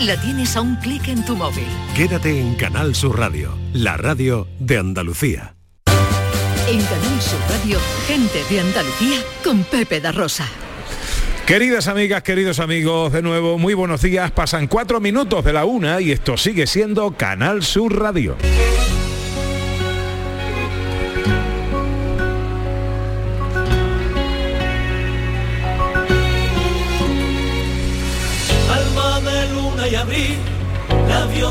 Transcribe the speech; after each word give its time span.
la 0.00 0.18
tienes 0.20 0.56
a 0.56 0.62
un 0.62 0.76
clic 0.76 1.08
en 1.08 1.24
tu 1.24 1.36
móvil. 1.36 1.66
Quédate 1.94 2.40
en 2.40 2.54
Canal 2.54 2.94
Sur 2.94 3.18
Radio, 3.18 3.56
la 3.72 3.96
radio 3.96 4.48
de 4.58 4.78
Andalucía. 4.78 5.54
En 6.68 6.80
Canal 6.82 7.20
Sur 7.20 7.40
Radio, 7.50 7.78
gente 8.06 8.42
de 8.48 8.60
Andalucía 8.60 9.18
con 9.44 9.62
Pepe 9.64 10.00
da 10.00 10.12
Rosa. 10.12 10.46
Queridas 11.46 11.88
amigas, 11.88 12.22
queridos 12.22 12.60
amigos, 12.60 13.12
de 13.12 13.22
nuevo, 13.22 13.58
muy 13.58 13.74
buenos 13.74 14.02
días. 14.02 14.30
Pasan 14.30 14.68
cuatro 14.68 15.00
minutos 15.00 15.44
de 15.44 15.52
la 15.52 15.64
una 15.64 16.00
y 16.00 16.12
esto 16.12 16.36
sigue 16.36 16.66
siendo 16.66 17.16
Canal 17.16 17.62
Sur 17.62 17.98
Radio. 17.98 18.36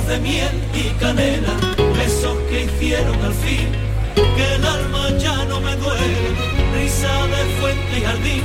De 0.09 0.19
miel 0.21 0.49
y 0.73 0.89
canela, 0.99 1.53
besos 1.95 2.35
que 2.49 2.63
hicieron 2.63 3.21
al 3.21 3.33
fin 3.33 3.69
que 4.15 4.55
el 4.55 4.65
alma 4.65 5.09
ya 5.19 5.45
no 5.45 5.61
me 5.61 5.75
duele, 5.75 6.35
risa 6.73 7.13
de 7.27 7.41
fuente 7.59 7.99
y 7.99 8.01
jardín, 8.01 8.43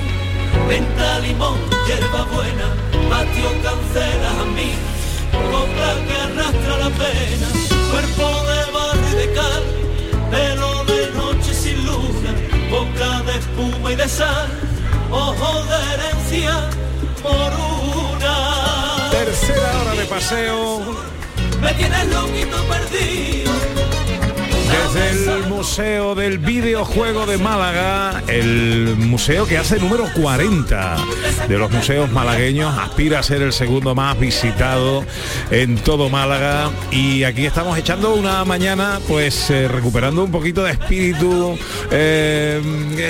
venta, 0.68 1.20
limón, 1.20 1.58
hierba 1.86 2.24
buena, 2.34 2.68
patio 3.08 3.48
cancela 3.62 4.30
a 4.42 4.44
mí, 4.56 4.72
copla 5.32 5.90
que 6.06 6.16
arrastra 6.26 6.76
la 6.84 6.90
pena, 7.00 7.48
cuerpo 7.90 8.26
de 8.50 8.72
barro 8.74 9.08
y 9.10 9.16
de 9.22 9.32
cal, 9.32 9.64
pelo 10.30 10.84
de 10.84 11.10
noche 11.12 11.54
sin 11.54 11.78
luna, 11.86 12.32
boca 12.70 13.22
de 13.22 13.38
espuma 13.38 13.92
y 13.92 13.96
de 13.96 14.08
sal, 14.08 14.48
ojo 15.10 15.62
de 15.70 15.94
herencia 15.94 16.68
por 17.22 17.50
una. 18.12 19.10
Tercera 19.10 19.80
hora 19.80 19.94
de 19.94 20.04
paseo. 20.04 21.23
Me 21.64 21.72
tienes 21.72 22.06
loquito 22.08 22.62
perdido. 22.68 23.50
Desde 24.74 25.32
el 25.32 25.46
Museo 25.46 26.14
del 26.14 26.38
Videojuego 26.38 27.26
de 27.26 27.38
Málaga, 27.38 28.22
el 28.26 28.96
museo 28.96 29.46
que 29.46 29.56
hace 29.56 29.78
número 29.78 30.04
40 30.14 30.96
de 31.48 31.58
los 31.58 31.70
museos 31.70 32.10
malagueños, 32.10 32.76
aspira 32.76 33.20
a 33.20 33.22
ser 33.22 33.42
el 33.42 33.52
segundo 33.52 33.94
más 33.94 34.18
visitado 34.18 35.04
en 35.50 35.76
todo 35.76 36.10
Málaga. 36.10 36.70
Y 36.90 37.24
aquí 37.24 37.46
estamos 37.46 37.78
echando 37.78 38.14
una 38.14 38.44
mañana 38.44 38.98
pues 39.06 39.48
eh, 39.50 39.68
recuperando 39.68 40.24
un 40.24 40.30
poquito 40.30 40.64
de 40.64 40.72
espíritu 40.72 41.56
eh, 41.90 42.60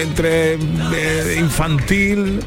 entre 0.03 0.55
eh, 0.55 1.37
infantil, 1.39 2.41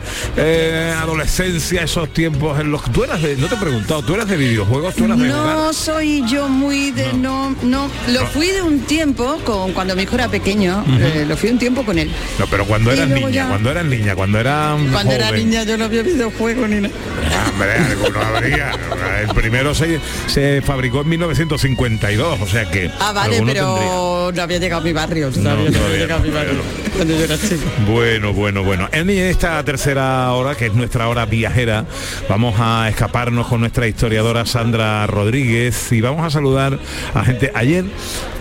adolescencia, 1.02 1.84
esos 1.84 2.10
tiempos 2.14 2.60
en 2.60 2.72
los 2.72 2.84
que 2.84 2.92
tú 2.92 3.04
eras 3.04 3.22
de, 3.22 3.36
no 3.38 3.48
te 3.48 3.56
he 3.56 3.58
preguntado, 3.58 4.02
tú 4.04 4.14
eras 4.14 4.28
de 4.28 4.38
videojuegos, 4.38 4.96
tú 4.96 5.06
eras 5.06 5.20
de? 5.20 5.28
No 5.28 5.74
soy 5.74 6.24
yo 6.28 6.48
muy 6.48 6.92
de 6.92 7.14
no, 7.14 7.56
no, 7.64 7.90
lo 8.08 8.26
fui 8.28 8.48
de 8.48 8.62
un 8.62 8.80
tiempo 8.82 9.07
con 9.14 9.74
cuando 9.74 9.96
mi 9.96 10.04
hijo 10.04 10.16
era 10.16 10.28
pequeño, 10.28 10.84
eh, 11.00 11.26
lo 11.28 11.36
fui 11.38 11.50
un 11.50 11.60
tiempo 11.60 11.84
con 11.84 11.98
él. 12.00 12.10
No, 12.40 12.48
pero 12.48 12.66
cuando 12.66 12.92
eras 12.92 13.08
niña, 13.10 13.30
ya- 13.30 13.48
cuando 13.48 13.72
eras 13.72 13.86
niña, 13.86 14.16
cuando 14.16 14.40
era 14.40 14.76
Cuando 14.92 15.12
era 15.14 15.32
niña 15.32 15.64
yo 15.64 15.78
no 15.78 15.86
había 15.86 16.04
videojuegos 16.04 16.70
ni 16.70 16.82
nada. 16.82 16.94
Hombre, 17.52 17.72
alguno 17.74 18.20
habría. 18.22 18.72
El 19.22 19.28
primero 19.36 19.74
se, 19.74 20.00
se 20.28 20.62
fabricó 20.62 21.02
en 21.02 21.10
1952, 21.10 22.40
o 22.42 22.48
sea 22.48 22.70
que. 22.70 22.92
Ah, 23.00 23.12
vale, 23.14 23.42
pero 23.46 23.76
tendría. 23.76 24.36
no 24.36 24.42
había 24.44 24.58
llegado 24.60 24.82
a 24.82 24.86
mi 24.86 24.94
barrio, 24.94 25.32
No, 25.38 25.56
no, 25.56 25.66
todavía 25.72 25.86
había 25.86 25.98
llegado 26.00 26.20
a 26.20 26.24
mi 26.24 26.30
no, 26.30 26.36
barrio 26.36 26.54
todavía 26.54 26.92
cuando 26.96 27.14
yo 27.16 27.24
era 27.24 27.38
chico. 27.38 27.62
Bueno, 27.88 28.34
bueno, 28.34 28.64
bueno. 28.64 28.90
En 28.92 29.10
esta 29.10 29.64
tercera 29.64 30.32
hora, 30.34 30.56
que 30.56 30.68
es 30.68 30.74
nuestra 30.74 31.08
hora 31.08 31.26
viajera, 31.26 31.86
vamos 32.30 32.56
a 32.60 32.88
escaparnos 32.90 33.48
con 33.48 33.60
nuestra 33.62 33.88
historiadora 33.88 34.46
Sandra 34.46 35.06
Rodríguez 35.08 35.92
y 35.92 36.02
vamos 36.02 36.26
a 36.26 36.30
saludar 36.30 36.80
a 37.14 37.24
gente. 37.24 37.52
Ayer 37.54 37.86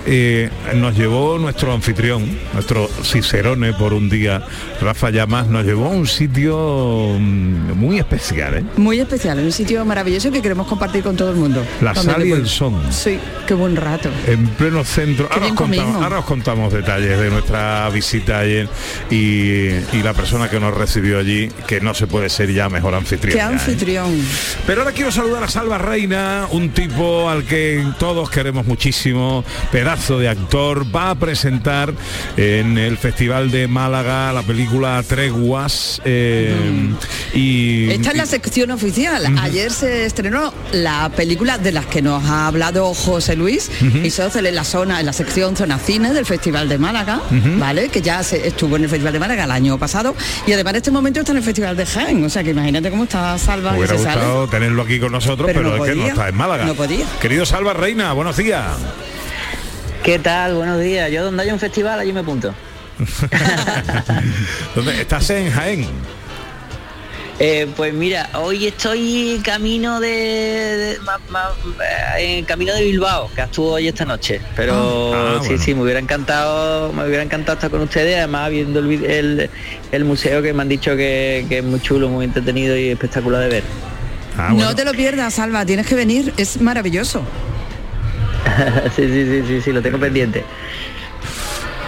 eh, 0.07 0.51
nos 0.75 0.97
llevó 0.97 1.37
nuestro 1.37 1.73
anfitrión, 1.73 2.25
nuestro 2.55 2.89
Cicerone 3.03 3.73
por 3.73 3.93
un 3.93 4.09
día, 4.09 4.43
Rafa 4.81 5.11
Llamas, 5.11 5.49
nos 5.49 5.65
llevó 5.65 5.87
a 5.87 5.89
un 5.89 6.07
sitio 6.07 7.17
mm, 7.19 7.73
muy 7.73 7.99
especial, 7.99 8.59
¿eh? 8.59 8.65
Muy 8.77 9.01
especial, 9.01 9.41
un 9.41 9.51
sitio 9.51 9.85
maravilloso 9.85 10.31
que 10.31 10.41
queremos 10.41 10.69
compartir 10.69 11.03
con 11.03 11.17
todo 11.17 11.31
el 11.31 11.37
mundo. 11.37 11.65
La 11.81 11.93
sal 11.95 12.25
y 12.25 12.31
el 12.31 12.47
son. 12.47 12.81
Sí, 12.93 13.19
qué 13.49 13.55
buen 13.55 13.75
rato. 13.75 14.09
en 14.29 14.47
pleno 14.51 14.85
centro. 14.85 15.29
Ahora 15.31 15.47
os, 15.47 15.53
contamos, 15.55 15.77
comimos. 15.79 16.03
ahora 16.05 16.19
os 16.21 16.25
contamos 16.25 16.73
detalles 16.73 17.19
de 17.19 17.31
nuestra 17.31 17.89
visita 17.91 18.39
ayer 18.39 18.69
y, 19.11 19.17
y 19.93 20.03
la 20.05 20.15
persona 20.15 20.49
que 20.49 20.61
nos 20.61 20.73
recibió 20.73 21.19
allí, 21.19 21.49
que 21.67 21.81
no 21.81 21.95
se 21.95 22.07
puede 22.07 22.29
ser 22.29 22.53
ya 22.53 22.69
mejor 22.69 22.95
anfitrión. 22.95 23.33
Qué 23.33 23.39
ya, 23.39 23.51
¿eh? 23.51 23.55
anfitrión. 23.55 24.23
Pero 24.69 24.83
ahora 24.83 24.93
quiero 24.93 25.11
saludar 25.11 25.43
a 25.43 25.49
Salva 25.49 25.79
Reina, 25.79 26.47
un 26.53 26.71
tipo 26.71 27.29
al 27.29 27.45
que 27.45 27.85
todos 27.99 28.31
queremos 28.31 28.67
muchísimo, 28.67 29.45
pedazo 29.73 29.96
de 29.97 30.29
actor, 30.29 30.85
va 30.95 31.11
a 31.11 31.15
presentar 31.17 31.93
en 32.37 32.79
el 32.79 32.97
Festival 32.97 33.51
de 33.51 33.67
Málaga 33.67 34.33
la 34.33 34.43
película 34.43 35.03
Treguas 35.03 36.01
eh, 36.05 36.55
y 37.35 37.91
Esta 37.91 38.11
es 38.11 38.17
la 38.17 38.27
sección 38.27 38.71
oficial. 38.71 39.27
Ayer 39.41 39.73
se 39.73 40.05
estrenó 40.07 40.53
la 40.73 41.09
película 41.09 41.59
de 41.59 41.73
las 41.73 41.87
que 41.87 42.03
nos 42.03 42.25
ha 42.25 42.47
hablado 42.47 42.95
José 42.95 43.35
Luis 43.35 43.69
y 44.05 44.11
Social 44.11 44.47
en 44.47 44.55
la 44.55 44.63
zona, 44.65 45.01
en 45.01 45.07
la 45.07 45.13
sección 45.13 45.57
zona 45.57 45.79
cine 45.79 46.13
del 46.13 46.25
Festival 46.27 46.69
de 46.69 46.79
Málaga, 46.79 47.21
¿vale? 47.59 47.89
Que 47.89 48.01
ya 48.01 48.23
se 48.23 48.47
estuvo 48.47 48.77
en 48.77 48.85
el 48.85 48.89
Festival 48.91 49.13
de 49.13 49.19
Málaga 49.19 49.45
el 49.45 49.51
año 49.51 49.77
pasado 49.79 50.15
y 50.47 50.53
además 50.53 50.73
en 50.75 50.77
este 50.77 50.91
momento 50.93 51.19
está 51.21 51.33
en 51.33 51.39
el 51.39 51.45
Festival 51.45 51.77
de 51.77 51.85
Jaén. 51.87 52.25
O 52.25 52.29
sea 52.31 52.45
que 52.45 52.51
imagínate 52.51 52.91
cómo 52.91 53.05
está 53.05 53.37
Salva 53.39 53.73
Me 53.73 53.79
hubiera 53.79 53.99
sale. 53.99 54.21
gustado 54.21 54.47
tenerlo 54.49 54.83
aquí 54.83 55.01
con 55.01 55.11
nosotros, 55.11 55.47
Pero 55.47 55.61
pero, 55.63 55.77
no 55.79 55.85
es 55.85 55.91
que 55.91 55.97
no 55.97 56.07
está 56.07 56.29
en 56.29 56.37
Málaga. 56.37 56.65
no 56.65 56.75
podía. 56.75 57.07
Querido 57.21 57.45
Salva 57.45 57.73
Reina, 57.73 58.13
buenos 58.13 58.37
días. 58.37 58.65
¿Qué 60.07 60.19
tal? 60.21 60.55
Buenos 60.55 60.81
días. 60.81 61.11
Yo 61.11 61.25
donde 61.25 61.43
haya 61.43 61.53
un 61.53 61.59
festival, 61.61 61.99
allí 61.99 62.13
me 62.13 62.21
apunto. 62.21 62.55
¿Dónde 64.75 65.01
estás 65.03 65.29
en 65.31 65.51
Jaén? 65.51 65.87
Eh, 67.39 67.67
pues 67.77 67.93
mira, 67.93 68.31
hoy 68.35 68.67
estoy 68.67 69.43
camino 69.45 70.01
de, 70.01 70.09
de- 70.09 70.99
ma- 71.01 71.21
ma- 71.29 71.51
eh, 72.19 72.39
en 72.39 72.45
camino 72.47 72.73
de 72.73 72.83
Bilbao, 72.85 73.29
que 73.35 73.43
estuvo 73.43 73.73
hoy 73.73 73.89
esta 73.89 74.07
noche. 74.07 74.41
Pero 74.55 75.13
Ah, 75.13 75.39
sí, 75.43 75.49
bueno. 75.49 75.63
sí, 75.65 75.75
me 75.75 75.83
hubiera 75.83 75.99
encantado, 76.01 76.93
me 76.95 77.05
hubiera 77.05 77.23
encantado 77.25 77.57
estar 77.57 77.71
con 77.71 77.83
ustedes, 77.83 78.17
además 78.17 78.49
viendo 78.51 78.79
el, 78.79 79.05
el, 79.05 79.51
el 79.93 80.05
museo 80.07 80.41
que 80.41 80.55
me 80.55 80.63
han 80.63 80.69
dicho 80.71 80.97
que, 80.97 81.45
que 81.49 81.59
es 81.59 81.65
muy 81.65 81.81
chulo, 81.81 82.09
muy 82.09 82.25
entretenido 82.25 82.75
y 82.79 82.89
espectacular 82.89 83.43
de 83.43 83.49
ver. 83.49 83.65
Ah, 84.39 84.53
bueno. 84.53 84.71
No 84.71 84.75
te 84.77 84.85
lo 84.87 84.93
pierdas, 84.93 85.35
Salva, 85.35 85.67
tienes 85.67 85.87
que 85.87 85.95
venir, 85.95 86.33
es 86.39 86.59
maravilloso. 86.63 87.23
sí, 88.97 89.03
sí, 89.09 89.25
sí, 89.27 89.43
sí, 89.47 89.61
sí, 89.61 89.73
lo 89.73 89.83
tengo 89.83 89.99
pendiente. 89.99 90.45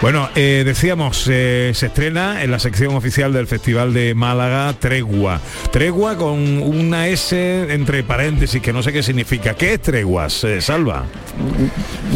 Bueno, 0.01 0.29
eh, 0.33 0.63
decíamos, 0.65 1.27
eh, 1.29 1.71
se 1.75 1.87
estrena 1.87 2.41
en 2.41 2.51
la 2.51 2.59
sección 2.59 2.95
oficial 2.95 3.33
del 3.33 3.47
Festival 3.47 3.93
de 3.93 4.15
Málaga 4.15 4.71
Tregua. 4.79 5.41
Tregua 5.73 6.15
con 6.15 6.39
una 6.63 7.09
S 7.09 7.67
entre 7.73 8.01
paréntesis 8.03 8.61
que 8.61 8.71
no 8.71 8.81
sé 8.81 8.93
qué 8.93 9.03
significa. 9.03 9.55
¿Qué 9.55 9.73
es 9.73 9.81
Treguas, 9.81 10.41
eh, 10.45 10.61
Salva? 10.61 11.03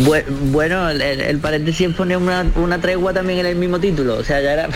Bue- 0.05 0.23
Bueno, 0.53 0.89
el, 0.89 1.01
el- 1.01 1.39
paréntesis 1.39 1.89
pone 1.89 2.15
una, 2.15 2.45
una 2.55 2.79
tregua 2.79 3.11
también 3.11 3.39
en 3.39 3.47
el 3.47 3.57
mismo 3.57 3.77
título, 3.79 4.15
o 4.15 4.23
sea, 4.23 4.39
ya 4.39 4.53
era... 4.53 4.69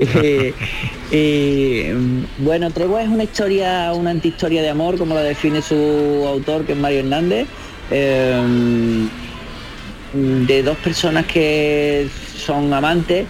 y, 0.00 0.54
y, 1.16 1.92
mm, 1.92 2.24
bueno, 2.38 2.70
tregua 2.72 3.02
es 3.02 3.08
una 3.08 3.22
historia, 3.22 3.92
una 3.92 4.10
antihistoria 4.10 4.60
de 4.60 4.70
amor, 4.70 4.98
como 4.98 5.14
la 5.14 5.22
define 5.22 5.62
su 5.62 6.24
autor, 6.28 6.64
que 6.64 6.72
es 6.72 6.78
Mario 6.78 6.98
Hernández, 7.00 7.46
eh, 7.90 9.08
de 10.12 10.62
dos 10.62 10.76
personas 10.78 11.26
que 11.26 12.08
son 12.36 12.72
amantes 12.72 13.26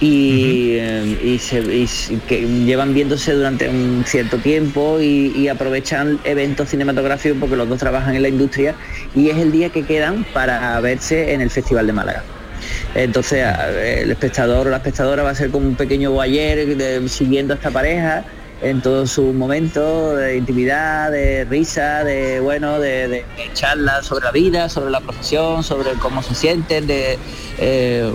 y, 0.00 0.74
eh, 0.78 1.18
y 1.24 1.38
se- 1.38 1.74
y 1.74 1.82
s- 1.84 2.14
que 2.28 2.42
llevan 2.46 2.94
viéndose 2.94 3.32
durante 3.32 3.68
un 3.68 4.04
cierto 4.06 4.38
tiempo 4.38 5.00
y, 5.00 5.32
y 5.36 5.48
aprovechan 5.48 6.20
eventos 6.24 6.68
cinematográficos 6.68 7.38
porque 7.40 7.56
los 7.56 7.68
dos 7.68 7.78
trabajan 7.78 8.14
en 8.14 8.22
la 8.22 8.28
industria 8.28 8.74
y 9.16 9.30
es 9.30 9.38
el 9.38 9.50
día 9.50 9.70
que 9.70 9.84
quedan 9.84 10.24
para 10.32 10.78
verse 10.80 11.32
en 11.32 11.40
el 11.40 11.50
Festival 11.50 11.86
de 11.88 11.92
Málaga. 11.92 12.22
Entonces 12.94 13.44
el 14.02 14.10
espectador 14.10 14.68
o 14.68 14.70
la 14.70 14.76
espectadora 14.78 15.22
va 15.24 15.30
a 15.30 15.34
ser 15.34 15.50
como 15.50 15.66
un 15.66 15.74
pequeño 15.74 16.12
guayer 16.12 17.08
siguiendo 17.08 17.54
a 17.54 17.56
esta 17.56 17.70
pareja 17.70 18.24
en 18.60 18.80
todos 18.82 19.10
sus 19.12 19.32
momentos 19.34 20.16
de 20.18 20.36
intimidad, 20.36 21.10
de 21.12 21.44
risa, 21.44 22.02
de 22.04 22.40
bueno, 22.40 22.78
de, 22.80 23.08
de- 23.08 23.24
de 23.36 23.50
charlas 23.54 24.06
sobre 24.06 24.24
la 24.24 24.32
vida, 24.32 24.68
sobre 24.68 24.90
la 24.90 25.00
profesión, 25.00 25.62
sobre 25.62 25.92
cómo 26.00 26.22
se 26.22 26.34
sienten, 26.34 26.86
de 26.86 27.18
eh, 27.58 28.10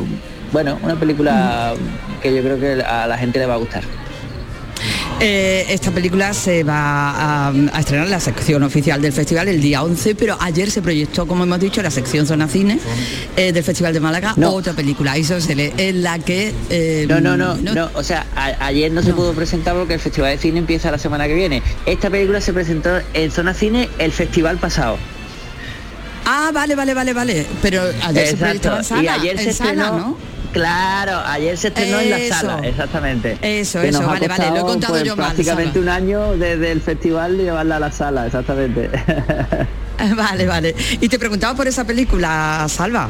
bueno, 0.52 0.78
una 0.84 0.96
película 0.96 1.74
que 2.22 2.36
yo 2.36 2.42
creo 2.44 2.60
que 2.60 2.84
a 2.84 3.08
la 3.08 3.18
gente 3.18 3.40
le 3.40 3.46
va 3.46 3.54
a 3.56 3.58
gustar. 3.58 3.84
Eh, 5.26 5.68
esta 5.70 5.90
película 5.90 6.34
se 6.34 6.66
va 6.66 7.48
a, 7.48 7.54
estrenar 7.80 8.08
en 8.08 8.12
la 8.12 8.20
sección 8.20 8.62
oficial 8.62 9.02
del 9.02 9.14
festival 9.14 9.48
el 9.48 9.62
día 9.62 9.82
11, 9.82 10.16
pero 10.16 10.36
ayer 10.42 10.70
se 10.70 10.82
proyectó, 10.82 11.26
como 11.26 11.46
hemos 11.46 11.62
dicho, 11.62 11.82
la 11.82 11.92
sección 11.92 12.28
Zona 12.28 12.50
Cine 12.50 12.78
eh, 13.38 13.54
del 13.54 13.64
Festival 13.64 13.94
de 13.94 14.02
Málaga, 14.02 14.36
otra 14.46 14.74
película, 14.74 15.18
Isósceles, 15.18 15.76
en 15.78 16.04
la 16.04 16.20
que... 16.20 16.54
Eh, 16.70 17.06
no, 17.08 17.22
no, 17.22 17.38
no, 17.38 17.56
no, 17.56 17.90
o 17.94 18.04
sea, 18.04 18.26
ayer 18.60 18.92
no, 18.92 19.02
se 19.02 19.14
pudo 19.14 19.32
presentar 19.32 19.76
porque 19.76 19.94
el 19.94 20.02
Festival 20.02 20.32
de 20.32 20.40
Cine 20.40 20.60
empieza 20.60 20.92
la 20.92 20.98
semana 20.98 21.26
que 21.26 21.36
viene. 21.36 21.64
Esta 21.86 22.10
película 22.10 22.42
se 22.42 22.52
presentó 22.52 22.90
en 23.14 23.32
Zona 23.32 23.54
Cine 23.54 23.88
el 24.00 24.12
festival 24.12 24.58
pasado. 24.58 24.98
Ah, 26.26 26.52
vale, 26.54 26.76
vale, 26.76 26.94
vale, 26.94 27.14
vale. 27.14 27.48
Pero 27.62 27.82
ayer 28.04 28.28
se 28.28 28.36
proyectó 28.36 28.76
en 28.76 28.84
sala, 28.84 29.04
y 29.04 29.08
ayer 29.08 29.40
se 29.40 29.52
estrenó, 29.52 29.98
¿no? 29.98 30.18
Claro, 30.54 31.20
ayer 31.26 31.58
se 31.58 31.70
estrenó 31.70 32.00
en 32.00 32.10
la 32.12 32.36
sala, 32.36 32.60
exactamente. 32.68 33.38
Eso, 33.42 33.82
eso, 33.82 34.06
vale, 34.06 34.28
vale, 34.28 34.50
lo 34.52 34.58
he 34.58 34.62
contado 34.62 34.94
pues, 34.94 35.04
yo 35.04 35.16
mal. 35.16 35.28
Prácticamente 35.28 35.80
un 35.80 35.90
año 35.90 36.38
desde 36.38 36.72
el 36.72 36.80
festival 36.80 37.38
llevarla 37.38 37.78
a 37.78 37.80
la 37.80 37.92
sala, 37.92 38.28
exactamente. 38.28 38.90
vale, 40.16 40.46
vale. 40.46 40.76
Y 41.02 41.10
te 41.10 41.18
preguntaba 41.18 41.56
por 41.56 41.68
esa 41.68 41.86
película, 41.86 42.66
Salva. 42.70 43.10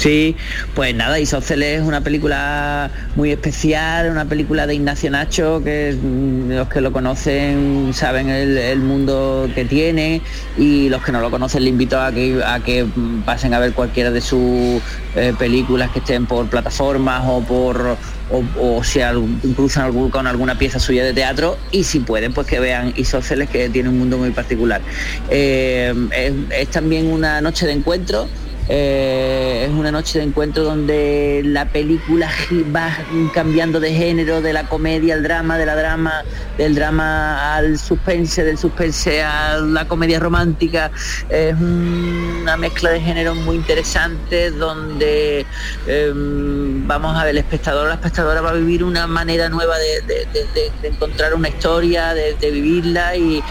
Sí, 0.00 0.34
pues 0.74 0.94
nada, 0.94 1.20
Isóceles 1.20 1.82
es 1.82 1.86
una 1.86 2.00
película 2.00 2.90
muy 3.16 3.32
especial, 3.32 4.10
una 4.10 4.24
película 4.24 4.66
de 4.66 4.74
Ignacio 4.74 5.10
Nacho, 5.10 5.62
que 5.62 5.94
mm, 5.94 6.52
los 6.52 6.68
que 6.68 6.80
lo 6.80 6.90
conocen 6.90 7.90
saben 7.92 8.30
el, 8.30 8.78
mundo 8.78 9.50
que 9.54 9.66
tiene 9.66 10.22
y 10.56 10.88
los 10.88 11.04
que 11.04 11.12
no 11.12 11.20
lo 11.20 11.30
conocen 11.30 11.64
le 11.64 11.68
invito 11.68 12.00
a 12.00 12.12
que, 12.12 12.42
a 12.42 12.60
que 12.60 12.86
pasen 13.26 13.52
a 13.52 13.58
ver 13.58 13.74
cualquiera 13.74 14.10
de 14.10 14.22
sus 14.22 14.80
eh, 15.16 15.34
películas 15.38 15.90
que 15.90 15.98
estén 15.98 16.24
por 16.24 16.48
plataformas 16.48 17.22
o 17.26 17.42
por 17.42 17.98
o, 18.58 18.82
sea 18.82 19.12
incluso 19.42 19.82
con 20.10 20.26
alguna 20.26 20.56
pieza 20.56 20.80
suya 20.80 21.04
de 21.04 21.12
teatro 21.12 21.58
y 21.72 21.84
si 21.84 22.00
pueden 22.00 22.32
pues 22.32 22.46
que 22.46 22.58
vean 22.58 22.94
Isóceles 22.96 23.50
que 23.50 23.68
tiene 23.68 23.90
un 23.90 23.98
mundo 23.98 24.16
muy 24.16 24.30
particular. 24.30 24.80
Eh, 25.28 25.92
es 26.58 26.68
también 26.68 27.12
una 27.12 27.42
noche 27.42 27.66
de 27.66 27.72
encuentro 27.72 28.26
eh, 28.72 29.66
es 29.68 29.70
una 29.70 29.90
noche 29.90 30.20
de 30.20 30.24
encuentro 30.26 30.62
donde 30.62 31.42
la 31.44 31.66
película 31.66 32.30
va 32.74 32.96
cambiando 33.34 33.80
de 33.80 33.92
género, 33.92 34.40
de 34.40 34.52
la 34.52 34.68
comedia 34.68 35.14
al 35.14 35.24
drama, 35.24 35.58
de 35.58 35.66
la 35.66 35.74
drama, 35.74 36.22
del 36.56 36.76
drama 36.76 37.56
al 37.56 37.78
suspense, 37.78 38.44
del 38.44 38.58
suspense 38.58 39.22
a 39.22 39.58
la 39.58 39.88
comedia 39.88 40.20
romántica. 40.20 40.92
Una 42.40 42.56
mezcla 42.56 42.90
de 42.90 43.00
géneros 43.00 43.36
muy 43.36 43.56
interesante 43.56 44.50
donde 44.50 45.46
em, 45.86 46.86
vamos 46.86 47.16
a 47.16 47.24
ver, 47.24 47.30
el 47.30 47.38
espectador 47.38 47.86
o 47.86 47.88
la 47.88 47.94
espectadora 47.94 48.40
va 48.40 48.50
a 48.50 48.54
vivir 48.54 48.82
una 48.82 49.06
manera 49.06 49.48
nueva 49.48 49.76
de, 49.78 50.28
encontrar 50.82 51.34
una 51.34 51.48
historia, 51.48 52.14
de, 52.14 52.50
vivirla 52.50 53.16
y, 53.16 53.42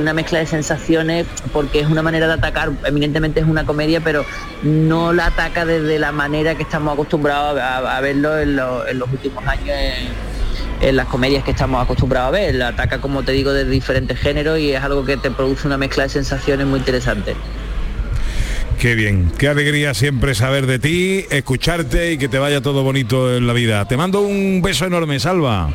una 0.00 0.12
mezcla 0.12 0.40
de 0.40 0.46
sensaciones 0.46 1.26
porque 1.52 1.80
es 1.80 1.86
una 1.86 2.02
manera 2.02 2.26
de 2.26 2.34
atacar, 2.34 2.72
eminentemente 2.84 3.40
es 3.40 3.46
una 3.46 3.64
comedia, 3.64 4.00
pero 4.00 4.24
no 4.62 5.12
la 5.12 5.26
ataca 5.26 5.64
desde 5.64 5.98
la 5.98 6.12
manera 6.12 6.54
que 6.54 6.62
estamos 6.62 6.92
acostumbrados 6.92 7.58
a, 7.60 8.00
verlo 8.00 8.38
en, 8.38 8.56
los 8.56 9.08
últimos 9.10 9.46
años 9.46 9.76
las 10.80 11.06
comedias 11.06 11.44
que 11.44 11.52
estamos 11.52 11.82
acostumbrados 11.82 12.28
a 12.28 12.30
ver. 12.32 12.54
La 12.54 12.68
ataca, 12.68 13.00
como 13.00 13.22
te 13.22 13.32
digo, 13.32 13.52
de 13.52 13.64
diferentes 13.64 14.18
géneros 14.18 14.58
y 14.58 14.72
es 14.72 14.82
algo 14.82 15.04
que 15.04 15.16
te 15.16 15.30
produce 15.30 15.66
una 15.66 15.78
mezcla 15.78 16.04
de 16.04 16.08
sensaciones 16.08 16.66
muy 16.66 16.78
interesante. 16.78 17.34
Qué 18.78 18.94
bien, 18.94 19.32
qué 19.38 19.48
alegría 19.48 19.94
siempre 19.94 20.34
saber 20.34 20.66
de 20.66 20.78
ti, 20.78 21.24
escucharte 21.30 22.12
y 22.12 22.18
que 22.18 22.28
te 22.28 22.38
vaya 22.38 22.60
todo 22.60 22.82
bonito 22.82 23.34
en 23.34 23.46
la 23.46 23.52
vida. 23.52 23.86
Te 23.86 23.96
mando 23.96 24.20
un 24.20 24.60
beso 24.62 24.84
enorme, 24.84 25.18
Salva. 25.20 25.70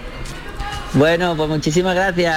Bueno, 0.94 1.36
pues 1.38 1.50
muchísimas 1.50 1.95
gracias. 1.95 2.36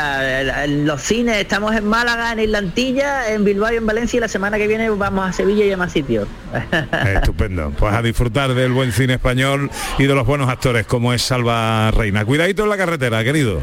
En 0.65 0.87
los 0.87 1.01
cines 1.01 1.37
estamos 1.39 1.75
en 1.75 1.87
Málaga, 1.87 2.33
en 2.33 2.41
Islantilla, 2.41 3.33
en 3.33 3.45
Bilbao 3.45 3.73
y 3.73 3.77
en 3.77 3.87
Valencia 3.87 4.19
y 4.19 4.21
la 4.21 4.29
semana 4.29 4.59
que 4.59 4.67
viene 4.67 4.91
vamos 4.91 5.29
a 5.29 5.33
Sevilla 5.33 5.65
y 5.65 5.73
a 5.73 5.77
más 5.77 5.93
sitios. 5.93 6.29
Estupendo. 7.15 7.73
Pues 7.79 7.95
a 7.95 8.03
disfrutar 8.03 8.53
del 8.55 8.73
buen 8.73 8.93
cine 8.93 9.15
español 9.15 9.71
y 9.99 10.05
de 10.05 10.15
los 10.15 10.27
buenos 10.27 10.51
actores 10.51 10.87
como 10.87 11.13
es 11.13 11.23
Salva 11.23 11.91
Reina. 11.93 12.25
Cuidadito 12.25 12.65
en 12.65 12.69
la 12.69 12.77
carretera, 12.77 13.25
querido. 13.25 13.61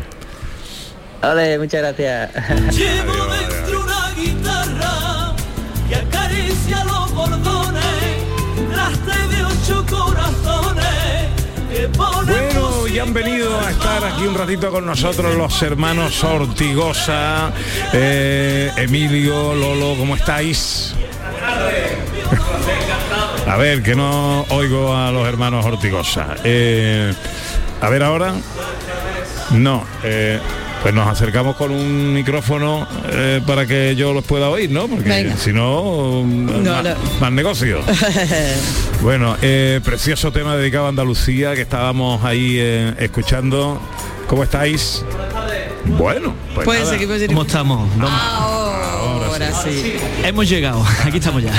Vale, 1.22 1.60
muchas 1.60 1.82
gracias. 1.82 2.32
Bueno, 12.26 12.49
han 13.00 13.14
venido 13.14 13.60
a 13.60 13.72
estar 13.72 14.04
aquí 14.04 14.28
un 14.28 14.36
ratito 14.36 14.72
con 14.72 14.86
nosotros 14.86 15.36
los 15.36 15.62
hermanos 15.62 16.24
Ortigosa, 16.24 17.52
eh, 17.94 18.72
Emilio, 18.76 19.54
Lolo, 19.54 19.96
¿cómo 19.98 20.16
estáis? 20.16 20.96
A 23.48 23.58
ver, 23.58 23.82
que 23.82 23.96
no 23.96 24.42
oigo 24.50 24.96
a 24.96 25.12
los 25.12 25.28
hermanos 25.28 25.66
Ortigosa. 25.66 26.36
Eh, 26.44 27.14
a 27.82 27.90
ver 27.90 28.04
ahora. 28.04 28.34
No. 29.52 29.86
Eh, 30.04 30.40
pues 30.82 30.94
nos 30.94 31.08
acercamos 31.08 31.56
con 31.56 31.72
un 31.72 32.14
micrófono 32.14 32.88
eh, 33.12 33.42
para 33.46 33.66
que 33.66 33.96
yo 33.96 34.14
los 34.14 34.24
pueda 34.24 34.50
oír, 34.50 34.72
¿no? 34.72 34.88
Porque 34.88 35.34
si 35.38 35.52
no, 35.52 36.24
más, 36.24 37.32
negocio. 37.32 37.82
bueno, 39.02 39.36
eh, 39.42 39.82
precioso 39.84 40.32
tema 40.32 40.56
dedicado 40.56 40.86
a 40.86 40.90
Andalucía 40.90 41.56
que 41.56 41.62
estábamos 41.62 42.24
ahí 42.24 42.58
eh, 42.60 42.94
escuchando. 43.00 43.82
¿Cómo 44.28 44.44
estáis? 44.44 45.04
Bueno, 45.98 46.36
pues, 46.54 46.66
pues 46.66 47.28
¿Cómo 47.28 47.42
estamos? 47.42 47.90
Ahora, 49.42 49.64
sí. 49.64 49.96
Hemos 50.24 50.50
llegado, 50.50 50.84
aquí 51.06 51.18
estamos 51.18 51.42
ya. 51.42 51.52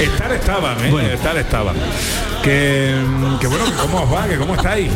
estar 0.00 0.32
estaban, 0.32 0.78
¿eh? 0.84 1.14
Estar 1.14 1.36
estaban. 1.36 1.76
Que, 2.42 2.94
que 3.38 3.46
bueno, 3.46 3.64
¿cómo 3.78 4.02
os 4.02 4.12
va? 4.12 4.26
Que 4.26 4.38
¿Cómo 4.38 4.54
estáis? 4.54 4.90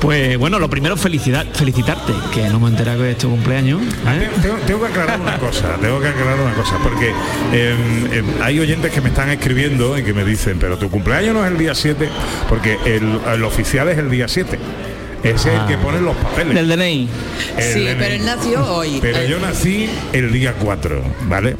Pues 0.00 0.38
bueno, 0.38 0.58
lo 0.58 0.70
primero 0.70 0.96
felicidad, 0.96 1.46
felicitarte, 1.52 2.14
que 2.32 2.48
no 2.48 2.60
me 2.60 2.68
enterado 2.68 3.02
que 3.02 3.10
es 3.10 3.18
tu 3.18 3.28
cumpleaños. 3.28 3.82
Ah, 4.06 4.16
¿eh? 4.16 4.30
Tengo, 4.66 4.80
que 4.80 4.86
aclarar 4.86 5.20
una 5.20 5.38
cosa, 5.38 5.76
tengo 5.80 6.00
que 6.00 6.08
aclarar 6.08 6.40
una 6.40 6.54
cosa, 6.54 6.78
porque 6.82 7.12
em, 7.52 8.12
em, 8.12 8.42
hay 8.42 8.58
oyentes 8.58 8.90
que 8.90 9.00
me 9.02 9.10
están 9.10 9.28
escribiendo 9.28 9.98
y 9.98 10.02
que 10.02 10.14
me 10.14 10.24
dicen, 10.24 10.58
pero 10.58 10.78
tu 10.78 10.90
cumpleaños 10.90 11.34
no 11.34 11.44
es 11.44 11.52
el 11.52 11.58
día 11.58 11.74
7, 11.74 12.08
porque 12.48 12.78
el, 12.86 13.20
el 13.30 13.44
oficial 13.44 13.88
es 13.88 13.98
el 13.98 14.10
día 14.10 14.28
7 14.28 14.58
es 15.30 15.46
el 15.46 15.66
que 15.66 15.74
ah. 15.74 15.80
pone 15.82 16.00
los 16.00 16.16
papeles. 16.16 16.54
Del 16.54 16.68
DNI. 16.68 17.08
sí, 17.58 17.86
pero 17.98 18.14
él 18.14 18.24
nació 18.24 18.64
hoy. 18.64 18.98
Pero 19.00 19.22
yo 19.24 19.38
nací 19.38 19.88
el 20.12 20.32
día 20.32 20.54
4, 20.58 21.02
¿vale? 21.28 21.56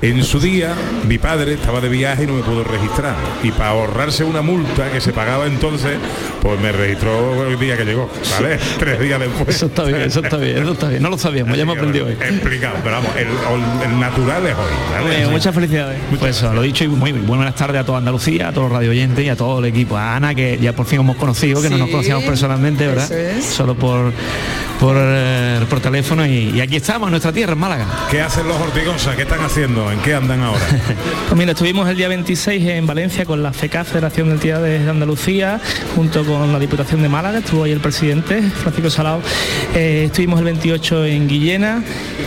En 0.00 0.22
su 0.22 0.38
día, 0.38 0.74
mi 1.08 1.18
padre 1.18 1.54
estaba 1.54 1.80
de 1.80 1.88
viaje 1.88 2.24
y 2.24 2.26
no 2.26 2.34
me 2.34 2.42
pudo 2.42 2.62
registrar. 2.62 3.16
Y 3.42 3.50
para 3.50 3.70
ahorrarse 3.70 4.22
una 4.22 4.42
multa 4.42 4.92
que 4.92 5.00
se 5.00 5.12
pagaba 5.12 5.46
entonces, 5.46 5.98
pues 6.40 6.60
me 6.60 6.70
registró 6.70 7.46
el 7.48 7.58
día 7.58 7.76
que 7.76 7.84
llegó, 7.84 8.08
¿vale? 8.30 8.58
Tres 8.78 9.00
días 9.00 9.18
después. 9.18 9.48
Eso 9.48 9.66
está 9.66 9.84
bien, 9.84 10.02
eso 10.02 10.20
está 10.20 10.36
bien, 10.36 10.58
eso 10.58 10.72
está 10.72 10.88
bien. 10.88 11.02
No 11.02 11.10
lo 11.10 11.18
sabíamos, 11.18 11.56
ya 11.56 11.66
me 11.66 11.72
aprendido 11.72 12.06
hoy. 12.06 12.12
Explicado, 12.12 12.76
pero 12.84 12.96
vamos, 12.96 13.10
el, 13.16 13.98
natural 13.98 14.46
es 14.46 14.54
hoy, 14.54 15.32
muchas 15.32 15.54
felicidades. 15.54 15.98
pues 16.18 16.36
eso, 16.36 16.52
lo 16.52 16.62
dicho 16.62 16.84
y 16.84 16.88
muy, 16.88 17.12
buenas 17.12 17.54
tardes 17.56 17.80
a 17.80 17.84
toda 17.84 17.98
Andalucía, 17.98 18.48
a 18.48 18.52
todos 18.52 18.68
los 18.68 18.78
radio 18.78 18.90
oyentes 18.90 19.24
y 19.24 19.28
a 19.28 19.36
todo 19.36 19.58
el 19.58 19.64
equipo. 19.64 19.96
A 19.96 20.16
Ana, 20.16 20.34
que 20.34 20.58
ya 20.58 20.72
por 20.72 20.86
fin 20.86 21.00
hemos 21.00 21.16
conocido, 21.16 21.60
que 21.60 21.70
no 21.70 21.78
nos 21.78 21.90
conocíamos 21.90 22.24
personalmente, 22.24 22.86
¿verdad? 22.86 23.07
Solo 23.40 23.74
por 23.74 24.12
por, 24.78 24.96
eh, 24.98 25.60
por 25.68 25.80
teléfono 25.80 26.26
y, 26.26 26.60
aquí 26.60 26.76
estamos 26.76 27.08
en 27.08 27.12
nuestra 27.12 27.32
tierra, 27.32 27.52
en 27.52 27.58
Málaga. 27.58 27.86
¿Qué 28.10 28.20
hacen 28.20 28.46
los 28.46 28.56
Ortigosa? 28.60 29.16
¿Qué 29.16 29.22
están 29.22 29.40
haciendo? 29.40 29.90
¿En 29.90 29.98
qué 30.00 30.14
andan 30.14 30.42
ahora? 30.42 30.60
pues 31.28 31.36
mira, 31.36 31.52
estuvimos 31.52 31.88
el 31.88 31.96
día 31.96 32.08
26 32.08 32.66
en 32.68 32.86
Valencia 32.86 33.24
con 33.24 33.42
la 33.42 33.52
FECA, 33.52 33.84
Federación 33.84 34.28
de 34.28 34.34
Entidades 34.34 34.84
de 34.84 34.90
Andalucía, 34.90 35.60
junto 35.94 36.24
con 36.24 36.52
la 36.52 36.58
Diputación 36.58 37.02
de 37.02 37.08
Málaga, 37.08 37.38
estuvo 37.38 37.64
ahí 37.64 37.72
el 37.72 37.80
presidente, 37.80 38.42
Francisco 38.42 38.90
Salao. 38.90 39.20
Eh, 39.74 40.04
estuvimos 40.06 40.38
el 40.38 40.44
28 40.44 41.04
en 41.06 41.28
Guillena 41.28 41.82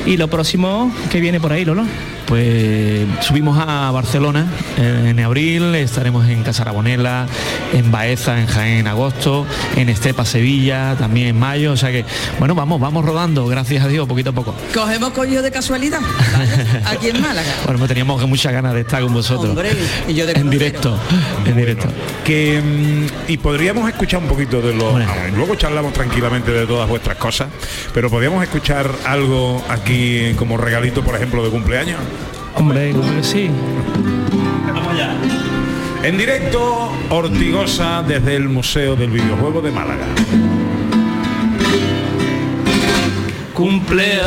y 0.06 0.18
lo 0.18 0.28
próximo 0.28 0.94
que 1.12 1.20
viene 1.20 1.40
por 1.40 1.54
ahí, 1.54 1.66
Lolo 1.66 1.86
pues 2.32 3.06
subimos 3.20 3.58
a 3.60 3.92
Barcelona 3.92 4.48
en 4.78 5.20
abril, 5.20 5.76
estaremos 5.76 6.30
en 6.30 6.44
Casarabonela, 6.44 7.28
en 7.74 7.92
Baeza, 7.92 8.40
en 8.40 8.48
Jaén 8.48 8.78
en 8.78 8.88
agosto, 8.88 9.46
en 9.76 9.90
Estepa, 9.90 10.24
Sevilla, 10.24 10.96
también 10.98 11.28
en 11.28 11.38
mayo, 11.38 11.74
o 11.74 11.76
sea 11.76 11.92
que, 11.92 12.06
bueno, 12.40 12.56
vamos, 12.56 12.80
vamos 12.80 13.04
rodando, 13.04 13.48
gracias 13.48 13.84
a 13.84 13.90
Dios, 13.90 14.08
poquito 14.08 14.30
a 14.30 14.34
poco. 14.34 14.56
¿Cogemos 14.74 15.10
coño 15.10 15.42
de 15.42 15.52
casualidad? 15.52 16.00
Aquí 16.86 17.10
en 17.10 17.22
Málaga. 17.22 17.52
Bueno, 17.66 17.80
pues 17.80 17.90
teníamos 17.90 18.26
muchas 18.28 18.54
ganas 18.54 18.74
de 18.74 18.82
estar 18.82 19.02
con 19.02 19.14
vosotros. 19.14 19.58
y 20.08 20.14
yo 20.14 20.26
de 20.26 20.32
en 20.32 20.50
directo, 20.50 20.98
en 21.46 21.58
directo. 21.58 21.88
Que, 22.24 22.62
mm, 22.62 23.32
y 23.32 23.38
podríamos 23.40 23.90
escuchar 23.90 24.22
un 24.22 24.30
poquito 24.30 24.62
de 24.62 24.74
lo... 24.74 24.98
luego 25.36 25.56
charlamos 25.56 25.92
tranquilamente 25.92 26.52
de 26.52 26.66
todas 26.66 26.88
vuestras 26.88 27.18
cosas, 27.18 27.50
pero 27.94 28.10
podríamos 28.10 28.42
escuchar 28.42 28.90
algo 29.06 29.62
aquí 29.68 30.34
como 30.38 30.56
regalito, 30.56 31.04
por 31.04 31.16
ejemplo, 31.16 31.44
de 31.44 31.50
cumpleaños. 31.50 32.00
Hombre, 32.56 32.94
sí. 33.22 33.50
Vamos 34.74 34.94
allá. 34.94 35.16
En 36.04 36.18
directo, 36.18 36.92
Ortigosa 37.10 38.04
desde 38.04 38.36
el 38.36 38.50
Museo 38.50 38.96
del 38.96 39.12
Videojuego 39.12 39.62
de 39.62 39.72
Málaga. 39.72 40.06
Cumpleaños 43.54 44.24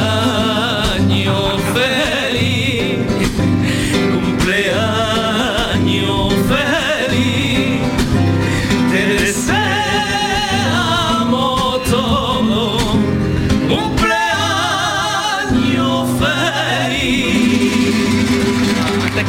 feliz, 1.72 2.23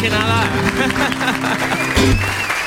que 0.05 0.09
nada. 0.11 0.43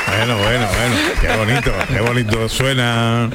Bueno, 0.09 0.37
bueno, 0.39 0.67
bueno, 0.67 0.97
qué 1.21 1.37
bonito, 1.37 1.73
qué 1.89 2.01
bonito 2.01 2.49
suena. 2.49 3.31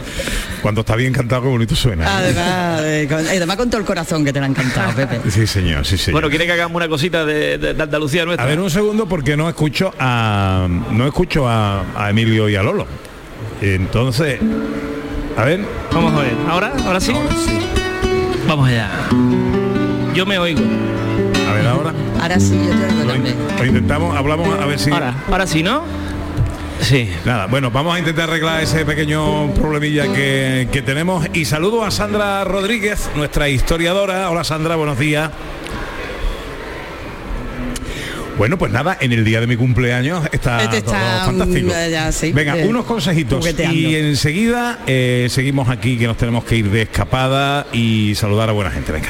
Cuando 0.62 0.82
está 0.82 0.96
bien 0.96 1.14
cantado, 1.14 1.44
qué 1.44 1.48
bonito 1.48 1.76
suena. 1.76 2.18
Además, 2.18 2.82
eh, 2.84 3.06
con, 3.10 3.20
además 3.20 3.58
con 3.58 3.70
todo 3.70 3.80
el 3.80 3.86
corazón 3.88 4.26
que 4.26 4.34
te 4.34 4.40
la 4.40 4.48
han 4.48 4.54
cantado, 4.54 4.92
Pepe. 4.96 5.22
Sí, 5.30 5.48
señor, 5.48 5.86
sí, 5.86 5.98
señor. 5.98 6.14
Bueno, 6.22 6.30
¿quiere 6.30 6.46
que 6.46 6.52
hagamos 6.54 6.76
una 6.76 6.88
cosita 6.90 7.26
de, 7.26 7.58
de- 7.58 7.74
de 7.74 7.84
Andalucía 7.84 8.26
nuestra? 8.26 8.46
A 8.46 8.50
ver 8.50 8.60
un 8.60 8.70
segundo 8.70 9.08
porque 9.08 9.38
no 9.38 9.48
escucho 9.48 9.94
a 10.00 10.68
no 10.92 11.08
escucho 11.08 11.48
a, 11.48 11.84
a 11.96 12.10
Emilio 12.10 12.50
y 12.50 12.56
a 12.58 12.64
Lolo. 12.64 12.86
Entonces, 13.62 14.40
a 15.38 15.46
ver, 15.46 15.62
Vamos 15.94 16.14
a 16.14 16.24
ver. 16.24 16.34
¿Ahora? 16.50 16.74
¿Ahora 16.86 17.00
sí? 17.00 17.14
Vamos 18.48 18.68
allá. 18.68 18.90
Yo 20.14 20.26
me 20.26 20.38
oigo. 20.38 20.62
A 21.50 21.54
ver 21.54 21.68
ahora. 21.68 21.94
Ahora 22.22 22.40
sí, 22.40 22.60
yo 22.66 22.72
te 22.78 22.94
oigo 22.94 23.12
también. 23.12 23.36
lo 23.58 23.66
intentamos, 23.66 24.16
hablamos 24.18 24.60
a 24.60 24.66
ver 24.66 24.80
si. 24.80 24.92
Ahora, 24.92 25.14
ahora 25.30 25.48
sí, 25.48 25.64
¿no? 25.64 25.84
Sí. 26.82 27.10
Nada, 27.26 27.46
bueno, 27.48 27.72
vamos 27.72 27.96
a 27.96 28.00
intentar 28.00 28.30
arreglar 28.30 28.62
ese 28.62 28.86
pequeño 28.86 29.54
problemilla 29.54 30.12
que, 30.12 30.68
que 30.72 30.82
tenemos. 30.82 31.26
Y 31.34 31.46
saludo 31.46 31.84
a 31.86 31.92
Sandra 31.92 32.44
Rodríguez, 32.44 33.10
nuestra 33.16 33.48
historiadora. 33.50 34.30
Hola 34.30 34.44
Sandra, 34.44 34.76
buenos 34.76 35.00
días. 35.00 35.30
Bueno, 38.38 38.58
pues 38.58 38.72
nada, 38.72 38.98
en 39.00 39.14
el 39.14 39.24
día 39.24 39.40
de 39.40 39.46
mi 39.48 39.56
cumpleaños 39.56 40.28
está, 40.32 40.64
Este 40.64 40.82
todo 40.82 40.96
está, 40.96 41.26
fantástico. 41.26 41.70
ya, 41.70 42.12
sí, 42.12 42.32
Venga, 42.34 42.58
eh, 42.58 42.66
unos 42.68 42.84
consejitos 42.86 43.38
jugueteando. 43.40 43.76
y 43.78 43.96
enseguida 43.96 44.80
eh, 44.88 45.28
seguimos 45.30 45.70
aquí 45.70 46.00
que 46.00 46.08
nos 46.08 46.18
tenemos 46.18 46.44
que 46.44 46.56
ir 46.56 46.72
de 46.72 46.82
escapada 46.82 47.68
y 47.72 48.16
saludar 48.16 48.50
a 48.50 48.54
buena 48.54 48.72
gente. 48.72 48.92
Venga. 48.92 49.10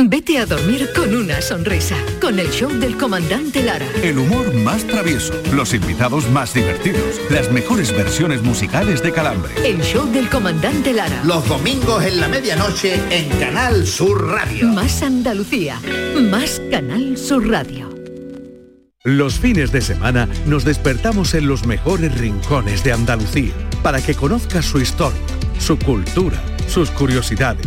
Vete 0.00 0.38
a 0.38 0.46
dormir 0.46 0.90
con 0.94 1.12
una 1.12 1.42
sonrisa, 1.42 1.96
con 2.20 2.38
el 2.38 2.48
show 2.50 2.70
del 2.70 2.96
comandante 2.96 3.64
Lara. 3.64 3.84
El 4.00 4.18
humor 4.18 4.54
más 4.54 4.86
travieso, 4.86 5.34
los 5.52 5.74
invitados 5.74 6.30
más 6.30 6.54
divertidos, 6.54 7.20
las 7.30 7.50
mejores 7.50 7.90
versiones 7.90 8.40
musicales 8.44 9.02
de 9.02 9.10
Calambre. 9.10 9.52
El 9.64 9.80
show 9.82 10.06
del 10.06 10.28
comandante 10.28 10.92
Lara. 10.92 11.20
Los 11.24 11.48
domingos 11.48 12.04
en 12.04 12.20
la 12.20 12.28
medianoche 12.28 12.94
en 13.10 13.28
Canal 13.40 13.88
Sur 13.88 14.28
Radio. 14.28 14.68
Más 14.68 15.02
Andalucía, 15.02 15.80
más 16.30 16.62
Canal 16.70 17.18
Sur 17.18 17.48
Radio. 17.48 17.90
Los 19.02 19.40
fines 19.40 19.72
de 19.72 19.80
semana 19.80 20.28
nos 20.46 20.64
despertamos 20.64 21.34
en 21.34 21.48
los 21.48 21.66
mejores 21.66 22.16
rincones 22.16 22.84
de 22.84 22.92
Andalucía 22.92 23.52
para 23.82 24.00
que 24.00 24.14
conozcas 24.14 24.64
su 24.64 24.78
historia, 24.78 25.18
su 25.58 25.76
cultura, 25.76 26.40
sus 26.68 26.90
curiosidades, 26.92 27.66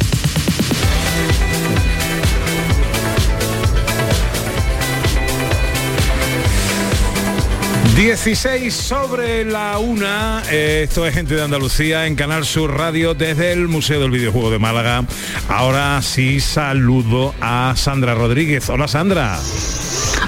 16 8.05 8.73
sobre 8.73 9.45
la 9.45 9.77
una, 9.77 10.41
eh, 10.49 10.85
esto 10.89 11.05
es 11.05 11.13
gente 11.13 11.35
de 11.35 11.43
Andalucía 11.43 12.07
en 12.07 12.15
Canal 12.15 12.45
Sur 12.45 12.75
Radio 12.75 13.13
desde 13.13 13.51
el 13.51 13.67
Museo 13.67 14.01
del 14.01 14.09
Videojuego 14.09 14.49
de 14.49 14.57
Málaga. 14.57 15.05
Ahora 15.47 16.01
sí 16.01 16.39
saludo 16.39 17.35
a 17.41 17.75
Sandra 17.77 18.15
Rodríguez. 18.15 18.67
Hola 18.71 18.87
Sandra. 18.87 19.37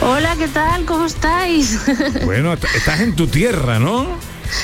Hola, 0.02 0.36
¿qué 0.38 0.50
tal? 0.50 0.86
¿Cómo 0.86 1.08
estáis? 1.08 1.80
Bueno, 2.26 2.54
est- 2.54 2.64
estás 2.76 3.00
en 3.00 3.16
tu 3.16 3.26
tierra, 3.26 3.80
¿no? 3.80 4.06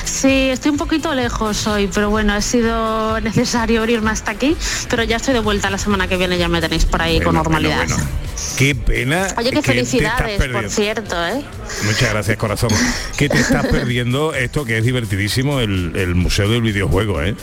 Sí, 0.04 0.48
estoy 0.50 0.72
un 0.72 0.76
poquito 0.76 1.14
lejos 1.14 1.66
hoy, 1.66 1.88
pero 1.92 2.10
bueno, 2.10 2.32
ha 2.32 2.40
sido 2.40 3.20
necesario 3.20 3.80
venirme 3.82 4.10
hasta 4.10 4.32
aquí, 4.32 4.56
pero 4.88 5.02
ya 5.02 5.16
estoy 5.16 5.34
de 5.34 5.40
vuelta 5.40 5.70
la 5.70 5.78
semana 5.78 6.08
que 6.08 6.16
viene, 6.16 6.38
ya 6.38 6.48
me 6.48 6.60
tenéis 6.60 6.84
por 6.84 7.02
ahí 7.02 7.20
con 7.20 7.34
normalidad. 7.34 7.76
bueno, 7.76 7.96
bueno. 7.96 8.10
Qué 8.56 8.74
pena. 8.74 9.28
Oye, 9.36 9.50
qué 9.50 9.62
felicidades, 9.62 10.42
por 10.48 10.70
cierto, 10.70 11.26
¿eh? 11.26 11.42
Muchas 11.84 12.10
gracias, 12.10 12.36
corazón. 12.36 12.70
Que 13.16 13.28
te 13.28 13.38
estás 13.38 13.66
perdiendo 13.70 14.34
esto 14.34 14.64
que 14.64 14.78
es 14.78 14.84
divertidísimo, 14.84 15.60
el, 15.60 15.92
el 15.96 16.14
Museo 16.14 16.48
del 16.48 16.62
Videojuego, 16.62 17.22
¿eh? 17.22 17.34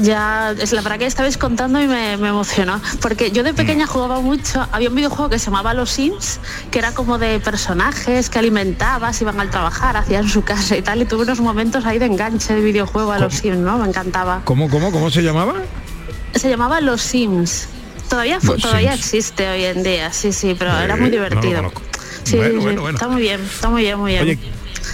Ya, 0.00 0.54
es 0.58 0.72
la 0.72 0.80
verdad 0.80 0.98
que 0.98 1.06
estabais 1.06 1.36
contando 1.36 1.80
y 1.80 1.86
me, 1.86 2.16
me 2.16 2.28
emocionó, 2.28 2.80
porque 3.00 3.30
yo 3.30 3.42
de 3.42 3.52
Mm. 3.52 3.56
pequeña 3.56 3.86
jugaba 3.86 4.20
mucho, 4.20 4.66
había 4.72 4.88
un 4.88 4.94
videojuego 4.94 5.28
que 5.28 5.38
se 5.38 5.46
llamaba 5.46 5.74
Los 5.74 5.90
Sims, 5.90 6.40
que 6.70 6.78
era 6.78 6.92
como 6.94 7.18
de 7.18 7.40
personajes 7.40 8.30
que 8.30 8.38
alimentabas, 8.38 9.20
iban 9.20 9.38
al 9.38 9.50
trabajar, 9.50 9.96
hacían 9.98 10.28
su 10.28 10.42
casa 10.42 10.76
y 10.76 10.82
tal, 10.82 11.02
y 11.02 11.04
tuve 11.04 11.24
unos 11.24 11.40
momentos 11.40 11.84
ahí 11.84 11.98
de 11.98 12.06
enganche 12.06 12.54
de 12.54 12.60
videojuego 12.62 13.12
a 13.12 13.18
Los 13.18 13.34
Sims, 13.34 13.58
¿no? 13.58 13.76
Me 13.78 13.86
encantaba. 13.88 14.40
¿Cómo, 14.44 14.70
cómo, 14.70 14.90
cómo 14.92 15.10
se 15.10 15.22
llamaba? 15.22 15.54
Se 16.34 16.48
llamaba 16.48 16.80
Los 16.80 17.02
Sims. 17.02 17.68
Todavía, 18.08 18.38
Los 18.42 18.60
todavía 18.62 18.92
Sims. 18.92 19.04
existe 19.06 19.48
hoy 19.50 19.64
en 19.64 19.82
día, 19.82 20.10
sí, 20.12 20.32
sí, 20.32 20.56
pero 20.58 20.72
Eh, 20.78 20.84
era 20.84 20.96
muy 20.96 21.10
no 21.10 21.16
lo 21.18 21.22
divertido. 21.24 21.72
sí, 22.24 22.36
Bueno, 22.36 22.50
sí, 22.50 22.56
sí, 22.56 22.62
bueno, 22.62 22.80
bueno. 22.82 22.96
está 22.96 23.08
muy 23.08 23.20
bien, 23.20 23.40
está 23.42 23.68
muy 23.68 23.82
bien, 23.82 23.98
muy 23.98 24.12
bien. 24.12 24.22
Oye, 24.24 24.38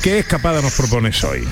¿qué 0.03 0.19
escapada 0.19 0.61
nos 0.61 0.73
propones 0.75 1.23
hoy? 1.23 1.47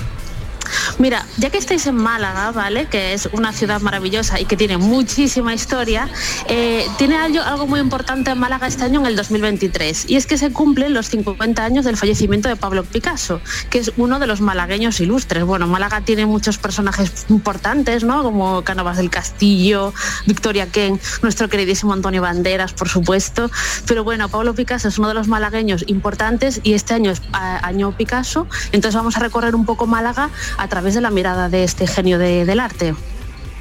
Mira, 0.98 1.24
ya 1.38 1.50
que 1.50 1.58
estáis 1.58 1.86
en 1.86 1.96
Málaga, 1.96 2.50
¿vale? 2.52 2.86
Que 2.86 3.12
es 3.12 3.28
una 3.32 3.52
ciudad 3.52 3.80
maravillosa 3.80 4.40
y 4.40 4.44
que 4.44 4.56
tiene 4.56 4.76
muchísima 4.78 5.54
historia, 5.54 6.08
eh, 6.48 6.86
tiene 6.98 7.16
algo, 7.16 7.66
muy 7.66 7.80
importante 7.80 8.30
en 8.30 8.38
Málaga 8.38 8.66
este 8.66 8.84
año 8.84 9.00
en 9.00 9.06
el 9.06 9.16
2023 9.16 10.08
y 10.08 10.16
es 10.16 10.26
que 10.26 10.38
se 10.38 10.52
cumplen 10.52 10.94
los 10.94 11.08
50 11.08 11.64
años 11.64 11.84
del 11.84 11.96
fallecimiento 11.96 12.48
de 12.48 12.56
Pablo 12.56 12.84
Picasso, 12.84 13.40
que 13.70 13.78
es 13.78 13.92
uno 13.96 14.18
de 14.18 14.26
los 14.26 14.40
malagueños 14.40 15.00
ilustres. 15.00 15.44
Bueno, 15.44 15.66
Málaga 15.66 16.00
tiene 16.02 16.26
muchos 16.26 16.58
personajes 16.58 17.26
importantes, 17.28 18.04
¿no? 18.04 18.22
Como 18.22 18.62
Cánovas 18.62 18.96
del 18.96 19.10
Castillo, 19.10 19.92
Victoria 20.26 20.66
Ken, 20.66 21.00
nuestro 21.22 21.48
queridísimo 21.48 21.92
Antonio 21.92 22.22
Banderas, 22.22 22.72
por 22.72 22.88
supuesto. 22.88 23.50
Pero 23.86 24.04
bueno, 24.04 24.28
Pablo 24.28 24.54
Picasso 24.54 24.88
es 24.88 24.98
uno 24.98 25.08
de 25.08 25.14
los 25.14 25.28
malagueños 25.28 25.84
importantes 25.86 26.60
y 26.62 26.74
este 26.74 26.94
año 26.94 27.10
es 27.10 27.22
a- 27.32 27.66
año 27.66 27.92
Picasso, 27.96 28.46
entonces 28.72 28.94
vamos 28.94 29.16
a 29.16 29.20
recorrer 29.20 29.54
un 29.54 29.64
poco 29.64 29.86
Málaga 29.86 30.30
a 30.56 30.68
través 30.68 30.94
de 30.94 31.00
la 31.00 31.10
mirada 31.10 31.48
de 31.48 31.64
este 31.64 31.86
genio 31.86 32.18
de- 32.18 32.44
del 32.44 32.60
arte. 32.60 32.94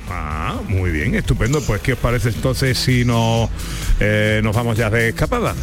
Ah, 0.09 0.55
muy 0.67 0.91
bien, 0.91 1.15
estupendo. 1.15 1.61
Pues, 1.61 1.81
¿qué 1.81 1.93
os 1.93 1.99
parece 1.99 2.29
entonces 2.29 2.77
si 2.77 3.05
no, 3.05 3.49
eh, 3.99 4.41
nos 4.43 4.55
vamos 4.55 4.77
ya 4.77 4.89
de 4.89 5.09
escapada? 5.09 5.55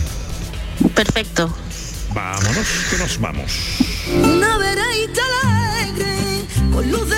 Perfecto. 0.95 1.55
Vámonos, 2.12 2.67
que 2.91 2.99
nos 2.99 3.19
vamos. 3.21 3.53
Una 4.12 4.59
veredita 4.59 5.23
alegre, 5.45 6.45
con 6.73 6.91
luz 6.91 7.09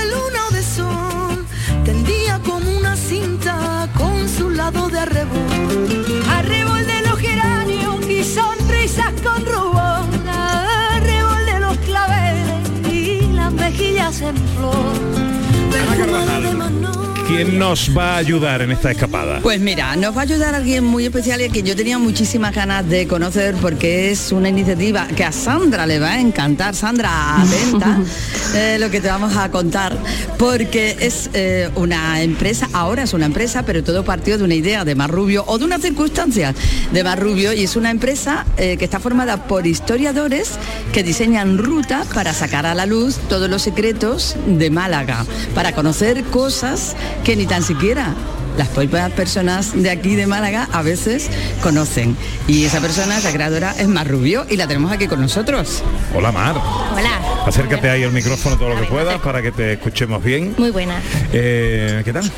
¿quién 17.34 17.58
nos 17.58 17.90
va 17.96 18.14
a 18.14 18.16
ayudar 18.18 18.62
en 18.62 18.70
esta 18.70 18.92
escapada? 18.92 19.40
Pues 19.42 19.58
mira, 19.58 19.96
nos 19.96 20.16
va 20.16 20.20
a 20.20 20.22
ayudar 20.22 20.54
alguien 20.54 20.84
muy 20.84 21.06
especial 21.06 21.40
y 21.40 21.44
a 21.44 21.48
quien 21.48 21.66
yo 21.66 21.74
tenía 21.74 21.98
muchísimas 21.98 22.54
ganas 22.54 22.88
de 22.88 23.08
conocer 23.08 23.56
porque 23.60 24.12
es 24.12 24.30
una 24.30 24.48
iniciativa 24.48 25.08
que 25.08 25.24
a 25.24 25.32
Sandra 25.32 25.84
le 25.84 25.98
va 25.98 26.12
a 26.12 26.20
encantar. 26.20 26.76
Sandra, 26.76 27.42
atenta 27.42 27.98
eh, 28.54 28.76
lo 28.78 28.88
que 28.88 29.00
te 29.00 29.08
vamos 29.08 29.36
a 29.36 29.50
contar 29.50 29.96
porque 30.38 30.96
es 31.00 31.30
eh, 31.34 31.70
una 31.74 32.22
empresa, 32.22 32.68
ahora 32.72 33.02
es 33.02 33.12
una 33.14 33.26
empresa, 33.26 33.64
pero 33.64 33.82
todo 33.82 34.04
partió 34.04 34.38
de 34.38 34.44
una 34.44 34.54
idea 34.54 34.84
de 34.84 34.94
Marrubio 34.94 35.42
o 35.48 35.58
de 35.58 35.64
una 35.64 35.78
circunstancia 35.78 36.54
de 36.92 37.02
Marrubio 37.02 37.52
y 37.52 37.64
es 37.64 37.74
una 37.74 37.90
empresa 37.90 38.46
eh, 38.58 38.76
que 38.76 38.84
está 38.84 39.00
formada 39.00 39.48
por 39.48 39.66
historiadores 39.66 40.52
que 40.92 41.02
diseñan 41.02 41.58
rutas 41.58 42.06
para 42.14 42.32
sacar 42.32 42.64
a 42.64 42.74
la 42.74 42.86
luz 42.86 43.16
todos 43.28 43.50
los 43.50 43.62
secretos 43.62 44.36
de 44.46 44.70
Málaga, 44.70 45.26
para 45.52 45.72
conocer 45.72 46.22
cosas 46.24 46.94
que 47.24 47.36
ni 47.36 47.46
tan 47.46 47.62
siquiera 47.62 48.14
las 48.58 48.68
propias 48.68 49.10
personas 49.12 49.72
de 49.74 49.90
aquí 49.90 50.14
de 50.14 50.26
Málaga 50.26 50.68
a 50.72 50.82
veces 50.82 51.30
conocen. 51.62 52.16
Y 52.46 52.64
esa 52.64 52.80
persona, 52.80 53.16
esa 53.16 53.32
creadora, 53.32 53.72
es 53.72 53.88
Mar 53.88 54.06
Rubio 54.06 54.46
y 54.48 54.56
la 54.56 54.68
tenemos 54.68 54.92
aquí 54.92 55.06
con 55.08 55.20
nosotros. 55.20 55.82
Hola 56.14 56.30
Mar. 56.30 56.56
Hola. 56.92 57.46
Acércate 57.46 57.88
ahí 57.88 58.04
al 58.04 58.12
micrófono 58.12 58.56
todo 58.58 58.70
lo 58.70 58.80
que 58.80 58.86
puedas 58.86 59.20
para 59.22 59.40
que 59.40 59.52
te 59.52 59.72
escuchemos 59.72 60.22
bien. 60.22 60.54
Muy 60.58 60.70
buena. 60.70 61.00
Eh, 61.32 62.02
¿Qué 62.04 62.12
tal? 62.12 62.30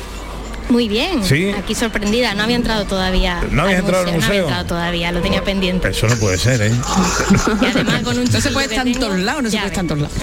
Muy 0.69 0.89
bien. 0.89 1.23
Sí. 1.23 1.51
Aquí 1.57 1.75
sorprendida, 1.75 2.33
no 2.33 2.43
había 2.43 2.55
entrado 2.55 2.85
todavía. 2.85 3.41
¿No 3.51 3.63
habías 3.63 3.79
entrado 3.79 4.07
al 4.07 4.19
No 4.19 4.25
había 4.25 4.41
entrado 4.41 4.65
todavía, 4.65 5.11
lo 5.11 5.21
tenía 5.21 5.43
pendiente. 5.43 5.89
Eso 5.89 6.07
no 6.07 6.15
puede 6.17 6.37
ser, 6.37 6.61
¿eh? 6.61 6.71
Y 7.61 7.65
además 7.65 8.03
con 8.03 8.17
un 8.17 8.25
No 8.25 8.41
se 8.41 8.51
puede 8.51 8.67
estar 8.67 8.87
en 8.87 8.99
todos 8.99 9.19
lados, 9.19 9.43
no 9.43 9.49
se 9.49 9.57
puede 9.57 9.67
estar 9.69 9.83
en 9.83 9.87
todos 9.87 10.01
lados. 10.01 10.17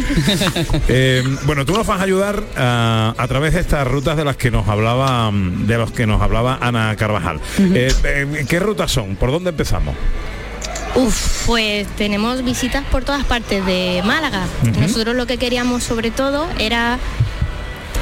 Eh, 0.88 1.22
bueno, 1.44 1.64
tú 1.64 1.72
nos 1.72 1.86
vas 1.86 2.00
a 2.00 2.02
ayudar 2.02 2.42
ah, 2.56 3.14
a 3.16 3.28
través 3.28 3.54
de 3.54 3.60
estas 3.60 3.86
rutas 3.86 4.16
de 4.16 4.24
las 4.24 4.36
que 4.36 4.50
nos 4.50 4.68
hablaba, 4.68 5.30
de 5.32 5.78
los 5.78 5.92
que 5.92 6.06
nos 6.06 6.20
hablaba 6.20 6.58
Ana 6.60 6.94
Carvajal. 6.96 7.40
Eh, 7.58 7.92
eh, 8.04 8.46
¿Qué 8.48 8.58
rutas 8.58 8.90
son? 8.92 9.16
¿Por 9.16 9.30
dónde 9.30 9.50
empezamos? 9.50 9.94
Uf, 10.94 11.46
pues 11.46 11.88
tenemos 11.96 12.44
visitas 12.44 12.84
por 12.84 13.02
todas 13.02 13.24
partes 13.24 13.64
de 13.66 14.02
Málaga. 14.04 14.46
Nosotros 14.80 15.16
lo 15.16 15.26
que 15.26 15.38
queríamos 15.38 15.82
sobre 15.82 16.10
todo 16.10 16.46
era 16.58 16.98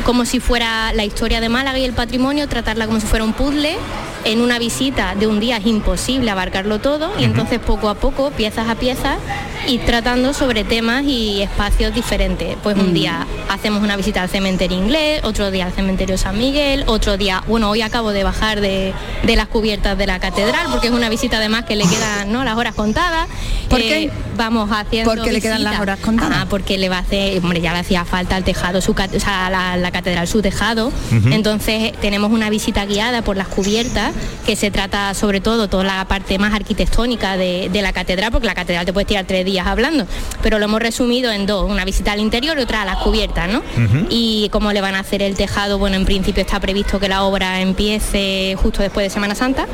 como 0.05 0.25
si 0.25 0.41
fuera 0.41 0.93
la 0.93 1.05
historia 1.05 1.41
de 1.41 1.49
Málaga 1.49 1.79
y 1.79 1.85
el 1.85 1.93
patrimonio, 1.93 2.49
tratarla 2.49 2.87
como 2.87 3.01
si 3.01 3.07
fuera 3.07 3.25
un 3.25 3.33
puzzle. 3.33 3.77
En 4.25 4.41
una 4.41 4.59
visita 4.59 5.15
de 5.19 5.27
un 5.27 5.41
día 5.41 5.57
es 5.57 5.67
imposible 5.67 6.31
abarcarlo 6.31 6.79
todo 6.81 7.13
y 7.19 7.25
entonces 7.25 7.59
poco 7.59 7.89
a 7.89 7.95
poco, 7.97 8.31
piezas 8.31 8.69
a 8.69 8.77
piezas, 8.77 9.19
ir 9.67 9.85
tratando 9.85 10.33
sobre 10.33 10.63
temas 10.65 11.03
y 11.05 11.43
espacios 11.43 11.93
diferentes. 11.95 12.57
Pues 12.63 12.77
un 12.77 12.95
día 12.95 13.27
hacemos 13.49 13.83
una 13.83 13.97
visita 13.97 14.23
al 14.23 14.29
cementerio 14.29 14.79
inglés, 14.79 15.23
otro 15.25 15.51
día 15.51 15.67
al 15.67 15.73
cementerio 15.73 16.17
San 16.19 16.39
Miguel, 16.39 16.85
otro 16.87 17.17
día, 17.17 17.43
bueno, 17.49 17.69
hoy 17.71 17.83
acabo 17.83 18.11
de 18.13 18.23
bajar 18.25 18.61
de, 18.61 18.93
de 19.25 19.37
las 19.37 19.49
cubiertas 19.49 19.99
de 19.99 20.07
la 20.07 20.21
catedral 20.21 20.67
porque 20.71 20.87
es 20.87 20.93
una 20.93 21.09
visita 21.09 21.39
además 21.39 21.65
que 21.65 21.75
le 21.77 21.85
quedan 21.85 22.31
¿no? 22.33 22.45
las 22.45 22.57
horas 22.57 22.75
contadas. 22.75 23.27
¿Por 23.69 23.81
Eh, 23.81 23.89
qué? 23.89 24.11
Vamos 24.37 24.71
haciendo 24.73 25.11
¿Por 25.15 25.23
qué 25.23 25.33
le 25.33 25.41
quedan 25.41 25.63
las 25.65 25.81
horas 25.81 25.99
contadas? 26.01 26.39
Ah, 26.43 26.47
porque 26.49 26.79
le 26.79 26.89
va 26.89 26.97
a 26.97 27.01
hacer, 27.01 27.39
hombre, 27.43 27.61
ya 27.61 27.73
le 27.73 27.81
hacía 27.81 28.05
falta 28.05 28.37
al 28.37 28.45
tejado, 28.45 28.81
su, 28.81 28.93
o 28.93 29.21
sea, 29.21 29.51
la, 29.51 29.77
la 29.77 29.91
catedral, 29.91 30.27
su 30.29 30.41
tejado. 30.43 30.93
Entonces 31.31 31.93
tenemos 32.01 32.31
una 32.33 32.51
visita 32.51 32.85
guiada 32.87 33.23
por 33.23 33.37
las 33.37 33.49
cubiertas, 33.49 34.12
que 34.47 34.57
se 34.57 34.71
trata 34.71 35.15
sobre 35.15 35.41
todo 35.41 35.69
toda 35.69 35.85
la 35.85 36.05
parte 36.07 36.39
más 36.39 36.55
arquitectónica 36.55 37.37
de, 37.37 37.69
de 37.73 37.83
la 37.83 37.93
catedral, 37.93 38.31
porque 38.33 38.47
la 38.47 38.55
catedral 38.55 38.85
te 38.85 38.93
puedes 38.93 39.07
tirar 39.07 39.25
tres 39.27 39.45
días 39.45 39.67
hablando, 39.67 40.07
pero 40.43 40.59
lo 40.59 40.65
hemos 40.65 40.81
resumido 40.81 41.31
en 41.31 41.47
dos, 41.47 41.71
una 41.71 41.85
visita 41.85 42.13
al 42.13 42.21
interior 42.21 42.59
y 42.59 42.63
otra 42.63 42.83
a 42.83 42.85
las 42.85 42.97
cubiertas, 42.99 43.51
¿no? 43.51 43.63
Y 44.11 44.49
cómo 44.51 44.73
le 44.73 44.81
van 44.81 44.95
a 44.95 45.01
hacer 45.01 45.23
el 45.23 45.35
tejado, 45.35 45.79
bueno, 45.79 45.97
en 45.97 46.05
principio 46.05 46.43
está 46.43 46.61
previsto 46.61 47.01
que 47.01 47.09
la 47.09 47.23
obra 47.23 47.61
empiece 47.61 48.57
justo 48.61 48.83
después 48.83 49.05
de 49.05 49.11
Semana 49.11 49.35
Santa. 49.35 49.67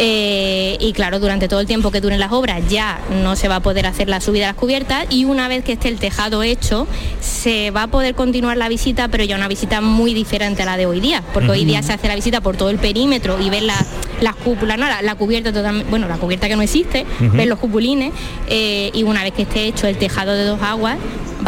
Eh, 0.00 0.76
y 0.78 0.92
claro, 0.92 1.18
durante 1.18 1.48
todo 1.48 1.58
el 1.58 1.66
tiempo 1.66 1.90
que 1.90 2.00
duren 2.00 2.20
las 2.20 2.30
obras 2.30 2.62
ya 2.68 3.00
no 3.22 3.34
se 3.34 3.48
va 3.48 3.56
a 3.56 3.60
poder 3.60 3.84
hacer 3.86 4.08
la 4.08 4.20
subida 4.20 4.44
a 4.44 4.52
las 4.52 4.56
cubiertas 4.56 5.06
y 5.10 5.24
una 5.24 5.48
vez 5.48 5.64
que 5.64 5.72
esté 5.72 5.88
el 5.88 5.98
tejado 5.98 6.44
hecho 6.44 6.86
se 7.20 7.72
va 7.72 7.82
a 7.82 7.86
poder 7.88 8.14
continuar 8.14 8.56
la 8.56 8.68
visita, 8.68 9.08
pero 9.08 9.24
ya 9.24 9.34
una 9.34 9.48
visita 9.48 9.80
muy 9.80 10.14
diferente 10.14 10.62
a 10.62 10.66
la 10.66 10.76
de 10.76 10.86
hoy 10.86 11.00
día, 11.00 11.24
porque 11.34 11.50
hoy 11.50 11.64
día 11.64 11.82
se 11.82 11.92
hace 11.92 12.06
la 12.06 12.14
visita 12.14 12.40
por 12.40 12.56
todo 12.56 12.70
el 12.70 12.78
perímetro 12.78 13.40
y 13.40 13.50
ver 13.50 13.64
la- 13.64 13.84
las 14.20 14.36
cúpulas, 14.36 14.78
no, 14.78 14.86
la, 14.86 15.02
la 15.02 15.16
cubierta 15.16 15.52
totalmente, 15.52 15.90
bueno, 15.90 16.06
la 16.06 16.16
cubierta 16.16 16.46
que 16.48 16.54
no 16.56 16.62
existe, 16.62 17.04
Ujú. 17.20 17.36
ver 17.36 17.48
los 17.48 17.58
cupulines 17.58 18.12
eh, 18.48 18.90
y 18.94 19.02
una 19.02 19.24
vez 19.24 19.32
que 19.32 19.42
esté 19.42 19.66
hecho 19.66 19.88
el 19.88 19.96
tejado 19.98 20.32
de 20.32 20.44
dos 20.44 20.60
aguas 20.62 20.96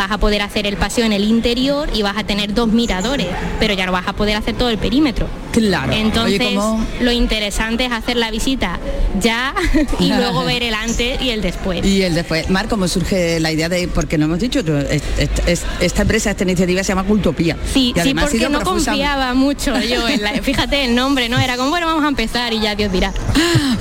vas 0.01 0.11
a 0.13 0.17
poder 0.19 0.41
hacer 0.41 0.67
el 0.67 0.79
paseo 0.79 1.05
en 1.05 1.13
el 1.13 1.25
interior 1.25 1.91
y 1.93 2.01
vas 2.01 2.17
a 2.17 2.25
tener 2.25 2.55
dos 2.55 2.69
miradores, 2.69 3.27
pero 3.59 3.75
ya 3.75 3.85
no 3.85 3.93
vas 3.93 4.09
a 4.09 4.15
poder 4.15 4.35
hacer 4.37 4.55
todo 4.57 4.71
el 4.71 4.79
perímetro. 4.79 5.29
Claro. 5.53 5.93
Entonces, 5.93 6.55
lo 7.01 7.13
interesante 7.13 7.85
es 7.85 7.93
hacer 7.93 8.17
la 8.17 8.31
visita 8.31 8.79
ya 9.21 9.53
y 9.99 10.09
luego 10.13 10.45
ver 10.45 10.63
el 10.63 10.73
antes 10.73 11.21
y 11.21 11.31
el 11.31 11.43
después. 11.43 11.85
Y 11.85 12.03
el 12.03 12.15
después, 12.15 12.49
Mar, 12.49 12.67
¿cómo 12.69 12.89
surge 12.89 13.41
la 13.41 13.53
idea 13.53 13.69
de, 13.69 13.89
porque 13.89 14.17
no 14.17 14.25
hemos 14.25 14.39
dicho, 14.39 14.61
es- 14.61 15.03
es- 15.47 15.65
esta 15.81 16.03
empresa, 16.03 16.31
esta 16.31 16.45
iniciativa 16.45 16.83
se 16.83 16.89
llama 16.89 17.05
Cultopía. 17.05 17.59
Sí, 17.75 17.93
sí, 18.03 18.15
porque 18.15 18.49
no 18.49 18.61
profusa- 18.61 18.93
confiaba 18.93 19.35
mucho 19.35 19.79
yo 19.81 20.09
en 20.09 20.23
la, 20.23 20.33
fíjate 20.43 20.85
el 20.87 20.95
nombre, 20.95 21.29
¿no? 21.29 21.39
Era 21.39 21.57
como, 21.59 21.69
bueno, 21.71 21.87
vamos 21.87 22.05
a 22.05 22.09
empezar 22.09 22.55
y 22.55 22.61
ya 22.61 22.75
Dios 22.75 22.91
dirá. 22.91 23.13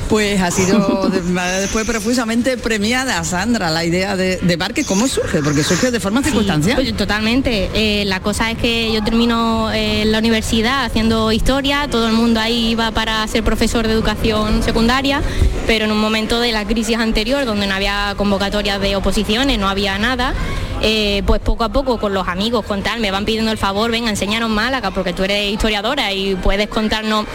Pues 0.09 0.41
ha 0.41 0.49
sido 0.49 1.07
de- 1.09 1.21
después 1.61 1.85
profusamente 1.85 2.57
premiada, 2.57 3.23
Sandra, 3.23 3.69
la 3.69 3.85
idea 3.85 4.15
de, 4.15 4.37
de 4.37 4.57
cómo 4.83 5.07
surge, 5.07 5.43
porque 5.43 5.63
surge 5.63 5.91
de 5.91 5.99
forma 5.99 6.08
circunstancial. 6.23 6.75
Pues, 6.75 6.95
totalmente. 6.95 7.69
Eh, 7.73 8.05
la 8.05 8.19
cosa 8.19 8.51
es 8.51 8.57
que 8.57 8.91
yo 8.91 9.03
termino 9.03 9.71
eh, 9.71 10.03
la 10.05 10.19
universidad 10.19 10.85
haciendo 10.85 11.31
historia, 11.31 11.87
todo 11.89 12.07
el 12.07 12.13
mundo 12.13 12.39
ahí 12.39 12.69
iba 12.71 12.91
para 12.91 13.25
ser 13.27 13.43
profesor 13.43 13.87
de 13.87 13.93
educación 13.93 14.63
secundaria, 14.63 15.21
pero 15.67 15.85
en 15.85 15.91
un 15.91 15.99
momento 15.99 16.39
de 16.39 16.51
la 16.51 16.65
crisis 16.65 16.97
anterior, 16.97 17.45
donde 17.45 17.67
no 17.67 17.75
había 17.75 18.13
convocatorias 18.17 18.81
de 18.81 18.95
oposiciones, 18.95 19.59
no 19.59 19.69
había 19.69 19.97
nada. 19.97 20.33
Eh, 20.81 21.23
pues 21.25 21.41
poco 21.41 21.63
a 21.63 21.69
poco 21.69 21.99
con 21.99 22.13
los 22.13 22.27
amigos, 22.27 22.65
con 22.65 22.81
tal, 22.81 22.99
me 22.99 23.11
van 23.11 23.25
pidiendo 23.25 23.51
el 23.51 23.57
favor, 23.57 23.91
venga, 23.91 24.09
enseñaros 24.09 24.49
Málaga, 24.49 24.91
porque 24.91 25.13
tú 25.13 25.23
eres 25.23 25.51
historiadora 25.51 26.13
y 26.13 26.35
puedes 26.35 26.67
contarnos 26.67 27.25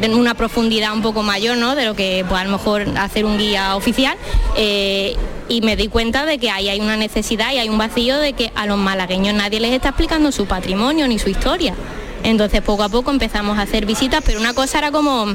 en 0.00 0.14
una 0.14 0.34
profundidad 0.34 0.92
un 0.92 1.02
poco 1.02 1.22
mayor, 1.22 1.56
¿no? 1.56 1.74
De 1.74 1.84
lo 1.84 1.94
que 1.94 2.24
pues 2.28 2.40
a 2.40 2.44
lo 2.44 2.50
mejor 2.50 2.86
hacer 2.98 3.24
un 3.24 3.38
guía 3.38 3.76
oficial. 3.76 4.16
eh, 4.56 5.16
y 5.48 5.62
me 5.62 5.76
di 5.76 5.88
cuenta 5.88 6.26
de 6.26 6.38
que 6.38 6.50
ahí 6.50 6.68
hay 6.68 6.80
una 6.80 6.96
necesidad 6.96 7.52
y 7.52 7.58
hay 7.58 7.68
un 7.70 7.78
vacío 7.78 8.18
de 8.18 8.34
que 8.34 8.52
a 8.54 8.66
los 8.66 8.76
malagueños 8.76 9.34
nadie 9.34 9.60
les 9.60 9.72
está 9.72 9.88
explicando 9.88 10.30
su 10.30 10.46
patrimonio 10.46 11.08
ni 11.08 11.18
su 11.18 11.30
historia. 11.30 11.74
Entonces 12.22 12.60
poco 12.62 12.82
a 12.82 12.88
poco 12.88 13.10
empezamos 13.10 13.58
a 13.58 13.62
hacer 13.62 13.86
visitas, 13.86 14.22
pero 14.24 14.40
una 14.40 14.54
cosa 14.54 14.78
era 14.78 14.90
como, 14.90 15.26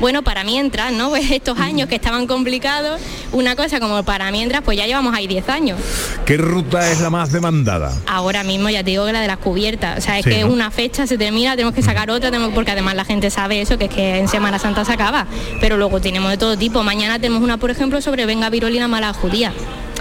bueno, 0.00 0.22
para 0.22 0.44
mientras, 0.44 0.92
¿no? 0.92 1.10
Pues 1.22 1.30
estos 1.30 1.58
años 1.58 1.88
que 1.88 1.94
estaban 1.94 2.26
complicados, 2.26 3.00
una 3.32 3.54
cosa 3.54 3.80
como 3.80 4.02
para 4.02 4.30
mientras, 4.32 4.62
pues 4.62 4.78
ya 4.78 4.86
llevamos 4.86 5.14
ahí 5.14 5.26
10 5.26 5.48
años. 5.50 5.78
¿Qué 6.24 6.36
ruta 6.38 6.90
es 6.90 7.00
la 7.00 7.10
más 7.10 7.32
demandada? 7.32 7.92
Ahora 8.06 8.42
mismo 8.44 8.70
ya 8.70 8.82
te 8.82 8.90
digo 8.90 9.04
que 9.06 9.12
la 9.12 9.20
de 9.20 9.26
las 9.26 9.36
cubiertas, 9.38 9.98
o 9.98 10.00
sea, 10.00 10.18
es 10.18 10.24
Sí, 10.24 10.30
que 10.30 10.40
¿no? 10.40 10.52
una 10.52 10.70
fecha 10.70 11.06
se 11.06 11.18
termina, 11.18 11.52
tenemos 11.52 11.74
que 11.74 11.82
sacar 11.82 12.10
otra, 12.10 12.30
tenemos, 12.30 12.54
porque 12.54 12.70
además 12.70 12.94
la 12.94 13.04
gente 13.04 13.30
sabe 13.30 13.60
eso, 13.60 13.76
que 13.76 13.84
es 13.84 13.90
que 13.94 14.18
en 14.18 14.28
Semana 14.28 14.58
Santa 14.58 14.84
se 14.84 14.92
acaba, 14.92 15.26
pero 15.60 15.76
luego 15.76 16.00
tenemos 16.00 16.30
de 16.30 16.38
todo 16.38 16.56
tipo. 16.56 16.82
Mañana 16.82 17.18
tenemos 17.18 17.42
una, 17.42 17.58
por 17.58 17.70
ejemplo, 17.70 18.00
sobre 18.00 18.24
Venga 18.26 18.48
Virolina 18.50 18.88
Mala 18.88 19.12
Judía. 19.12 19.52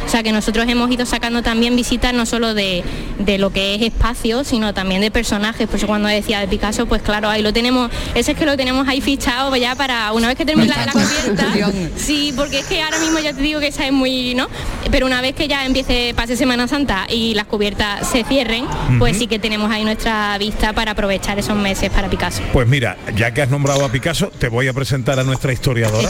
O 0.06 0.10
sea 0.10 0.24
que 0.24 0.32
nosotros 0.32 0.66
hemos 0.68 0.92
ido 0.92 1.06
sacando 1.06 1.42
también 1.42 1.76
visitas 1.76 2.14
no 2.14 2.26
solo 2.26 2.54
de, 2.54 2.84
de 3.20 3.38
lo 3.38 3.52
que 3.52 3.76
es 3.76 3.82
espacio, 3.82 4.44
sino 4.44 4.74
también 4.74 5.02
de 5.02 5.12
personajes. 5.12 5.68
Por 5.68 5.78
eso 5.78 5.88
cuando 5.88 6.08
decía 6.10 6.40
de 6.40 6.48
Picasso, 6.48 6.86
pues 6.86 7.02
claro, 7.02 7.30
ahí 7.30 7.42
lo 7.42 7.54
tenemos, 7.54 7.90
ese 8.16 8.32
es 8.32 8.38
que 8.38 8.46
lo 8.46 8.58
tenemos 8.58 8.88
ahí 8.88 9.02
fichado 9.02 9.56
ya 9.56 9.76
para 9.76 10.12
una 10.14 10.28
vez 10.28 10.38
que 10.38 10.46
termine 10.46 10.70
la, 10.70 10.86
la 10.86 10.92
cubierta. 10.92 11.46
Sí, 11.96 12.34
porque 12.36 12.60
es 12.60 12.66
que 12.66 12.82
ahora 12.82 13.00
mismo 13.00 13.20
ya 13.20 13.34
te 13.34 13.42
digo 13.42 13.60
que 13.60 13.68
esa 13.68 13.86
es 13.86 13.92
muy, 13.92 14.34
¿no? 14.34 14.48
Pero 14.90 15.06
una 15.06 15.22
vez 15.22 15.36
que 15.36 15.48
ya 15.48 15.66
empiece, 15.66 16.14
pase 16.16 16.36
Semana 16.36 16.68
Santa 16.68 17.06
y 17.10 17.34
las 17.34 17.46
cubiertas 17.46 18.08
se 18.08 18.24
cierren, 18.24 18.66
pues 19.00 19.18
sí 19.18 19.28
que 19.28 19.40
tenemos 19.40 19.72
ahí 19.72 19.84
nuestra 19.84 20.38
vista 20.38 20.74
para 20.74 20.92
aprovechar 20.92 21.38
esos 21.40 21.56
meses 21.56 21.90
para 21.90 22.10
Picasso. 22.10 22.42
Pues 22.54 22.68
mira, 22.68 22.98
ya 23.16 23.34
que 23.34 23.42
has 23.42 23.50
nombrado 23.50 23.86
a 23.86 23.90
Picasso, 23.92 24.32
te 24.38 24.48
voy 24.48 24.68
a 24.68 24.74
presentar 24.74 25.20
a 25.20 25.24
nuestra 25.24 25.54
historiadora, 25.54 26.10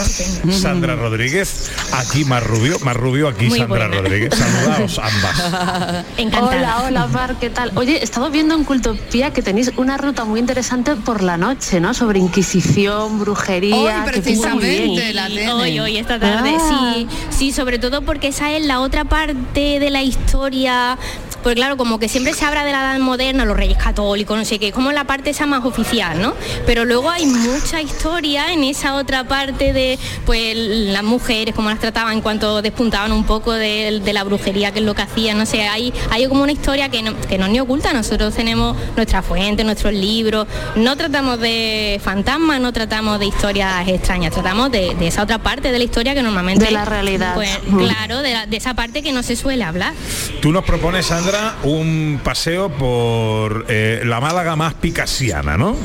Sandra 0.50 0.96
Rodríguez, 0.96 1.70
aquí 1.92 2.24
más 2.24 2.42
rubio, 2.42 2.78
más 2.80 2.96
rubio 2.96 3.28
aquí 3.28 3.46
Muy 3.46 3.58
Sandra 3.58 3.81
Rodríguez. 3.88 4.34
Saludaos 4.34 4.98
ambas. 4.98 6.04
Hola, 6.42 6.82
hola 6.86 7.06
Mar, 7.08 7.36
¿qué 7.40 7.50
tal? 7.50 7.72
Oye, 7.74 7.98
he 7.98 8.04
estado 8.04 8.30
viendo 8.30 8.54
en 8.54 8.64
Cultopía 8.64 9.32
que 9.32 9.42
tenéis 9.42 9.72
una 9.76 9.96
ruta 9.98 10.24
muy 10.24 10.40
interesante 10.40 10.94
por 10.96 11.22
la 11.22 11.36
noche, 11.36 11.80
¿no? 11.80 11.94
Sobre 11.94 12.18
Inquisición, 12.18 13.18
brujería. 13.20 13.76
Hoy 13.76 14.12
muy 14.54 14.64
bien. 14.64 15.50
Hoy, 15.50 15.80
hoy, 15.80 15.96
esta 15.98 16.18
tarde, 16.18 16.56
Ah. 16.58 16.94
sí, 16.96 17.06
sí, 17.30 17.52
sobre 17.52 17.78
todo 17.78 18.02
porque 18.02 18.28
esa 18.28 18.52
es 18.52 18.64
la 18.64 18.80
otra 18.80 19.04
parte 19.04 19.78
de 19.80 19.90
la 19.90 20.02
historia 20.02 20.98
Pues 21.42 21.54
claro, 21.56 21.76
como 21.76 21.98
que 21.98 22.08
siempre 22.08 22.32
se 22.34 22.44
habla 22.44 22.64
de 22.64 22.72
la 22.72 22.80
edad 22.92 22.98
moderna, 23.00 23.44
los 23.44 23.56
reyes 23.56 23.76
católicos, 23.78 24.36
no 24.38 24.44
sé 24.44 24.58
qué, 24.58 24.72
como 24.72 24.92
la 24.92 25.04
parte 25.04 25.30
esa 25.30 25.46
más 25.46 25.64
oficial, 25.64 26.20
¿no? 26.20 26.34
Pero 26.66 26.84
luego 26.84 27.10
hay 27.10 27.26
mucha 27.26 27.80
historia 27.80 28.52
en 28.52 28.62
esa 28.64 28.94
otra 28.94 29.24
parte 29.24 29.72
de 29.72 29.98
pues 30.24 30.56
las 30.56 31.02
mujeres, 31.02 31.54
cómo 31.54 31.68
las 31.70 31.80
trataban 31.80 32.12
en 32.14 32.20
cuanto 32.20 32.62
despuntaban 32.62 33.12
un 33.12 33.24
poco 33.24 33.52
de, 33.52 34.00
de 34.04 34.12
la 34.12 34.24
brujería, 34.24 34.72
que 34.72 34.78
es 34.80 34.84
lo 34.84 34.94
que 34.94 35.02
hacían, 35.02 35.38
no 35.38 35.46
sé, 35.46 35.62
hay, 35.68 35.92
hay 36.10 36.26
como 36.28 36.42
una 36.42 36.52
historia 36.52 36.88
que 36.88 37.02
no, 37.02 37.18
que 37.22 37.38
no 37.38 37.48
ni 37.48 37.58
oculta, 37.60 37.92
nosotros 37.92 38.34
tenemos 38.34 38.76
nuestra 38.96 39.22
fuente, 39.22 39.64
nuestros 39.64 39.92
libros, 39.92 40.46
no 40.76 40.96
tratamos 40.96 41.40
de 41.40 42.00
fantasmas, 42.04 42.60
no 42.60 42.72
tratamos 42.72 43.18
de 43.18 43.26
historias 43.26 43.88
extrañas, 43.88 44.32
tratamos 44.32 44.70
de, 44.70 44.94
de 44.94 45.06
esa 45.08 45.22
otra 45.24 45.38
parte 45.38 45.72
de 45.72 45.78
la 45.78 45.84
historia 45.84 46.14
que 46.14 46.22
normalmente... 46.22 46.64
De 46.66 46.70
la 46.70 46.84
realidad. 46.84 47.34
Pues, 47.34 47.50
Mm. 47.66 47.78
claro, 47.78 48.18
de, 48.22 48.32
la- 48.32 48.46
de 48.46 48.56
esa 48.56 48.74
parte 48.74 49.02
que 49.02 49.12
no 49.12 49.22
se 49.22 49.36
suele 49.36 49.64
hablar. 49.64 49.92
Tú 50.40 50.50
nos 50.52 50.64
propones, 50.64 51.06
Sandra, 51.06 51.31
un 51.62 52.20
paseo 52.22 52.68
por 52.68 53.66
eh, 53.68 54.02
la 54.04 54.20
Málaga 54.20 54.56
más 54.56 54.74
picasiana, 54.74 55.56
¿no? 55.56 55.76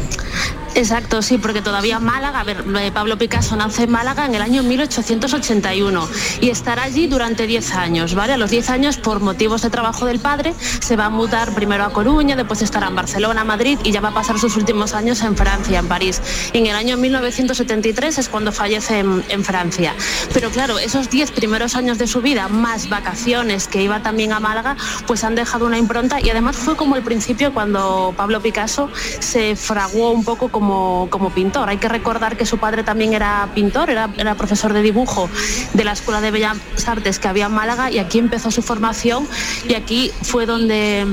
Exacto, 0.77 1.23
sí, 1.23 1.39
porque 1.39 1.63
todavía 1.63 1.99
Málaga, 1.99 2.39
a 2.39 2.43
ver, 2.43 2.63
eh, 2.79 2.91
Pablo 2.93 3.17
Picasso 3.17 3.55
nace 3.55 3.85
en 3.85 3.91
Málaga 3.91 4.27
en 4.27 4.35
el 4.35 4.43
año 4.43 4.61
1881 4.61 6.07
y 6.39 6.51
estará 6.51 6.83
allí 6.83 7.07
durante 7.07 7.47
10 7.47 7.73
años, 7.73 8.13
¿vale? 8.13 8.33
A 8.33 8.37
los 8.37 8.51
10 8.51 8.69
años, 8.69 8.97
por 8.97 9.19
motivos 9.19 9.63
de 9.63 9.71
trabajo 9.71 10.05
del 10.05 10.19
padre, 10.19 10.53
se 10.59 10.95
va 10.95 11.05
a 11.05 11.09
mudar 11.09 11.55
primero 11.55 11.83
a 11.83 11.89
Coruña, 11.89 12.35
después 12.35 12.61
estará 12.61 12.89
en 12.89 12.95
Barcelona, 12.95 13.43
Madrid 13.43 13.79
y 13.83 13.91
ya 13.91 14.01
va 14.01 14.09
a 14.09 14.13
pasar 14.13 14.37
sus 14.37 14.55
últimos 14.55 14.93
años 14.93 15.23
en 15.23 15.35
Francia, 15.35 15.79
en 15.79 15.87
París. 15.87 16.21
En 16.53 16.67
el 16.67 16.75
año 16.75 16.95
1973 16.95 18.19
es 18.19 18.29
cuando 18.29 18.51
fallece 18.51 18.99
en, 18.99 19.23
en 19.29 19.43
Francia. 19.43 19.95
Pero 20.31 20.51
claro, 20.51 20.77
esos 20.77 21.09
10 21.09 21.31
primeros 21.31 21.75
años 21.75 21.97
de 21.97 22.05
su 22.05 22.21
vida, 22.21 22.49
más 22.49 22.87
vacaciones 22.87 23.67
que 23.67 23.81
iba 23.81 24.03
también 24.03 24.31
a 24.31 24.39
Málaga, 24.39 24.77
pues 25.07 25.23
han 25.23 25.33
dejado 25.33 25.65
una 25.65 25.79
impronta 25.79 26.21
y 26.21 26.29
además 26.29 26.55
fue 26.55 26.75
como 26.75 26.95
el 26.95 27.01
principio 27.01 27.51
cuando 27.51 28.13
Pablo 28.15 28.41
Picasso 28.41 28.91
se 29.19 29.55
fraguó 29.55 30.11
un 30.11 30.23
poco 30.23 30.49
como, 30.49 30.66
como 30.67 31.29
pintor. 31.29 31.69
Hay 31.69 31.77
que 31.77 31.89
recordar 31.89 32.37
que 32.37 32.45
su 32.45 32.57
padre 32.57 32.83
también 32.83 33.13
era 33.13 33.49
pintor, 33.53 33.89
era, 33.89 34.09
era 34.17 34.35
profesor 34.35 34.73
de 34.73 34.81
dibujo 34.81 35.29
de 35.73 35.83
la 35.83 35.93
Escuela 35.93 36.21
de 36.21 36.31
Bellas 36.31 36.57
Artes 36.85 37.19
que 37.19 37.27
había 37.27 37.45
en 37.45 37.53
Málaga 37.53 37.91
y 37.91 37.99
aquí 37.99 38.19
empezó 38.19 38.51
su 38.51 38.61
formación 38.61 39.27
y 39.67 39.75
aquí 39.75 40.11
fue 40.23 40.45
donde 40.45 41.05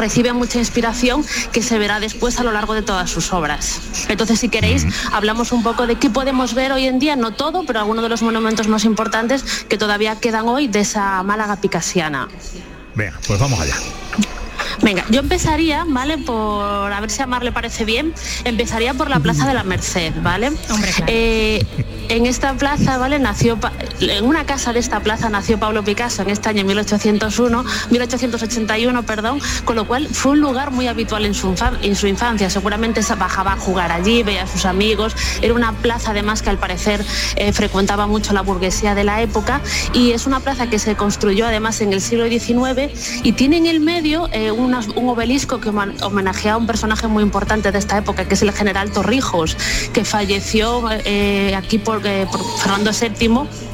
recibe 0.00 0.32
mucha 0.32 0.58
inspiración 0.58 1.24
que 1.52 1.62
se 1.62 1.78
verá 1.78 2.00
después 2.00 2.40
a 2.40 2.44
lo 2.44 2.52
largo 2.52 2.74
de 2.74 2.82
todas 2.82 3.10
sus 3.10 3.32
obras. 3.32 3.80
Entonces, 4.08 4.40
si 4.40 4.48
queréis, 4.48 4.86
hablamos 5.12 5.52
un 5.52 5.62
poco 5.62 5.86
de 5.86 5.96
qué 5.96 6.08
podemos 6.08 6.54
ver 6.54 6.72
hoy 6.72 6.86
en 6.86 6.98
día, 6.98 7.16
no 7.16 7.32
todo, 7.32 7.64
pero 7.66 7.80
algunos 7.80 8.02
de 8.02 8.08
los 8.08 8.22
monumentos 8.22 8.66
más 8.66 8.84
importantes 8.84 9.64
que 9.68 9.76
todavía 9.76 10.16
quedan 10.18 10.48
hoy 10.48 10.68
de 10.68 10.80
esa 10.80 11.22
Málaga 11.22 11.56
picasiana. 11.56 12.28
Venga, 12.94 13.18
pues 13.26 13.38
vamos 13.38 13.60
allá. 13.60 13.76
Venga, 14.82 15.04
yo 15.10 15.20
empezaría, 15.20 15.84
¿vale? 15.86 16.16
Por 16.18 16.92
a 16.92 17.00
ver 17.00 17.10
si 17.10 17.20
a 17.22 17.26
Mar 17.26 17.42
le 17.44 17.52
parece 17.52 17.84
bien, 17.84 18.14
empezaría 18.44 18.94
por 18.94 19.10
la 19.10 19.20
Plaza 19.20 19.46
de 19.46 19.54
la 19.54 19.62
Merced, 19.62 20.12
¿vale? 20.22 20.52
Eh, 21.06 21.64
en 22.08 22.26
esta 22.26 22.54
plaza, 22.54 22.98
¿vale? 22.98 23.18
Nació, 23.20 23.56
en 24.00 24.24
una 24.24 24.44
casa 24.44 24.72
de 24.72 24.80
esta 24.80 24.98
plaza 25.00 25.28
nació 25.28 25.58
Pablo 25.60 25.84
Picasso 25.84 26.22
en 26.22 26.30
este 26.30 26.48
año 26.48 26.64
1801, 26.64 27.64
1881, 27.90 29.02
perdón, 29.04 29.40
con 29.64 29.76
lo 29.76 29.86
cual 29.86 30.08
fue 30.08 30.32
un 30.32 30.40
lugar 30.40 30.70
muy 30.72 30.88
habitual 30.88 31.24
en 31.24 31.34
su, 31.34 31.52
infan- 31.54 31.78
en 31.82 31.94
su 31.94 32.06
infancia. 32.08 32.50
Seguramente 32.50 33.02
se 33.04 33.14
bajaba 33.14 33.52
a 33.52 33.56
jugar 33.56 33.92
allí, 33.92 34.22
veía 34.24 34.42
a 34.42 34.46
sus 34.48 34.64
amigos. 34.64 35.14
Era 35.40 35.54
una 35.54 35.72
plaza 35.72 36.10
además 36.10 36.42
que 36.42 36.50
al 36.50 36.58
parecer 36.58 37.04
eh, 37.36 37.52
frecuentaba 37.52 38.06
mucho 38.08 38.32
la 38.32 38.40
burguesía 38.40 38.94
de 38.96 39.04
la 39.04 39.22
época 39.22 39.60
y 39.92 40.10
es 40.12 40.26
una 40.26 40.40
plaza 40.40 40.68
que 40.68 40.78
se 40.80 40.96
construyó 40.96 41.46
además 41.46 41.80
en 41.80 41.92
el 41.92 42.00
siglo 42.00 42.26
XIX 42.28 42.90
y 43.22 43.32
tiene 43.32 43.58
en 43.58 43.66
el 43.66 43.78
medio 43.78 44.28
eh, 44.32 44.50
un 44.96 45.08
obelisco 45.08 45.60
que 45.60 45.68
homenajea 45.68 46.54
a 46.54 46.56
un 46.56 46.66
personaje 46.66 47.06
muy 47.06 47.22
importante 47.22 47.72
de 47.72 47.78
esta 47.78 47.98
época, 47.98 48.26
que 48.26 48.34
es 48.34 48.42
el 48.42 48.52
general 48.52 48.90
Torrijos, 48.90 49.56
que 49.92 50.04
falleció 50.04 50.82
eh, 50.90 51.54
aquí 51.54 51.78
por, 51.78 52.06
eh, 52.06 52.26
por 52.30 52.40
Fernando 52.58 52.90
VII 52.92 53.69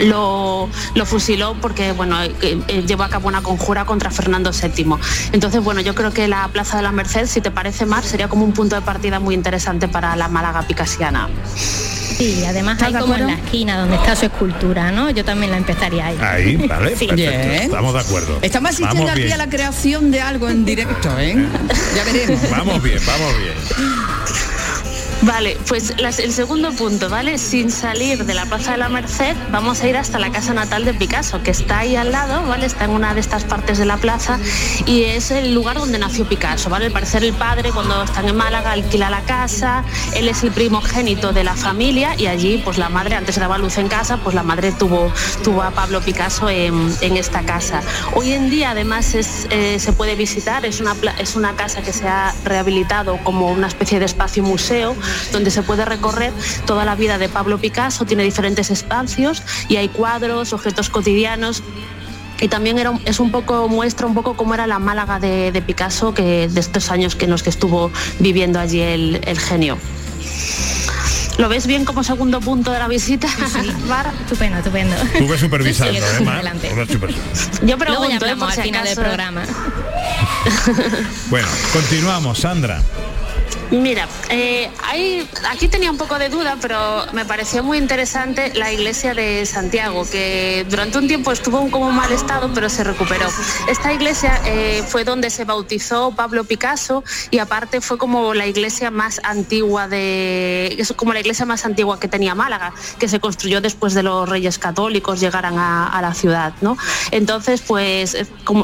lo, 0.00 0.68
lo 0.94 1.06
fusiló 1.06 1.56
porque 1.60 1.92
bueno 1.92 2.22
eh, 2.22 2.32
eh, 2.42 2.84
llevó 2.86 3.02
a 3.04 3.08
cabo 3.08 3.28
una 3.28 3.42
conjura 3.42 3.84
contra 3.84 4.10
Fernando 4.10 4.50
VII. 4.50 4.86
Entonces, 5.32 5.62
bueno, 5.62 5.80
yo 5.80 5.94
creo 5.94 6.12
que 6.12 6.28
la 6.28 6.48
Plaza 6.48 6.76
de 6.76 6.82
la 6.82 6.92
Merced, 6.92 7.26
si 7.26 7.40
te 7.40 7.50
parece 7.50 7.86
más, 7.86 8.04
sería 8.04 8.28
como 8.28 8.44
un 8.44 8.52
punto 8.52 8.76
de 8.76 8.82
partida 8.82 9.20
muy 9.20 9.34
interesante 9.34 9.88
para 9.88 10.16
la 10.16 10.28
Málaga 10.28 10.62
picasiana. 10.62 11.28
Sí, 11.54 12.44
además 12.46 12.80
hay 12.80 12.94
como 12.94 13.14
en 13.16 13.26
la 13.26 13.34
esquina 13.34 13.76
donde 13.76 13.96
está 13.96 14.14
su 14.14 14.26
escultura, 14.26 14.92
¿no? 14.92 15.10
Yo 15.10 15.24
también 15.24 15.50
la 15.50 15.56
empezaría 15.56 16.06
ahí. 16.06 16.18
Ahí, 16.20 16.56
vale, 16.68 16.96
Sí. 16.96 17.08
Estamos 17.10 17.92
de 17.92 18.00
acuerdo. 18.00 18.38
Estamos 18.40 18.70
asistiendo 18.70 19.00
Vamos 19.00 19.10
aquí 19.12 19.22
bien. 19.22 19.32
a 19.32 19.36
la 19.36 19.48
creación 19.48 20.10
de 20.12 20.20
algo 20.20 20.48
en 20.48 20.64
directo, 20.64 21.18
¿eh? 21.18 21.34
Ya 21.96 22.04
veremos. 22.04 22.50
Vamos 22.50 22.82
bien, 22.82 23.00
vamos 23.04 23.38
bien. 23.38 24.53
Vale, 25.22 25.56
pues 25.68 25.94
el 25.98 26.32
segundo 26.32 26.72
punto, 26.72 27.08
¿vale? 27.08 27.38
Sin 27.38 27.70
salir 27.70 28.24
de 28.24 28.34
la 28.34 28.44
Plaza 28.44 28.72
de 28.72 28.78
la 28.78 28.88
Merced, 28.88 29.34
vamos 29.50 29.80
a 29.80 29.88
ir 29.88 29.96
hasta 29.96 30.18
la 30.18 30.30
casa 30.30 30.52
natal 30.52 30.84
de 30.84 30.92
Picasso, 30.92 31.42
que 31.42 31.50
está 31.50 31.78
ahí 31.78 31.96
al 31.96 32.12
lado, 32.12 32.46
¿vale? 32.46 32.66
Está 32.66 32.84
en 32.84 32.90
una 32.90 33.14
de 33.14 33.20
estas 33.20 33.44
partes 33.44 33.78
de 33.78 33.86
la 33.86 33.96
plaza 33.96 34.38
y 34.86 35.04
es 35.04 35.30
el 35.30 35.54
lugar 35.54 35.78
donde 35.78 35.98
nació 35.98 36.28
Picasso, 36.28 36.68
¿vale? 36.68 36.86
Al 36.86 36.92
parecer 36.92 37.24
el 37.24 37.32
padre, 37.32 37.70
cuando 37.70 38.02
están 38.02 38.28
en 38.28 38.36
Málaga, 38.36 38.72
alquila 38.72 39.08
la 39.08 39.22
casa, 39.22 39.84
él 40.14 40.28
es 40.28 40.42
el 40.42 40.50
primogénito 40.50 41.32
de 41.32 41.44
la 41.44 41.54
familia 41.54 42.14
y 42.18 42.26
allí, 42.26 42.60
pues 42.62 42.76
la 42.76 42.88
madre, 42.90 43.14
antes 43.14 43.36
daba 43.36 43.56
luz 43.56 43.78
en 43.78 43.88
casa, 43.88 44.18
pues 44.18 44.34
la 44.34 44.42
madre 44.42 44.72
tuvo, 44.72 45.10
tuvo 45.42 45.62
a 45.62 45.70
Pablo 45.70 46.00
Picasso 46.02 46.50
en, 46.50 46.94
en 47.00 47.16
esta 47.16 47.42
casa. 47.42 47.82
Hoy 48.14 48.32
en 48.32 48.50
día, 48.50 48.70
además, 48.70 49.14
es, 49.14 49.46
eh, 49.50 49.78
se 49.78 49.92
puede 49.92 50.16
visitar, 50.16 50.66
es 50.66 50.80
una, 50.80 50.94
es 51.18 51.34
una 51.34 51.54
casa 51.56 51.80
que 51.80 51.92
se 51.92 52.06
ha 52.06 52.34
rehabilitado 52.44 53.18
como 53.24 53.50
una 53.50 53.68
especie 53.68 53.98
de 53.98 54.04
espacio 54.04 54.42
museo 54.42 54.94
donde 55.32 55.50
se 55.50 55.62
puede 55.62 55.84
recorrer 55.84 56.32
toda 56.66 56.84
la 56.84 56.94
vida 56.94 57.18
de 57.18 57.28
Pablo 57.28 57.58
Picasso, 57.58 58.04
tiene 58.04 58.22
diferentes 58.22 58.70
espacios 58.70 59.42
y 59.68 59.76
hay 59.76 59.88
cuadros, 59.88 60.52
objetos 60.52 60.90
cotidianos. 60.90 61.62
Y 62.40 62.48
también 62.48 62.78
era, 62.78 62.92
es 63.04 63.20
un 63.20 63.30
poco, 63.30 63.68
muestra 63.68 64.06
un 64.06 64.14
poco 64.14 64.36
cómo 64.36 64.54
era 64.54 64.66
la 64.66 64.78
Málaga 64.78 65.20
de, 65.20 65.52
de 65.52 65.62
Picasso 65.62 66.14
que, 66.14 66.48
de 66.48 66.60
estos 66.60 66.90
años 66.90 67.14
que 67.14 67.26
en 67.26 67.30
los 67.30 67.42
que 67.42 67.50
estuvo 67.50 67.90
viviendo 68.18 68.58
allí 68.58 68.80
el, 68.80 69.20
el 69.24 69.38
genio. 69.38 69.78
¿Lo 71.38 71.48
ves 71.48 71.66
bien 71.66 71.84
como 71.84 72.04
segundo 72.04 72.40
punto 72.40 72.70
de 72.70 72.78
la 72.78 72.88
visita? 72.88 73.28
Mar? 73.88 74.12
Estupendo, 74.20 74.58
estupendo. 74.58 74.96
Supervisando, 75.38 75.94
Sí, 75.94 76.00
sí, 76.00 76.04
¿eh, 76.04 76.16
sí, 76.18 76.24
Mar? 76.24 76.44
Yo 77.62 77.76
Luego 77.76 78.08
ya 78.08 78.18
pregunto, 78.18 78.26
¿eh? 78.26 78.36
por 78.36 78.50
al 78.50 78.62
final 78.62 78.84
del 78.84 78.94
programa. 78.96 79.42
Bueno, 81.30 81.48
continuamos, 81.72 82.38
Sandra. 82.38 82.80
Mira, 83.70 84.06
eh, 84.28 84.70
aquí 85.48 85.68
tenía 85.68 85.90
un 85.90 85.98
poco 85.98 86.18
de 86.18 86.28
duda, 86.28 86.56
pero 86.60 87.06
me 87.12 87.24
pareció 87.24 87.62
muy 87.62 87.78
interesante 87.78 88.52
la 88.54 88.72
iglesia 88.72 89.14
de 89.14 89.46
Santiago, 89.46 90.06
que 90.10 90.66
durante 90.68 90.98
un 90.98 91.08
tiempo 91.08 91.32
estuvo 91.32 91.60
en 91.60 91.70
como 91.70 91.90
mal 91.90 92.12
estado, 92.12 92.50
pero 92.54 92.68
se 92.68 92.84
recuperó. 92.84 93.26
Esta 93.68 93.92
iglesia 93.92 94.40
eh, 94.44 94.84
fue 94.86 95.04
donde 95.04 95.30
se 95.30 95.44
bautizó 95.44 96.12
Pablo 96.14 96.44
Picasso 96.44 97.02
y 97.30 97.38
aparte 97.38 97.80
fue 97.80 97.98
como 97.98 98.34
la 98.34 98.46
iglesia 98.46 98.90
más 98.90 99.20
antigua 99.24 99.88
de, 99.88 100.74
es 100.78 100.92
como 100.92 101.12
la 101.12 101.20
iglesia 101.20 101.46
más 101.46 101.64
antigua 101.64 101.98
que 101.98 102.08
tenía 102.08 102.34
Málaga, 102.34 102.72
que 102.98 103.08
se 103.08 103.20
construyó 103.20 103.60
después 103.60 103.94
de 103.94 104.02
los 104.02 104.28
Reyes 104.28 104.58
Católicos 104.58 105.20
llegaran 105.20 105.58
a, 105.58 105.98
la 106.02 106.12
ciudad, 106.12 106.52
¿no? 106.60 106.76
Entonces, 107.12 107.62
pues, 107.62 108.16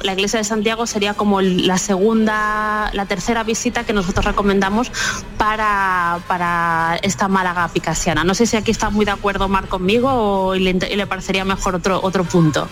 la 0.03 0.13
iglesia 0.13 0.39
de 0.39 0.45
Santiago 0.45 0.87
sería 0.87 1.15
como 1.15 1.41
la 1.41 1.79
segunda, 1.79 2.91
la 2.93 3.07
tercera 3.07 3.45
visita 3.45 3.85
que 3.85 3.93
nosotros 3.93 4.25
recomendamos 4.25 4.90
para, 5.39 6.21
para 6.27 6.99
esta 7.03 7.29
Málaga 7.29 7.69
picasiana. 7.69 8.25
No 8.25 8.35
sé 8.35 8.47
si 8.47 8.57
aquí 8.57 8.71
está 8.71 8.91
muy 8.91 9.05
de 9.05 9.13
acuerdo 9.13 9.49
Mar 9.49 9.69
conmigo 9.69 10.11
o 10.13 10.55
le, 10.55 10.75
le 10.75 11.07
parecería 11.07 11.45
mejor 11.45 11.77
otro, 11.77 12.01
otro 12.03 12.25
punto. 12.25 12.69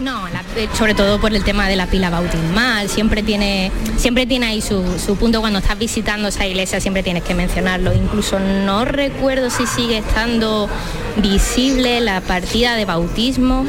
No, 0.00 0.26
eh, 0.56 0.68
sobre 0.76 0.94
todo 0.94 1.20
por 1.20 1.32
el 1.34 1.44
tema 1.44 1.68
de 1.68 1.76
la 1.76 1.86
pila 1.86 2.10
bautismal, 2.10 2.88
siempre 2.88 3.22
tiene, 3.22 3.70
siempre 3.96 4.26
tiene 4.26 4.46
ahí 4.46 4.60
su, 4.60 4.98
su 4.98 5.16
punto 5.16 5.40
cuando 5.40 5.60
estás 5.60 5.78
visitando 5.78 6.28
esa 6.28 6.46
iglesia, 6.46 6.80
siempre 6.80 7.02
tienes 7.02 7.22
que 7.22 7.34
mencionarlo. 7.34 7.92
Incluso 7.92 8.40
no 8.40 8.84
recuerdo 8.84 9.50
si 9.50 9.66
sigue 9.66 9.98
estando 9.98 10.68
visible 11.18 12.00
la 12.00 12.20
partida 12.20 12.74
de 12.74 12.84
bautismo. 12.84 13.64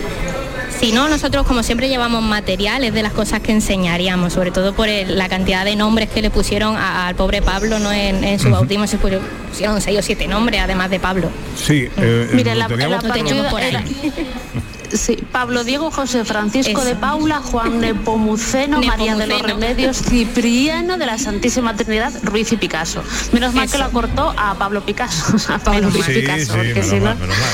Si 0.79 0.91
no, 0.91 1.07
nosotros 1.07 1.45
como 1.47 1.63
siempre 1.63 1.87
llevamos 1.87 2.21
materiales 2.23 2.93
de 2.93 3.03
las 3.03 3.13
cosas 3.13 3.39
que 3.39 3.53
enseñaríamos, 3.53 4.33
sobre 4.33 4.51
todo 4.51 4.73
por 4.73 4.89
el- 4.89 5.17
la 5.17 5.29
cantidad 5.29 5.63
de 5.63 5.75
nombres 5.77 6.09
que 6.09 6.21
le 6.21 6.29
pusieron 6.29 6.75
a- 6.75 7.07
al 7.07 7.15
pobre 7.15 7.41
Pablo 7.41 7.79
¿no? 7.79 7.91
en, 7.93 8.21
en 8.23 8.37
su 8.37 8.47
Ujú. 8.47 8.55
bautismo, 8.55 8.85
se 8.87 8.97
pusieron 8.97 9.79
seis 9.81 9.99
o 9.99 10.01
siete 10.01 10.27
nombres 10.27 10.59
además 10.61 10.89
de 10.89 10.99
Pablo. 10.99 11.29
Sí, 11.55 11.87
eh, 11.97 12.29
Mira, 12.33 12.53
lo 12.53 12.59
la- 12.61 12.67
teníamos 12.67 13.03
la 13.03 13.13
teníamos 13.13 13.45
por 13.47 13.61
ahí. 13.61 13.77
Sí, 14.93 15.17
Pablo 15.31 15.63
Diego 15.63 15.89
José 15.91 16.23
Francisco 16.25 16.83
de 16.85 16.95
Paula, 16.95 17.39
Juan 17.39 17.79
Nepomuceno, 17.81 18.81
María 18.81 19.15
de 19.15 19.27
los 19.27 19.41
Remedios, 19.41 19.97
Cipriano 19.97 20.97
de 20.97 21.05
la 21.05 21.17
Santísima 21.17 21.75
Trinidad, 21.75 22.11
Ruiz 22.23 22.51
y 22.51 22.57
Picasso. 22.57 23.03
Menos 23.31 23.53
mal 23.53 23.69
que 23.69 23.77
lo 23.77 23.89
cortó 23.91 24.33
a 24.37 24.53
Pablo 24.55 24.85
Picasso, 24.85 25.35
a 25.51 25.57
Pablo 25.59 25.89
Ruiz 25.89 26.05
Sí, 26.05 26.13
Picasso, 26.13 26.45
sí, 26.45 26.51
porque 26.51 26.73
menos 26.73 26.87
si 26.89 26.95
no... 26.97 27.05
mal, 27.05 27.17
menos 27.17 27.35
mal. 27.37 27.49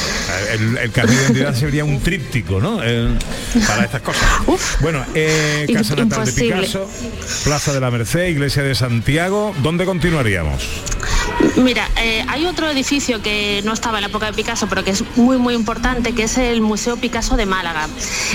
El, 0.54 0.78
el 0.78 0.92
carnet 0.92 1.16
de 1.18 1.24
identidad 1.24 1.56
sería 1.56 1.86
un 1.86 2.00
tríptico, 2.02 2.60
¿no? 2.60 2.82
El- 2.84 3.18
para 3.68 3.86
estas 3.86 4.02
cosas. 4.02 4.24
bueno, 4.82 5.04
eh, 5.14 5.68
Casa 5.74 5.96
Natal 5.96 6.26
de. 6.26 6.32
Picasso, 6.34 6.90
Plaza 7.44 7.74
de 7.74 7.80
la 7.80 7.90
Merced, 7.92 8.28
Iglesia 8.28 8.64
de 8.64 8.76
Santiago. 8.76 9.54
¿Dónde 9.64 9.86
continuaríamos? 9.86 10.64
Mira, 11.58 11.88
eh, 12.02 12.24
hay 12.28 12.46
otro 12.46 12.70
edificio 12.70 13.22
que 13.22 13.62
no 13.66 13.74
estaba 13.74 13.98
en 13.98 14.04
la 14.04 14.08
época 14.10 14.26
de 14.28 14.34
Picasso, 14.34 14.68
pero 14.68 14.84
que 14.84 14.92
es 14.92 15.04
muy, 15.16 15.38
muy 15.38 15.54
importante, 15.54 16.14
que 16.14 16.24
es 16.24 16.38
el 16.38 16.62
Museo 16.62 16.98
Picasso 16.98 17.29
de 17.36 17.46
Málaga. 17.46 17.88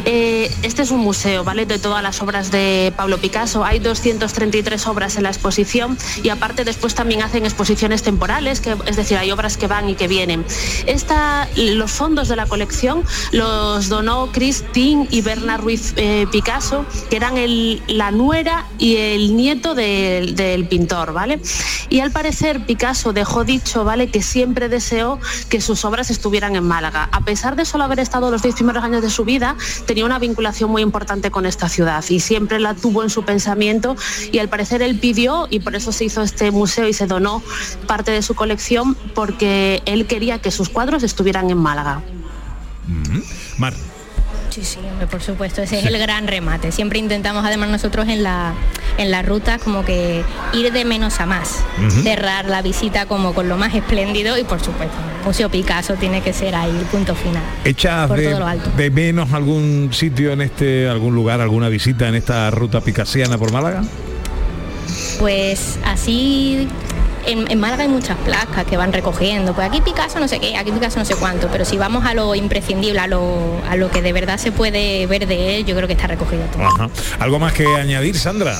Eh, 0.04 0.54
este 0.62 0.82
es 0.82 0.90
un 0.90 1.00
museo, 1.00 1.44
¿vale? 1.44 1.66
De 1.66 1.78
todas 1.78 2.02
las 2.02 2.20
obras 2.22 2.50
de 2.50 2.92
Pablo 2.96 3.18
Picasso. 3.18 3.64
Hay 3.64 3.78
233 3.78 4.86
obras 4.86 5.16
en 5.16 5.22
la 5.24 5.30
exposición 5.30 5.96
y 6.22 6.28
aparte 6.28 6.64
después 6.64 6.94
también 6.94 7.22
hacen 7.22 7.44
exposiciones 7.44 8.02
temporales, 8.02 8.60
que, 8.60 8.76
es 8.86 8.96
decir, 8.96 9.18
hay 9.18 9.30
obras 9.30 9.56
que 9.56 9.66
van 9.66 9.88
y 9.88 9.94
que 9.94 10.08
vienen. 10.08 10.44
Esta, 10.86 11.48
los 11.56 11.90
fondos 11.90 12.28
de 12.28 12.36
la 12.36 12.46
colección 12.46 13.04
los 13.32 13.88
donó 13.88 14.30
Christine 14.32 15.06
y 15.10 15.22
Bernard 15.22 15.60
Ruiz 15.60 15.94
eh, 15.96 16.26
Picasso, 16.30 16.84
que 17.10 17.16
eran 17.16 17.34
la 17.88 18.10
nuera 18.10 18.66
y 18.78 18.96
el 18.96 19.36
nieto 19.36 19.74
del, 19.74 20.34
del 20.34 20.66
pintor, 20.66 21.12
¿vale? 21.12 21.40
Y 21.88 22.00
al 22.00 22.10
parecer 22.10 22.64
Picasso 22.66 23.12
dejó 23.12 23.44
dicho, 23.44 23.84
¿vale?, 23.84 24.08
que 24.08 24.22
siempre 24.22 24.68
deseó 24.68 25.18
que 25.48 25.60
sus 25.60 25.84
obras 25.84 26.10
estuvieran 26.10 26.56
en 26.56 26.64
Málaga. 26.64 27.08
A 27.12 27.20
pesar 27.20 27.56
de 27.56 27.64
solo 27.64 27.84
haber 27.84 28.00
estado 28.00 28.30
los 28.30 28.42
10 28.42 28.54
primeros 28.56 28.73
años 28.82 29.02
de 29.02 29.10
su 29.10 29.24
vida, 29.24 29.56
tenía 29.86 30.04
una 30.04 30.18
vinculación 30.18 30.70
muy 30.70 30.82
importante 30.82 31.30
con 31.30 31.46
esta 31.46 31.68
ciudad 31.68 32.04
y 32.08 32.20
siempre 32.20 32.58
la 32.58 32.74
tuvo 32.74 33.02
en 33.02 33.10
su 33.10 33.24
pensamiento 33.24 33.96
y 34.32 34.38
al 34.38 34.48
parecer 34.48 34.82
él 34.82 34.98
pidió 34.98 35.46
y 35.50 35.60
por 35.60 35.76
eso 35.76 35.92
se 35.92 36.06
hizo 36.06 36.22
este 36.22 36.50
museo 36.50 36.88
y 36.88 36.92
se 36.92 37.06
donó 37.06 37.42
parte 37.86 38.10
de 38.10 38.22
su 38.22 38.34
colección 38.34 38.96
porque 39.14 39.82
él 39.86 40.06
quería 40.06 40.40
que 40.40 40.50
sus 40.50 40.68
cuadros 40.68 41.02
estuvieran 41.02 41.50
en 41.50 41.58
Málaga. 41.58 42.02
Mar. 43.58 43.74
Sí, 44.54 44.62
sí, 44.62 44.78
hombre, 44.88 45.08
por 45.08 45.20
supuesto, 45.20 45.62
ese 45.62 45.80
es 45.80 45.86
el 45.86 45.98
gran 45.98 46.28
remate. 46.28 46.70
Siempre 46.70 47.00
intentamos 47.00 47.44
además 47.44 47.70
nosotros 47.70 48.06
en 48.06 48.22
la, 48.22 48.54
en 48.98 49.10
la 49.10 49.20
ruta 49.22 49.58
como 49.58 49.84
que 49.84 50.22
ir 50.52 50.72
de 50.72 50.84
menos 50.84 51.18
a 51.18 51.26
más, 51.26 51.64
cerrar 52.04 52.44
la 52.44 52.62
visita 52.62 53.06
como 53.06 53.34
con 53.34 53.48
lo 53.48 53.56
más 53.56 53.74
espléndido 53.74 54.38
y 54.38 54.44
por 54.44 54.60
supuesto, 54.60 54.94
Museo 55.24 55.50
Picasso 55.50 55.94
tiene 55.94 56.20
que 56.20 56.32
ser 56.32 56.54
ahí 56.54 56.70
el 56.70 56.84
punto 56.84 57.16
final. 57.16 57.42
¿Echas 57.64 58.06
Por 58.06 58.18
de, 58.18 58.28
todo 58.28 58.38
lo 58.38 58.46
alto. 58.46 58.70
de 58.76 58.90
menos 58.92 59.32
algún 59.32 59.88
sitio 59.92 60.30
en 60.30 60.42
este, 60.42 60.88
algún 60.88 61.16
lugar, 61.16 61.40
alguna 61.40 61.68
visita 61.68 62.06
en 62.06 62.14
esta 62.14 62.48
ruta 62.52 62.80
picasiana 62.80 63.36
por 63.36 63.50
Málaga? 63.50 63.82
Pues 65.18 65.80
así 65.84 66.68
en, 67.26 67.50
en 67.50 67.60
Málaga 67.60 67.82
hay 67.82 67.88
muchas 67.88 68.16
placas 68.18 68.64
que 68.64 68.76
van 68.76 68.92
recogiendo. 68.92 69.52
Pues 69.54 69.66
aquí 69.68 69.80
Picasso 69.80 70.18
no 70.20 70.28
sé 70.28 70.40
qué, 70.40 70.56
aquí 70.56 70.70
Picasso 70.72 70.98
no 70.98 71.04
sé 71.04 71.14
cuánto, 71.16 71.48
pero 71.48 71.64
si 71.64 71.76
vamos 71.76 72.04
a 72.06 72.14
lo 72.14 72.34
imprescindible, 72.34 72.98
a 73.00 73.06
lo, 73.06 73.60
a 73.68 73.76
lo 73.76 73.90
que 73.90 74.02
de 74.02 74.12
verdad 74.12 74.38
se 74.38 74.52
puede 74.52 75.06
ver 75.06 75.26
de 75.26 75.56
él, 75.58 75.64
yo 75.64 75.74
creo 75.74 75.86
que 75.86 75.94
está 75.94 76.06
recogido 76.06 76.44
todo. 76.52 76.64
Ajá. 76.64 76.88
¿Algo 77.18 77.38
más 77.38 77.52
que 77.52 77.66
añadir, 77.66 78.18
Sandra? 78.18 78.56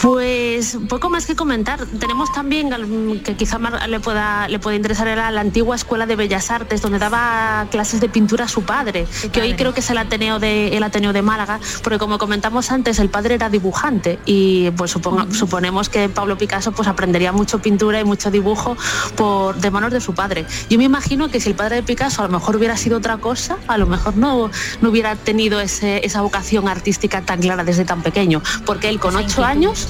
Pues 0.00 0.76
poco 0.88 1.08
más 1.10 1.26
que 1.26 1.34
comentar. 1.34 1.86
Tenemos 1.98 2.32
también, 2.32 3.20
que 3.24 3.36
quizá 3.36 3.58
le 3.88 4.00
pueda, 4.00 4.48
le 4.48 4.58
pueda 4.58 4.76
interesar, 4.76 5.08
era 5.08 5.30
la 5.30 5.40
antigua 5.40 5.76
Escuela 5.76 6.06
de 6.06 6.16
Bellas 6.16 6.50
Artes, 6.50 6.82
donde 6.82 6.98
daba 6.98 7.66
clases 7.70 8.00
de 8.00 8.08
pintura 8.08 8.44
a 8.44 8.48
su 8.48 8.62
padre, 8.62 9.06
que 9.32 9.40
hoy 9.40 9.54
creo 9.54 9.72
que 9.74 9.80
es 9.80 9.90
el 9.90 9.98
Ateneo, 9.98 10.38
de, 10.38 10.76
el 10.76 10.82
Ateneo 10.82 11.12
de 11.12 11.22
Málaga, 11.22 11.60
porque 11.82 11.98
como 11.98 12.18
comentamos 12.18 12.70
antes, 12.70 12.98
el 12.98 13.08
padre 13.08 13.34
era 13.34 13.48
dibujante 13.48 14.18
y 14.26 14.70
pues 14.72 14.94
suponga- 14.94 15.32
suponemos 15.32 15.88
que 15.88 16.08
Pablo 16.08 16.36
Picasso 16.36 16.72
pues 16.72 16.88
aprendería 16.88 17.32
mucho 17.32 17.51
pintura 17.60 18.00
y 18.00 18.04
mucho 18.04 18.30
dibujo 18.30 18.76
por, 19.16 19.56
de 19.56 19.70
manos 19.70 19.92
de 19.92 20.00
su 20.00 20.14
padre. 20.14 20.46
Yo 20.70 20.78
me 20.78 20.84
imagino 20.84 21.30
que 21.30 21.40
si 21.40 21.48
el 21.50 21.54
padre 21.54 21.76
de 21.76 21.82
Picasso 21.82 22.22
a 22.22 22.26
lo 22.26 22.32
mejor 22.32 22.56
hubiera 22.56 22.76
sido 22.76 22.98
otra 22.98 23.18
cosa, 23.18 23.56
a 23.68 23.76
lo 23.78 23.86
mejor 23.86 24.16
no, 24.16 24.50
no 24.80 24.88
hubiera 24.90 25.16
tenido 25.16 25.60
ese- 25.60 26.04
esa 26.06 26.20
vocación 26.22 26.68
artística 26.68 27.22
tan 27.22 27.40
clara 27.40 27.64
desde 27.64 27.84
tan 27.84 28.02
pequeño, 28.02 28.42
porque 28.64 28.88
él 28.88 28.98
con 29.00 29.16
ocho 29.16 29.44
años 29.44 29.88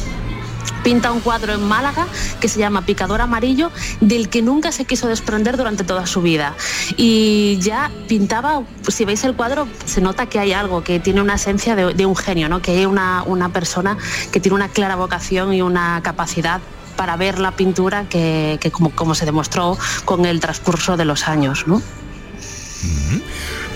pinta 0.84 1.12
un 1.12 1.20
cuadro 1.20 1.52
en 1.54 1.62
Málaga 1.68 2.06
que 2.40 2.48
se 2.48 2.58
llama 2.58 2.82
Picador 2.82 3.20
Amarillo, 3.20 3.70
del 4.00 4.28
que 4.28 4.42
nunca 4.42 4.72
se 4.72 4.84
quiso 4.84 5.06
desprender 5.06 5.56
durante 5.56 5.84
toda 5.84 6.06
su 6.06 6.22
vida. 6.22 6.54
Y 6.96 7.58
ya 7.60 7.90
pintaba, 8.08 8.62
si 8.88 9.04
veis 9.04 9.22
el 9.22 9.34
cuadro, 9.34 9.68
se 9.84 10.00
nota 10.00 10.26
que 10.26 10.40
hay 10.40 10.52
algo, 10.52 10.82
que 10.82 10.98
tiene 10.98 11.20
una 11.20 11.34
esencia 11.34 11.76
de, 11.76 11.94
de 11.94 12.04
un 12.06 12.16
genio, 12.16 12.48
¿no? 12.48 12.60
que 12.62 12.72
hay 12.72 12.86
una, 12.86 13.22
una 13.24 13.50
persona 13.50 13.96
que 14.32 14.40
tiene 14.40 14.56
una 14.56 14.68
clara 14.68 14.96
vocación 14.96 15.54
y 15.54 15.62
una 15.62 16.00
capacidad 16.02 16.60
para 16.96 17.16
ver 17.16 17.38
la 17.38 17.52
pintura 17.52 18.08
que, 18.08 18.58
como 18.94 19.14
se 19.14 19.24
demostró 19.24 19.78
con 20.04 20.26
el 20.26 20.40
transcurso 20.40 20.96
de 20.96 21.04
los 21.04 21.28
años. 21.28 21.64
¿no? 21.66 21.82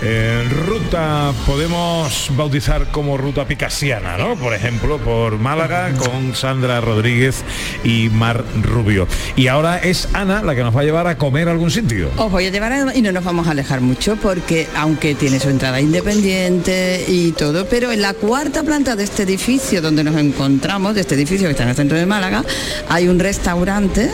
Eh, 0.03 0.45
ruta 0.67 1.33
podemos 1.47 2.29
bautizar 2.37 2.91
como 2.91 3.17
ruta 3.17 3.47
picasiana, 3.47 4.19
¿no? 4.19 4.37
Por 4.37 4.53
ejemplo, 4.55 4.99
por 4.99 5.39
Málaga 5.39 5.93
con 5.95 6.35
Sandra 6.35 6.81
Rodríguez 6.83 7.43
y 7.83 8.11
Mar 8.11 8.45
Rubio. 8.63 9.09
Y 9.37 9.49
ahora 9.49 9.79
es 9.79 10.09
Ana 10.13 10.43
la 10.43 10.55
que 10.55 10.63
nos 10.63 10.77
va 10.77 10.83
a 10.83 10.85
llevar 10.85 11.07
a 11.07 11.17
comer 11.17 11.49
algún 11.49 11.71
sitio. 11.71 12.11
Os 12.19 12.31
voy 12.31 12.45
a 12.47 12.51
llevar 12.51 12.73
a- 12.73 12.95
y 12.95 13.01
no 13.03 13.11
nos 13.11 13.25
vamos 13.25 13.49
a 13.49 13.53
alejar 13.53 13.81
mucho 13.81 14.17
porque 14.17 14.67
aunque 14.77 15.15
tiene 15.15 15.41
su 15.41 15.49
entrada 15.49 15.81
independiente 15.81 17.05
y 17.09 17.33
todo, 17.33 17.67
pero 17.67 17.91
en 17.91 18.03
la 18.03 18.13
cuarta 18.13 18.63
planta 18.63 18.97
de 18.97 19.05
este 19.05 19.23
edificio 19.23 19.81
donde 19.81 20.05
nos 20.05 20.17
encontramos, 20.17 20.95
de 20.95 21.01
este 21.01 21.15
edificio 21.15 21.47
que 21.49 21.53
está 21.53 21.63
en 21.63 21.71
el 21.71 21.77
centro 21.77 21.97
de 21.97 22.05
Málaga, 22.07 22.45
hay 22.91 23.09
un 23.09 23.19
restaurante 23.19 24.11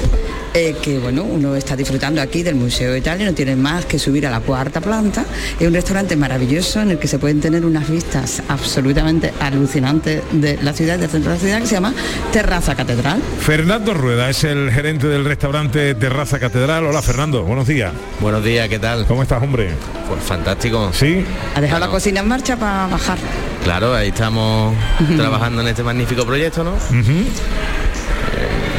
eh, 0.54 0.76
que 0.82 0.98
bueno, 0.98 1.24
uno 1.24 1.56
está 1.56 1.76
disfrutando 1.76 2.20
aquí 2.20 2.42
del 2.42 2.54
Museo 2.54 2.92
de 2.92 2.98
Italia, 2.98 3.26
no 3.26 3.34
tiene 3.34 3.56
más 3.56 3.86
que 3.86 3.98
subir 3.98 4.26
a 4.26 4.30
la 4.30 4.40
cuarta 4.40 4.80
planta. 4.80 5.24
Es 5.58 5.66
un 5.66 5.74
restaurante 5.74 6.16
maravilloso 6.16 6.80
en 6.80 6.90
el 6.90 6.98
que 6.98 7.08
se 7.08 7.18
pueden 7.18 7.40
tener 7.40 7.64
unas 7.64 7.88
vistas 7.88 8.42
absolutamente 8.48 9.32
alucinantes 9.40 10.22
de 10.32 10.58
la 10.62 10.72
ciudad, 10.72 10.98
del 10.98 11.08
centro 11.08 11.30
de 11.30 11.36
la 11.36 11.40
ciudad, 11.40 11.60
que 11.60 11.66
se 11.66 11.74
llama 11.74 11.94
Terraza 12.32 12.74
Catedral. 12.74 13.20
Fernando 13.40 13.94
Rueda 13.94 14.28
es 14.28 14.44
el 14.44 14.70
gerente 14.70 15.06
del 15.06 15.24
restaurante 15.24 15.94
Terraza 15.94 16.38
Catedral. 16.38 16.84
Hola 16.84 17.02
Fernando, 17.02 17.44
buenos 17.44 17.66
días. 17.66 17.92
Buenos 18.20 18.44
días, 18.44 18.68
¿qué 18.68 18.78
tal? 18.78 19.06
¿Cómo 19.06 19.22
estás, 19.22 19.42
hombre? 19.42 19.70
Pues 20.08 20.22
fantástico. 20.22 20.90
Sí. 20.92 21.24
Ha 21.54 21.60
dejado 21.60 21.80
la 21.80 21.88
cocina 21.88 22.20
en 22.20 22.28
marcha 22.28 22.56
para 22.56 22.88
bajar. 22.88 23.18
Claro, 23.64 23.94
ahí 23.94 24.08
estamos 24.08 24.74
trabajando 25.16 25.62
en 25.62 25.68
este 25.68 25.82
magnífico 25.82 26.26
proyecto, 26.26 26.64
¿no? 26.64 26.72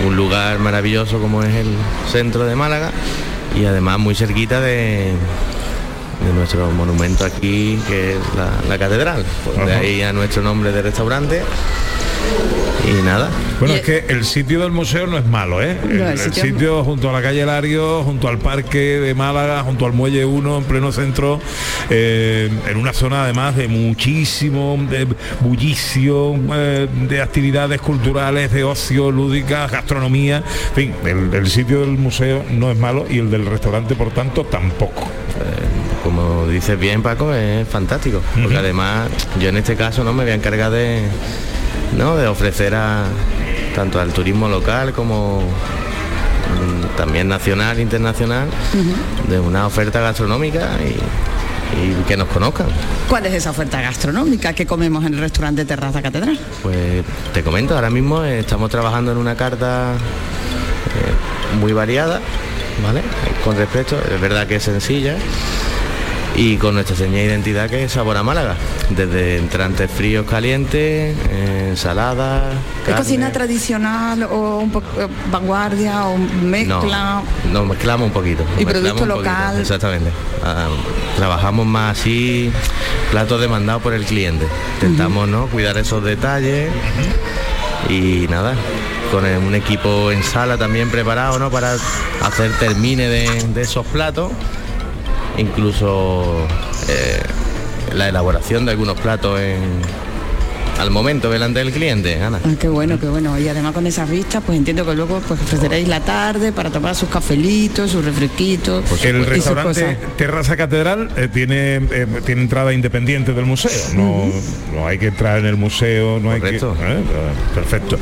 Un 0.06 0.16
lugar 0.16 0.60
maravilloso 0.60 1.20
como 1.20 1.44
es 1.44 1.54
el 1.56 1.68
centro 2.12 2.46
de 2.46 2.56
Málaga 2.56 2.92
y 3.60 3.66
además 3.66 4.00
muy 4.00 4.16
cerquita 4.16 4.60
de, 4.62 5.14
de 6.26 6.34
nuestro 6.34 6.70
monumento 6.72 7.26
aquí, 7.26 7.80
que 7.88 8.14
es 8.14 8.20
la, 8.36 8.52
la 8.68 8.78
catedral. 8.78 9.26
Pues 9.46 9.66
de 9.66 9.74
ahí 9.74 10.02
a 10.02 10.14
nuestro 10.14 10.42
nombre 10.42 10.72
de 10.72 10.82
restaurante. 10.82 11.42
Y 12.86 13.02
nada. 13.02 13.30
Bueno, 13.60 13.76
es 13.76 13.82
que 13.82 14.04
el 14.10 14.26
sitio 14.26 14.60
del 14.60 14.72
museo 14.72 15.08
no 15.08 15.18
es 15.18 15.26
malo, 15.26 15.64
¿eh? 15.64 15.78
el, 15.84 15.92
el 15.92 16.02
el 16.02 16.18
sitio- 16.20 16.44
sitio 16.44 16.84
junto 16.84 17.10
a 17.10 17.14
la 17.14 17.22
calle 17.22 17.46
Lario, 17.46 18.04
junto 18.04 18.28
al 18.28 18.40
parque 18.40 18.78
de 19.00 19.16
Málaga, 19.16 19.64
junto 19.64 19.86
al 19.86 19.94
Muelle 19.94 20.26
1, 20.26 20.58
en 20.58 20.64
pleno 20.66 20.92
centro, 20.92 21.40
eh, 21.90 22.50
en 22.70 22.78
una 22.78 22.92
zona 22.92 23.24
además 23.24 23.56
de 23.56 23.70
muchísimo 23.70 24.78
de 24.90 25.08
bullicio, 25.40 26.36
eh, 26.54 26.88
de 27.08 27.22
actividades 27.22 27.80
culturales, 27.80 28.52
de 28.52 28.66
ocio, 28.66 29.12
lúdicas, 29.12 29.72
gastronomía. 29.72 30.44
En 30.70 30.76
fin, 30.76 30.94
el, 31.06 31.34
el 31.34 31.50
sitio 31.50 31.80
del 31.82 31.92
museo 31.92 32.44
no 32.52 32.70
es 32.70 32.78
malo 32.78 33.06
y 33.10 33.20
el 33.20 33.32
del 33.32 33.46
restaurante, 33.46 33.96
por 33.96 34.12
tanto, 34.12 34.44
tampoco. 34.44 35.08
como 36.04 36.48
dices 36.48 36.78
bien 36.78 37.02
Paco, 37.02 37.34
es 37.34 37.66
fantástico. 37.68 38.22
Porque 38.42 38.58
además 38.58 39.08
yo 39.42 39.48
en 39.48 39.56
este 39.58 39.76
caso 39.78 40.04
no 40.04 40.12
me 40.12 40.24
voy 40.24 40.34
a 40.34 40.36
encargar 40.36 40.70
de, 40.72 41.02
¿no? 41.98 42.16
de 42.16 42.28
ofrecer 42.28 42.76
a 42.76 43.06
tanto 43.76 44.00
al 44.00 44.14
turismo 44.14 44.48
local 44.48 44.94
como 44.94 45.42
mm, 45.42 46.98
también 46.98 47.28
nacional, 47.28 47.80
internacional, 47.80 48.48
de 49.28 49.40
una 49.40 49.66
oferta 49.66 50.00
gastronómica 50.00 50.70
y, 50.82 50.96
y 51.82 52.04
que 52.08 52.18
nos 52.18 52.28
conozcan. 52.28 52.68
¿Cuál 53.10 53.26
es 53.26 53.34
esa 53.34 53.50
oferta 53.52 53.82
gastronómica 53.82 54.54
que 54.54 54.66
comemos 54.66 55.06
en 55.06 55.16
el 55.16 55.20
restaurante 55.20 55.66
Terraza 55.66 56.02
Catedral? 56.02 56.40
Pues 56.62 57.04
te 57.34 57.44
comento, 57.44 57.76
ahora 57.76 57.90
mismo 57.90 58.24
estamos 58.24 58.70
trabajando 58.70 59.12
en 59.12 59.18
una 59.18 59.36
carta 59.36 59.94
eh, 59.94 61.58
muy 61.60 61.74
variada, 61.74 62.22
¿vale? 62.84 63.02
Con 63.44 63.56
respecto, 63.58 63.98
es 64.14 64.22
verdad 64.22 64.48
que 64.48 64.58
es 64.58 64.64
sencilla, 64.64 65.16
y 66.36 66.58
con 66.58 66.74
nuestra 66.74 66.96
señal 66.96 67.14
de 67.14 67.26
identidad 67.26 67.70
que 67.70 67.84
es 67.84 67.92
Sabor 67.92 68.18
a 68.18 68.24
Málaga, 68.24 68.56
desde 68.90 69.38
entrantes 69.38 69.90
fríos 69.92 70.26
calientes, 70.26 71.16
ensaladas. 71.70 72.56
¿Es 72.88 72.96
cocina 72.96 73.32
tradicional 73.32 74.24
o 74.24 74.60
un 74.60 74.72
poco 74.72 74.88
eh, 75.00 75.08
vanguardia 75.32 76.06
o 76.06 76.18
mezcla? 76.18 77.22
No, 77.46 77.60
nos 77.60 77.68
mezclamos 77.68 78.08
un 78.08 78.14
poquito. 78.14 78.44
Y 78.58 78.66
producto 78.66 78.96
poquito, 78.96 79.16
local. 79.18 79.60
exactamente. 79.60 80.12
Ah, 80.44 80.68
trabajamos 81.18 81.66
más 81.66 82.00
así, 82.00 82.52
platos 83.12 83.40
demandados 83.40 83.84
por 83.84 83.94
el 83.94 84.04
cliente. 84.06 84.48
Intentamos 84.76 85.28
¿no? 85.28 85.48
cuidar 85.48 85.78
esos 85.78 86.04
detalles 86.04 86.72
y 87.90 88.28
nada, 88.30 88.56
con 89.12 89.26
un 89.26 89.54
equipo 89.54 90.12
en 90.12 90.24
sala 90.24 90.58
también 90.58 90.90
preparado 90.90 91.38
¿no? 91.38 91.52
para 91.52 91.74
hacer 91.74 92.52
termine 92.60 93.08
de, 93.08 93.48
de 93.54 93.62
esos 93.62 93.86
platos. 93.86 94.32
Incluso 95.38 96.46
eh, 96.90 97.22
la 97.94 98.08
elaboración 98.10 98.66
de 98.66 98.72
algunos 98.72 99.00
platos 99.00 99.40
en- 99.40 99.82
al 100.80 100.92
momento 100.92 101.30
delante 101.30 101.60
del 101.60 101.72
cliente, 101.72 102.22
Ana. 102.22 102.40
Ah, 102.44 102.54
qué 102.60 102.68
bueno, 102.68 103.00
qué 103.00 103.08
bueno. 103.08 103.38
Y 103.40 103.48
además 103.48 103.74
con 103.74 103.88
esas 103.88 104.10
vistas, 104.10 104.44
pues 104.46 104.58
entiendo 104.58 104.86
que 104.86 104.96
luego 104.96 105.22
pues 105.28 105.40
ofreceréis 105.40 105.88
la 105.88 106.00
tarde 106.02 106.52
para 106.52 106.70
tomar 106.70 106.96
sus 106.96 107.10
cafelitos, 107.10 107.92
sus 107.92 108.04
refresquitos. 108.04 108.84
El 109.04 109.18
y 109.18 109.20
sus 109.20 109.30
restaurante 109.30 109.82
cosas. 109.82 109.98
Terraza 110.18 110.58
Catedral 110.58 111.10
eh, 111.16 111.30
tiene, 111.32 111.76
eh, 111.76 112.08
tiene 112.26 112.42
entrada 112.42 112.74
independiente 112.74 113.34
del 113.34 113.46
museo. 113.46 113.72
No, 113.96 114.26
no 114.74 114.88
hay 114.88 114.98
que 114.98 115.08
entrar 115.08 115.40
en 115.40 115.46
el 115.46 115.58
museo, 115.58 116.20
no 116.20 116.32
hay 116.32 116.42
que. 116.42 116.56
¿eh? 116.56 117.04
Perfecto. 117.54 117.98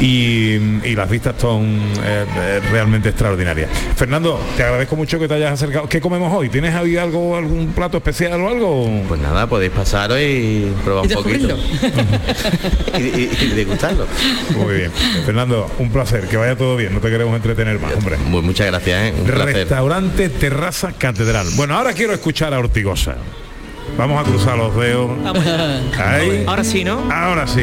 Y, 0.00 0.54
y 0.84 0.94
las 0.94 1.08
vistas 1.08 1.34
son 1.38 1.80
eh, 2.04 2.24
eh, 2.36 2.60
realmente 2.70 3.08
extraordinarias. 3.08 3.70
Fernando, 3.96 4.40
te 4.56 4.62
agradezco 4.62 4.96
mucho 4.96 5.18
que 5.18 5.28
te 5.28 5.34
hayas 5.34 5.52
acercado. 5.52 5.88
¿Qué 5.88 6.00
comemos 6.00 6.32
hoy? 6.34 6.48
¿Tienes 6.48 6.74
ahí 6.74 6.96
algo, 6.96 7.36
algún 7.36 7.68
plato 7.68 7.96
especial 7.96 8.40
o 8.40 8.48
algo? 8.48 9.02
Pues 9.08 9.20
nada, 9.20 9.46
podéis 9.46 9.72
pasaros 9.72 10.18
y 10.20 10.72
probar 10.84 11.06
un 11.06 11.12
poquito. 11.12 11.56
y, 12.98 13.02
y- 13.02 13.30
y 13.40 13.46
degustarlo. 13.54 14.06
Muy 14.56 14.74
bien. 14.76 14.90
Fernando, 15.24 15.70
un 15.78 15.90
placer, 15.90 16.28
que 16.28 16.36
vaya 16.36 16.56
todo 16.56 16.76
bien, 16.76 16.94
no 16.94 17.00
te 17.00 17.10
queremos 17.10 17.34
entretener 17.36 17.78
más, 17.78 17.92
hombre. 17.94 18.16
Muy, 18.18 18.42
muchas 18.42 18.66
gracias, 18.68 19.02
¿eh? 19.08 19.14
un 19.18 19.24
placer. 19.24 19.54
Restaurante 19.54 20.28
Terraza 20.28 20.92
Catedral. 20.92 21.46
Bueno, 21.56 21.74
ahora 21.76 21.92
quiero 21.92 22.12
escuchar 22.12 22.52
a 22.54 22.58
Ortigosa. 22.58 23.16
Vamos 23.98 24.20
a 24.20 24.24
cruzar 24.30 24.56
los 24.56 24.74
dedos. 24.76 25.10
Ahí. 25.98 26.44
Ahora 26.46 26.64
sí, 26.64 26.82
¿no? 26.82 27.12
Ahora 27.12 27.46
sí. 27.46 27.62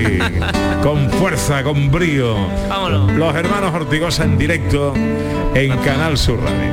Con 0.84 1.10
fuerza, 1.10 1.64
con 1.64 1.90
brío. 1.92 2.36
Vámonos. 2.70 3.12
Los 3.14 3.34
hermanos 3.36 3.74
Ortigosa 3.74 4.26
en 4.26 4.38
directo 4.38 4.94
en 5.56 5.76
Canal 5.80 6.18
Sur 6.20 6.40
Radio. 6.42 6.70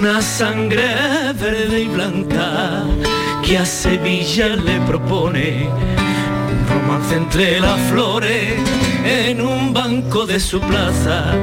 Una 0.00 0.22
sangre 0.22 0.82
verde 1.34 1.82
y 1.82 1.88
blanca 1.88 2.84
que 3.44 3.58
a 3.58 3.66
Sevilla 3.66 4.48
le 4.48 4.80
propone 4.86 5.68
un 5.68 6.66
romance 6.66 7.16
entre 7.16 7.60
las 7.60 7.78
flores 7.90 8.54
en 9.04 9.42
un 9.42 9.74
banco 9.74 10.24
de 10.24 10.40
su 10.40 10.58
plaza 10.58 11.34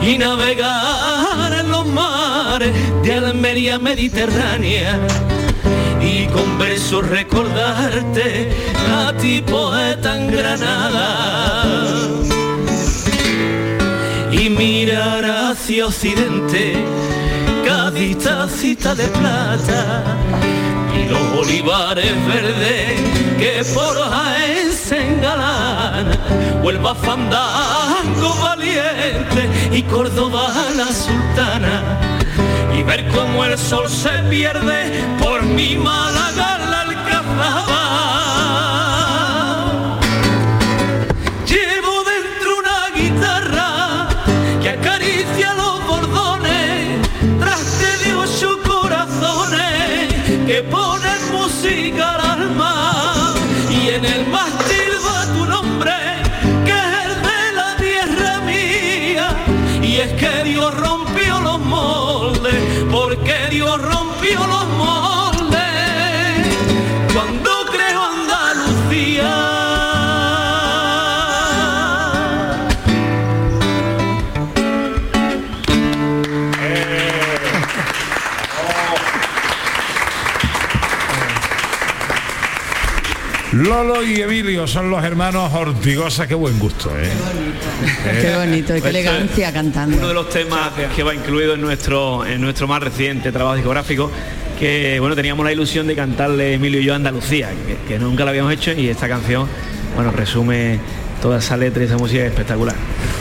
y 0.00 0.18
navegar 0.18 1.52
en 1.52 1.68
los 1.68 1.84
mares 1.84 2.72
de 3.02 3.14
Almería 3.14 3.80
mediterránea 3.80 4.96
y 6.00 6.26
con 6.26 6.58
versos 6.60 7.08
recordarte 7.08 8.52
a 8.88 9.12
ti 9.14 9.42
poeta 9.44 10.16
en 10.16 10.30
Granada. 10.30 11.66
Y 14.30 14.48
mirar 14.48 15.24
hacia 15.24 15.86
occidente 15.86 16.84
Cádiz 17.68 18.16
tacita 18.16 18.94
de 18.94 19.06
plata. 19.08 20.02
Y 20.98 21.06
los 21.10 21.20
olivares 21.38 22.14
verdes 22.26 22.98
que 23.38 23.62
por 23.74 23.94
Jaén 23.94 24.72
se 24.72 24.96
engalana 24.96 26.18
Huelva 26.62 26.94
fandango 26.94 28.34
valiente 28.42 29.42
y 29.70 29.82
Córdoba 29.82 30.50
la 30.78 30.86
sultana. 30.86 31.82
Y 32.74 32.82
ver 32.84 33.06
cómo 33.08 33.44
el 33.44 33.58
sol 33.58 33.86
se 33.86 34.14
pierde 34.30 35.04
por 35.22 35.42
mi 35.42 35.76
Málaga 35.76 36.58
la 36.70 36.80
alcazaba 36.80 37.77
Lolo 83.68 84.02
y 84.02 84.22
Emilio 84.22 84.66
son 84.66 84.90
los 84.90 85.04
hermanos 85.04 85.52
Ortigosa, 85.52 86.26
qué 86.26 86.34
buen 86.34 86.58
gusto, 86.58 86.90
¿eh? 86.98 87.10
Qué 88.22 88.34
bonito, 88.34 88.72
y 88.72 88.76
qué 88.76 88.80
Pues, 88.80 88.94
eh, 88.94 89.00
elegancia 89.00 89.52
cantando. 89.52 89.98
Uno 89.98 90.08
de 90.08 90.14
los 90.14 90.30
temas 90.30 90.70
que 90.96 91.02
va 91.02 91.14
incluido 91.14 91.52
en 91.52 91.60
nuestro, 91.60 92.24
en 92.24 92.40
nuestro 92.40 92.66
más 92.66 92.82
reciente 92.82 93.30
trabajo 93.30 93.56
discográfico, 93.56 94.10
que 94.58 94.98
bueno, 95.00 95.14
teníamos 95.14 95.44
la 95.44 95.52
ilusión 95.52 95.86
de 95.86 95.94
cantarle 95.94 96.54
Emilio 96.54 96.80
y 96.80 96.84
yo 96.84 96.94
a 96.94 96.96
Andalucía, 96.96 97.50
que, 97.66 97.76
que 97.86 97.98
nunca 97.98 98.24
lo 98.24 98.30
habíamos 98.30 98.54
hecho 98.54 98.72
y 98.72 98.88
esta 98.88 99.06
canción, 99.06 99.46
bueno, 99.94 100.12
resume 100.12 100.78
toda 101.20 101.38
esa 101.38 101.58
letra 101.58 101.82
y 101.82 101.86
esa 101.86 101.98
música 101.98 102.24
espectacular. 102.24 102.74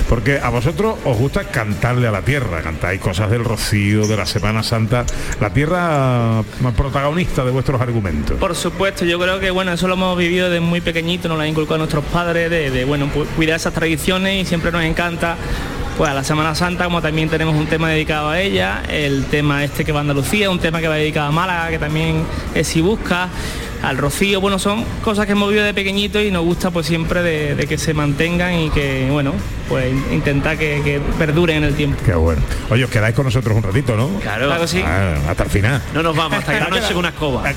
Porque 0.09 0.39
a 0.39 0.49
vosotros 0.49 0.95
os 1.03 1.17
gusta 1.17 1.45
cantarle 1.45 2.07
a 2.07 2.11
la 2.11 2.21
tierra, 2.21 2.61
cantáis 2.61 3.01
cosas 3.01 3.29
del 3.29 3.43
rocío, 3.43 4.07
de 4.07 4.15
la 4.15 4.25
Semana 4.25 4.63
Santa, 4.63 5.05
la 5.41 5.51
tierra 5.51 6.43
más 6.61 6.73
protagonista 6.75 7.43
de 7.43 7.51
vuestros 7.51 7.81
argumentos. 7.81 8.37
Por 8.37 8.55
supuesto, 8.55 9.05
yo 9.05 9.19
creo 9.19 9.39
que 9.39 9.51
bueno, 9.51 9.73
eso 9.73 9.87
lo 9.87 9.95
hemos 9.95 10.17
vivido 10.17 10.49
desde 10.49 10.61
muy 10.61 10.81
pequeñito, 10.81 11.27
nos 11.27 11.37
lo 11.37 11.43
han 11.43 11.49
inculcado 11.49 11.77
nuestros 11.79 12.05
padres, 12.05 12.49
de, 12.49 12.71
de, 12.71 12.85
bueno, 12.85 13.09
cuidar 13.35 13.57
esas 13.57 13.73
tradiciones 13.73 14.41
y 14.41 14.45
siempre 14.45 14.71
nos 14.71 14.83
encanta 14.83 15.35
pues 15.97 16.11
a 16.11 16.13
la 16.13 16.23
Semana 16.23 16.53
Santa, 16.53 16.85
como 16.85 17.01
también 17.01 17.27
tenemos 17.27 17.55
un 17.55 17.65
tema 17.65 17.89
dedicado 17.89 18.29
a 18.29 18.39
ella, 18.39 18.83
el 18.87 19.25
tema 19.25 19.63
este 19.63 19.83
que 19.83 19.91
va 19.91 19.99
a 19.99 20.01
Andalucía, 20.01 20.49
un 20.51 20.59
tema 20.59 20.79
que 20.79 20.87
va 20.87 20.95
dedicado 20.95 21.29
a 21.29 21.31
Málaga, 21.31 21.69
que 21.69 21.79
también 21.79 22.23
es 22.53 22.67
si 22.67 22.81
busca, 22.81 23.29
al 23.81 23.97
Rocío, 23.97 24.39
bueno, 24.39 24.59
son 24.59 24.85
cosas 25.03 25.25
que 25.25 25.31
hemos 25.31 25.49
vivido 25.49 25.65
de 25.65 25.73
pequeñito 25.73 26.21
y 26.21 26.29
nos 26.29 26.45
gusta 26.45 26.71
pues 26.71 26.85
siempre 26.85 27.23
de, 27.23 27.55
de 27.55 27.67
que 27.67 27.77
se 27.77 27.93
mantengan 27.93 28.53
y 28.53 28.69
que, 28.69 29.07
bueno, 29.11 29.33
pues 29.69 29.93
intentar 30.11 30.57
que, 30.57 30.81
que 30.83 30.99
perduren 31.17 31.57
en 31.57 31.63
el 31.65 31.75
tiempo. 31.75 31.97
Qué 32.05 32.13
bueno. 32.13 32.41
Oye, 32.69 32.83
os 32.85 32.89
quedáis 32.89 33.15
con 33.15 33.25
nosotros 33.25 33.55
un 33.55 33.63
ratito, 33.63 33.95
¿no? 33.95 34.07
Claro, 34.19 34.45
Claro 34.47 34.61
que 34.61 34.67
sí. 34.67 34.81
Ah, 34.85 35.15
hasta 35.29 35.43
el 35.43 35.49
final. 35.49 35.81
No 35.93 36.03
nos 36.03 36.15
vamos 36.15 36.39
hasta 36.39 36.53
que 36.53 36.69
noche 36.69 36.87
con 36.89 36.97
una 36.97 37.09
escoba. 37.09 37.43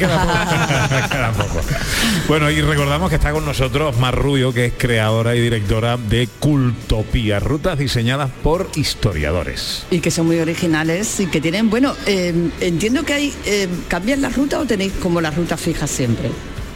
Bueno, 2.28 2.50
y 2.50 2.60
recordamos 2.60 3.08
que 3.08 3.16
está 3.16 3.32
con 3.32 3.44
nosotros 3.44 3.96
Mar 3.98 4.14
Rubio, 4.14 4.52
que 4.52 4.66
es 4.66 4.72
creadora 4.76 5.34
y 5.34 5.40
directora 5.40 5.96
de 5.96 6.28
Cultopía, 6.38 7.40
rutas 7.40 7.78
diseñadas 7.78 8.30
por 8.42 8.68
historiadores. 8.76 9.84
Y 9.90 10.00
que 10.00 10.10
son 10.10 10.26
muy 10.26 10.38
originales 10.38 11.18
y 11.20 11.26
que 11.26 11.40
tienen, 11.40 11.70
bueno, 11.70 11.94
eh, 12.06 12.32
entiendo 12.60 13.02
que 13.04 13.14
hay, 13.14 13.34
eh, 13.46 13.68
¿cambian 13.88 14.22
la 14.22 14.28
ruta 14.28 14.60
o 14.60 14.64
tenéis 14.66 14.92
como 15.02 15.20
la 15.20 15.30
ruta 15.30 15.56
fija 15.56 15.86
siempre? 15.86 16.30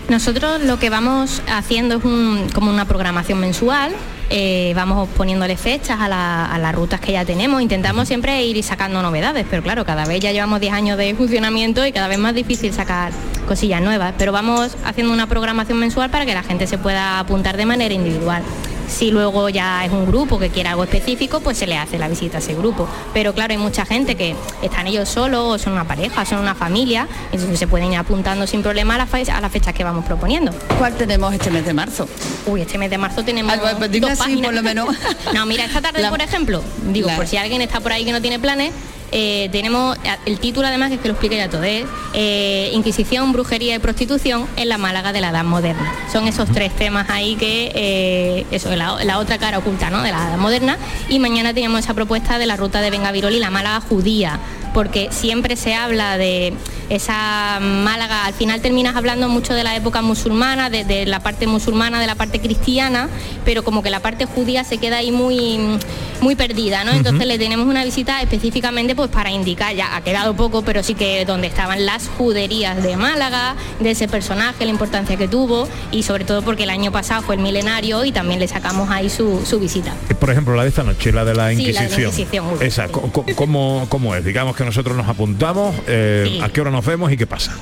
Nosotros 0.08 0.62
lo 0.62 0.78
que 0.78 0.90
vamos 0.90 1.40
haciendo 1.46 1.96
es 1.98 2.04
un- 2.04 2.48
como 2.52 2.70
una 2.70 2.84
programación 2.86 3.38
mensual, 3.40 3.92
eh, 4.30 4.72
vamos 4.74 5.08
poniéndole 5.10 5.56
fechas 5.56 5.98
a, 6.00 6.54
a 6.54 6.58
las 6.58 6.74
rutas 6.74 7.00
que 7.00 7.12
ya 7.12 7.24
tenemos, 7.24 7.62
intentamos 7.62 8.08
siempre 8.08 8.44
ir 8.44 8.62
sacando 8.62 9.02
novedades, 9.02 9.46
pero 9.48 9.62
claro, 9.62 9.84
cada 9.84 10.04
vez 10.06 10.20
ya 10.20 10.32
llevamos 10.32 10.60
10 10.60 10.72
años 10.72 10.98
de 10.98 11.14
funcionamiento 11.14 11.86
y 11.86 11.92
cada 11.92 12.08
vez 12.08 12.18
más 12.18 12.34
difícil 12.34 12.72
sacar 12.72 13.12
cosillas 13.46 13.82
nuevas, 13.82 14.14
pero 14.18 14.32
vamos 14.32 14.76
haciendo 14.84 15.12
una 15.12 15.26
programación 15.26 15.78
mensual 15.78 16.10
para 16.10 16.26
que 16.26 16.34
la 16.34 16.42
gente 16.42 16.66
se 16.66 16.78
pueda 16.78 17.18
apuntar 17.18 17.56
de 17.56 17.66
manera 17.66 17.94
individual. 17.94 18.42
Si 18.88 19.10
luego 19.10 19.48
ya 19.48 19.84
es 19.84 19.90
un 19.92 20.06
grupo 20.06 20.38
que 20.38 20.50
quiere 20.50 20.68
algo 20.68 20.84
específico, 20.84 21.40
pues 21.40 21.58
se 21.58 21.66
le 21.66 21.76
hace 21.76 21.98
la 21.98 22.08
visita 22.08 22.38
a 22.38 22.40
ese 22.40 22.54
grupo. 22.54 22.88
Pero 23.12 23.32
claro, 23.34 23.52
hay 23.52 23.58
mucha 23.58 23.84
gente 23.84 24.14
que 24.16 24.34
están 24.62 24.86
ellos 24.86 25.08
solos, 25.08 25.54
o 25.54 25.58
son 25.58 25.72
una 25.72 25.84
pareja, 25.84 26.24
son 26.24 26.38
una 26.40 26.54
familia, 26.54 27.08
entonces 27.32 27.58
se 27.58 27.66
pueden 27.66 27.92
ir 27.92 27.98
apuntando 27.98 28.46
sin 28.46 28.62
problema 28.62 28.94
a 28.94 28.98
las, 28.98 29.10
fe- 29.10 29.30
a 29.30 29.40
las 29.40 29.50
fechas 29.52 29.74
que 29.74 29.84
vamos 29.84 30.04
proponiendo. 30.04 30.52
¿Cuál 30.78 30.94
tenemos 30.94 31.32
este 31.34 31.50
mes 31.50 31.64
de 31.64 31.72
marzo? 31.74 32.08
Uy, 32.46 32.60
este 32.62 32.78
mes 32.78 32.90
de 32.90 32.98
marzo 32.98 33.22
tenemos 33.24 33.52
Ah, 33.54 33.58
pues, 33.60 33.74
pues 33.90 34.00
dos 34.00 34.10
así, 34.10 34.20
páginas. 34.20 34.44
por 34.46 34.54
lo 34.54 34.62
menos. 34.62 34.88
no, 35.34 35.46
mira, 35.46 35.64
esta 35.64 35.80
tarde, 35.80 36.00
La- 36.02 36.10
por 36.10 36.20
ejemplo, 36.22 36.62
digo, 36.92 37.08
por 37.16 37.26
si 37.26 37.36
alguien 37.36 37.62
está 37.62 37.80
por 37.80 37.92
ahí 37.92 38.04
que 38.04 38.12
no 38.12 38.20
tiene 38.20 38.38
planes, 38.38 38.72
eh, 39.16 39.48
tenemos 39.52 39.96
el 40.26 40.40
título 40.40 40.66
además 40.66 40.88
que 40.88 40.96
es 40.96 41.00
que 41.00 41.06
lo 41.06 41.14
explique 41.14 41.36
ya 41.36 41.48
todo 41.48 41.62
es 41.62 41.84
eh, 42.14 42.70
Inquisición, 42.72 43.32
brujería 43.32 43.76
y 43.76 43.78
prostitución 43.78 44.48
en 44.56 44.68
la 44.68 44.76
Málaga 44.76 45.12
de 45.12 45.20
la 45.20 45.30
Edad 45.30 45.44
Moderna. 45.44 45.94
Son 46.12 46.26
esos 46.26 46.50
tres 46.50 46.74
temas 46.74 47.08
ahí 47.08 47.36
que 47.36 47.70
eh, 47.76 48.46
eso 48.50 48.74
la, 48.74 49.04
la 49.04 49.18
otra 49.18 49.38
cara 49.38 49.58
oculta 49.58 49.88
¿no? 49.88 50.02
de 50.02 50.10
la 50.10 50.30
Edad 50.30 50.38
Moderna 50.38 50.78
y 51.08 51.20
mañana 51.20 51.54
tenemos 51.54 51.78
esa 51.78 51.94
propuesta 51.94 52.38
de 52.38 52.46
la 52.46 52.56
ruta 52.56 52.80
de 52.80 52.90
Vengavirol 52.90 53.32
y 53.32 53.38
la 53.38 53.50
Málaga 53.50 53.80
judía 53.80 54.40
porque 54.74 55.08
siempre 55.10 55.56
se 55.56 55.74
habla 55.74 56.18
de 56.18 56.52
esa 56.90 57.60
Málaga, 57.60 58.26
al 58.26 58.34
final 58.34 58.60
terminas 58.60 58.96
hablando 58.96 59.28
mucho 59.28 59.54
de 59.54 59.64
la 59.64 59.74
época 59.74 60.02
musulmana, 60.02 60.68
de, 60.68 60.84
de 60.84 61.06
la 61.06 61.20
parte 61.20 61.46
musulmana, 61.46 61.98
de 62.00 62.06
la 62.06 62.14
parte 62.14 62.40
cristiana, 62.40 63.08
pero 63.44 63.64
como 63.64 63.82
que 63.82 63.88
la 63.88 64.00
parte 64.00 64.26
judía 64.26 64.64
se 64.64 64.76
queda 64.78 64.98
ahí 64.98 65.10
muy, 65.10 65.78
muy 66.20 66.34
perdida, 66.34 66.84
¿no? 66.84 66.92
Entonces 66.92 67.26
le 67.26 67.38
tenemos 67.38 67.66
una 67.66 67.84
visita 67.84 68.20
específicamente 68.20 68.94
pues 68.94 69.10
para 69.10 69.30
indicar, 69.30 69.74
ya 69.74 69.96
ha 69.96 70.02
quedado 70.02 70.34
poco, 70.34 70.62
pero 70.62 70.82
sí 70.82 70.94
que 70.94 71.24
donde 71.24 71.46
estaban 71.46 71.86
las 71.86 72.08
juderías 72.08 72.82
de 72.82 72.96
Málaga, 72.96 73.54
de 73.80 73.92
ese 73.92 74.08
personaje, 74.08 74.64
la 74.64 74.70
importancia 74.70 75.16
que 75.16 75.28
tuvo 75.28 75.68
y 75.92 76.02
sobre 76.02 76.24
todo 76.24 76.42
porque 76.42 76.64
el 76.64 76.70
año 76.70 76.92
pasado 76.92 77.22
fue 77.22 77.36
el 77.36 77.40
milenario 77.40 78.04
y 78.04 78.12
también 78.12 78.40
le 78.40 78.48
sacamos 78.48 78.90
ahí 78.90 79.08
su, 79.08 79.44
su 79.46 79.58
visita. 79.60 79.94
Eh, 80.10 80.14
Por 80.14 80.30
ejemplo, 80.30 80.54
la 80.54 80.64
de 80.64 80.68
esta 80.68 80.82
noche, 80.82 81.12
la 81.12 81.24
de 81.24 81.34
la 81.34 81.50
Sí, 81.50 81.56
la 81.56 81.64
de 81.66 81.72
la 81.72 81.82
Inquisición. 81.82 82.10
Inquisición, 82.10 82.46
Esa, 82.60 82.88
¿cómo, 82.88 83.86
cómo 83.88 84.14
es? 84.14 84.24
Digamos 84.24 84.56
que 84.56 84.63
nosotros 84.64 84.96
nos 84.96 85.08
apuntamos, 85.08 85.74
eh, 85.86 86.26
Sí. 86.28 86.40
¿a 86.42 86.48
qué 86.50 86.60
hora 86.60 86.70
nos 86.70 86.84
vemos 86.84 87.10
y 87.12 87.16
qué 87.16 87.26
pasa? 87.26 87.56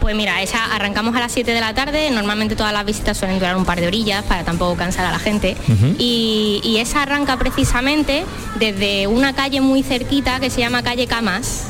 Pues 0.00 0.14
mira, 0.14 0.40
esa 0.42 0.64
arrancamos 0.74 1.14
a 1.16 1.20
las 1.20 1.32
7 1.32 1.50
de 1.52 1.60
la 1.60 1.74
tarde, 1.74 2.10
normalmente 2.10 2.54
todas 2.56 2.72
las 2.72 2.84
visitas 2.84 3.16
suelen 3.16 3.38
durar 3.38 3.56
un 3.56 3.64
par 3.64 3.80
de 3.80 3.86
orillas 3.88 4.24
para 4.24 4.44
tampoco 4.44 4.76
cansar 4.76 5.04
a 5.06 5.10
la 5.12 5.18
gente. 5.18 5.56
Y, 5.98 6.60
y 6.64 6.78
esa 6.78 7.02
arranca 7.02 7.36
precisamente 7.36 8.24
desde 8.58 9.06
una 9.06 9.32
calle 9.34 9.60
muy 9.60 9.82
cerquita 9.82 10.40
que 10.40 10.50
se 10.50 10.60
llama 10.60 10.82
calle 10.82 11.06
Camas, 11.06 11.64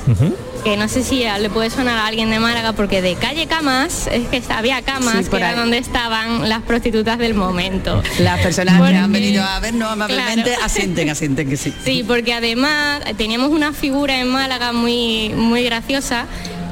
que 0.63 0.77
no 0.77 0.89
sé 0.89 1.03
si 1.05 1.25
le 1.41 1.51
puede 1.51 1.71
sonar 1.71 1.97
a 1.99 2.07
alguien 2.07 2.31
de 2.31 2.39
Málaga 2.39 2.73
porque 2.75 3.01
de 3.01 3.15
calle 3.15 3.47
Camas 3.47 4.09
es 4.13 4.27
que 4.29 4.43
había 4.53 4.83
camas 4.83 5.25
Sí, 5.25 5.31
que 5.31 5.37
era 5.37 5.55
donde 5.55 5.79
estaban 5.79 6.49
las 6.49 6.63
prostitutas 6.63 7.17
del 7.19 7.35
momento. 7.35 8.03
Las 8.19 8.41
personas 8.41 8.81
que 8.81 8.97
han 8.97 9.13
venido 9.13 9.43
a 9.43 9.59
vernos 9.61 9.91
amablemente 9.91 10.51
Claro. 10.51 10.65
asienten, 10.65 11.09
asienten 11.11 11.49
que 11.49 11.57
sí. 11.57 11.73
Sí, 11.85 12.05
porque 12.07 12.35
además 12.35 13.01
teníamos 13.17 13.51
una 13.51 13.73
figura 13.73 14.21
en 14.21 14.29
Málaga 14.29 14.73
muy, 14.73 15.31
muy 15.31 15.63
graciosa. 15.65 16.27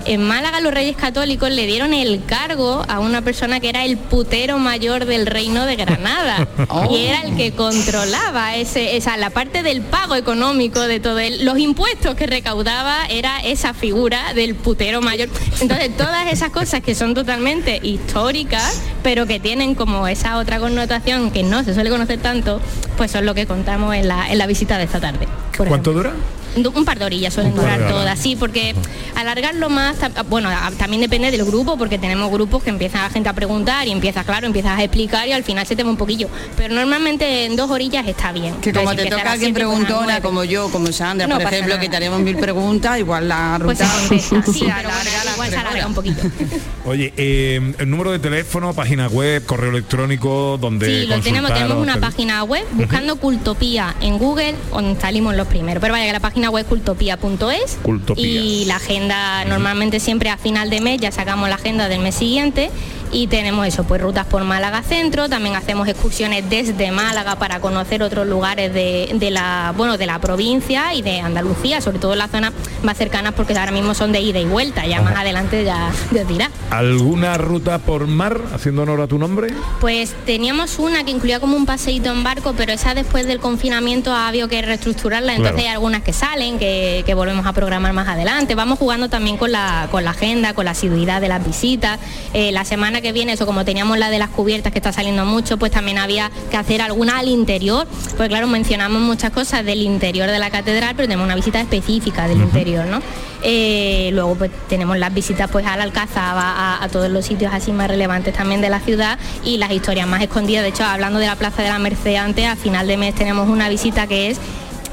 En 0.07 0.23
Málaga 0.23 0.61
los 0.61 0.73
reyes 0.73 0.97
católicos 0.97 1.51
le 1.51 1.67
dieron 1.67 1.93
el 1.93 2.25
cargo 2.25 2.85
a 2.89 3.01
una 3.01 3.23
persona 3.23 3.61
que 3.61 3.69
era 3.69 3.85
el 3.85 3.97
putero 3.97 4.59
mayor 4.59 5.05
del 5.05 5.27
reino 5.27 5.67
de 5.67 5.77
Granada 5.77 6.47
Oh. 6.69 6.89
y 6.91 7.07
era 7.07 7.21
el 7.23 7.37
que 7.37 7.53
controlaba 7.53 8.57
ese, 8.57 8.97
esa, 8.97 9.17
la 9.17 9.31
parte 9.31 9.63
del 9.63 9.83
pago 9.83 10.15
económico 10.17 10.81
de 10.81 11.01
todo 11.01 11.19
el, 11.19 11.45
los 11.45 11.59
impuestos 11.59 12.15
que 12.15 12.27
recaudaba 12.27 13.07
era 13.09 13.39
esa 13.41 13.73
figura 13.75 14.33
del 14.35 14.55
putero 14.55 15.01
mayor. 15.01 15.29
Entonces 15.61 15.97
todas 15.97 16.33
esas 16.33 16.51
cosas 16.51 16.81
que 16.83 16.95
son 16.95 17.15
totalmente 17.15 17.79
históricas, 17.83 18.81
pero 19.03 19.27
que 19.27 19.39
tienen 19.41 19.75
como 19.75 20.09
esa 20.09 20.39
otra 20.39 20.59
connotación 20.59 21.31
que 21.31 21.43
no 21.43 21.63
se 21.63 21.75
suele 21.75 21.91
conocer 21.91 22.21
tanto, 22.21 22.61
pues 22.97 23.11
son 23.11 23.27
lo 23.27 23.35
que 23.35 23.47
contamos 23.47 23.95
en 23.95 24.09
la, 24.09 24.31
en 24.31 24.39
la 24.39 24.47
visita 24.47 24.79
de 24.79 24.85
esta 24.85 25.01
tarde. 25.01 25.27
¿Cuánto 25.57 25.93
dura? 25.93 26.13
Un 26.57 26.85
par 26.85 26.99
de 26.99 27.05
orillas 27.05 27.35
suelen 27.35 27.55
durar 27.55 27.89
todas, 27.89 28.19
sí, 28.19 28.35
porque 28.37 28.75
alargarlo 29.15 29.69
más, 29.71 29.97
ta- 29.97 30.23
bueno, 30.23 30.49
a- 30.49 30.71
también 30.73 31.01
depende 31.03 31.31
del 31.31 31.45
grupo, 31.45 31.77
porque 31.77 31.99
tenemos 31.99 32.31
grupos 32.31 32.63
que 32.63 32.71
empiezan 32.71 33.03
la 33.03 33.11
gente 33.11 33.29
a 33.29 33.33
preguntar 33.33 33.87
y 33.87 33.93
empieza, 33.93 34.25
claro, 34.25 34.47
empiezas 34.47 34.79
a 34.79 34.83
explicar 34.83 35.29
y 35.29 35.33
al 35.33 35.45
final 35.45 35.67
se 35.67 35.77
te 35.77 35.83
va 35.83 35.91
un 35.91 35.97
poquillo. 35.97 36.29
Pero 36.57 36.75
normalmente 36.75 37.45
en 37.47 37.57
dos 37.57 37.71
orillas 37.71 38.07
está 38.09 38.33
bien. 38.33 38.55
Que 38.57 38.73
como 38.73 38.91
Entonces, 38.91 38.97
te 38.97 39.03
empieza 39.03 39.17
toca 39.19 39.33
alguien 39.33 39.53
pues, 39.53 39.65
preguntona, 39.65 40.21
como 40.21 40.45
yo, 40.45 40.69
como 40.71 40.91
Sandra, 40.93 41.27
No 41.27 41.39
por 41.39 41.47
ejemplo, 41.53 41.75
nada. 41.75 41.81
que 41.81 41.89
tenemos 41.89 42.21
mil 42.21 42.37
preguntas, 42.37 42.99
igual 42.99 43.29
la 43.29 43.59
Pues 43.63 43.79
se 43.79 43.85
ruta... 43.85 43.97
contesta, 44.09 44.53
sí, 44.53 44.61
pero 44.61 44.89
bueno, 44.89 45.33
igual 45.35 45.51
se 45.51 45.57
alarga 45.57 45.87
un 45.87 45.95
poquito. 45.95 46.23
Oye, 46.87 47.13
eh, 47.17 47.75
el 47.79 47.91
número 47.91 48.11
de 48.13 48.19
teléfono, 48.19 48.73
página 48.75 49.09
web, 49.09 49.45
correo 49.45 49.71
electrónico, 49.71 50.59
donde 50.61 50.87
Sí, 51.03 51.07
lo 51.07 51.21
tenemos, 51.21 51.53
tenemos 51.53 51.77
una 51.79 51.99
página 51.99 52.45
web 52.45 52.65
buscando 52.73 53.17
Cultopía 53.17 53.95
en 54.01 54.19
Google, 54.19 54.55
donde 54.71 55.01
salimos 55.01 55.35
los 55.35 55.47
primeros. 55.49 55.81
Pero 55.81 55.93
vaya 55.93 56.07
que 56.07 56.13
la 56.13 56.21
página 56.21 56.46
web 56.51 56.67
cultopía.es 56.67 57.79
Cultopía. 57.83 58.25
y 58.27 58.65
la 58.67 58.77
agenda 58.77 59.45
normalmente 59.45 60.01
siempre 60.01 60.31
a 60.31 60.37
final 60.37 60.71
de 60.71 60.81
mes 60.81 61.01
ya 61.01 61.13
sacamos 61.13 61.49
la 61.49 61.57
agenda 61.57 61.89
del 61.89 62.01
mes 62.01 62.15
siguiente 62.15 62.71
y 63.13 63.27
tenemos 63.27 63.67
eso, 63.67 63.85
pues 63.85 64.01
rutas 64.01 64.27
por 64.27 64.43
Málaga 64.45 64.83
Centro, 64.83 65.29
también 65.29 65.57
hacemos 65.57 65.89
excursiones 65.89 66.49
desde 66.49 66.91
Málaga 66.91 67.37
para 67.37 67.61
conocer 67.61 68.03
otros 68.03 68.27
lugares 68.27 68.73
de, 68.75 69.11
de 69.15 69.31
la 69.31 69.73
bueno 69.77 69.97
de 69.99 70.07
la 70.07 70.19
provincia 70.19 70.95
y 70.95 71.03
de 71.03 71.21
Andalucía, 71.21 71.81
sobre 71.81 71.99
todo 71.99 72.13
en 72.13 72.19
las 72.19 72.31
zonas 72.31 72.53
más 72.83 72.97
cercanas 72.97 73.33
porque 73.35 73.57
ahora 73.57 73.73
mismo 73.73 73.95
son 73.95 74.13
de 74.13 74.21
ida 74.21 74.39
y 74.39 74.45
vuelta, 74.45 74.87
ya 74.87 75.01
más 75.03 75.17
adelante 75.17 75.65
ya, 75.65 75.91
ya 76.13 76.23
os 76.23 76.29
dirá. 76.29 76.51
¿Alguna 76.71 77.39
ruta 77.39 77.79
por 77.79 78.07
mar, 78.07 78.41
haciendo 78.55 78.83
honor 78.83 79.01
a 79.01 79.07
tu 79.07 79.19
nombre? 79.19 79.49
Pues 79.81 80.15
teníamos 80.25 80.79
una 80.79 81.05
que 81.05 81.11
incluía 81.11 81.41
como 81.41 81.57
un 81.57 81.67
paseíto 81.67 82.11
en 82.13 82.23
barco, 82.23 82.55
pero 82.57 82.73
esa 82.73 82.95
después 82.95 83.27
del 83.27 83.41
confinamiento 83.41 84.13
ha 84.13 84.29
habido 84.29 84.49
que 84.49 84.61
reestructurarla, 84.63 85.33
entonces 85.33 85.53
Claro. 85.57 85.69
hay 85.69 85.75
algunas 85.75 86.03
que 86.03 86.13
salen, 86.13 86.59
que, 86.59 87.03
que 87.07 87.15
volvemos 87.15 87.47
a 87.47 87.53
programar 87.53 87.93
más 87.93 88.09
adelante. 88.09 88.55
Vamos 88.55 88.79
jugando 88.79 89.09
también 89.09 89.37
con 89.37 89.53
la, 89.53 89.89
con 89.91 90.05
la 90.05 90.11
agenda, 90.11 90.53
con 90.55 90.65
la 90.65 90.73
asiduidad 90.73 91.21
de 91.21 91.29
las 91.29 91.45
visitas. 91.47 91.99
Eh, 92.35 92.53
la 92.53 92.65
semana 92.65 92.96
que 93.01 93.13
viene, 93.13 93.33
eso 93.33 93.47
como 93.47 93.65
teníamos 93.65 93.99
la 93.99 94.11
de 94.11 94.19
las 94.19 94.31
cubiertas 94.31 94.73
que 94.73 94.79
está 94.79 94.93
saliendo 94.93 95.25
mucho, 95.25 95.59
pues 95.59 95.73
también 95.73 95.99
había 95.99 96.31
que 96.51 96.57
hacer 96.57 96.83
alguna 96.83 97.19
al 97.19 97.29
interior, 97.29 97.87
pues 98.17 98.29
claro, 98.29 98.47
mencionamos 98.47 99.01
muchas 99.03 99.31
cosas 99.31 99.65
del 99.65 99.83
interior 99.83 100.31
de 100.31 100.39
la 100.39 100.51
catedral, 100.51 100.95
pero 100.97 101.09
tenemos 101.09 101.25
una 101.25 101.35
visita 101.35 101.61
específica 101.61 102.29
del 102.29 102.39
interior, 102.39 102.87
¿no? 102.87 103.01
Eh, 103.43 104.11
luego 104.13 104.35
pues 104.35 104.51
tenemos 104.69 104.99
las 104.99 105.13
visitas 105.15 105.51
pues 105.51 105.67
a 105.67 105.77
la 105.77 105.85
Alcazaba, 105.85 106.53
a, 106.53 106.83
a 106.83 106.89
todos 106.89 107.11
los 107.11 107.25
sitios 107.25 107.53
así 107.53 107.71
más 107.71 107.89
relevantes 107.89 108.35
también 108.35 108.61
de 108.61 108.71
la 108.71 108.81
ciudad 108.81 109.19
y 109.45 109.59
las 109.59 109.71
historias 109.71 110.07
más 110.09 110.23
escondidas. 110.23 110.63
De 110.63 110.71
hecho, 110.71 110.85
hablando 110.85 111.19
de 111.19 111.27
la 111.27 111.37
Plaza 111.37 111.63
de 111.63 111.69
la 111.69 111.79
Merced 111.79 112.17
antes, 112.17 112.47
a 112.47 112.57
final 112.57 112.87
de 112.87 112.97
mes 112.97 113.15
tenemos 113.15 113.49
una 113.49 113.69
visita 113.69 114.07
que 114.07 114.31
es 114.31 114.41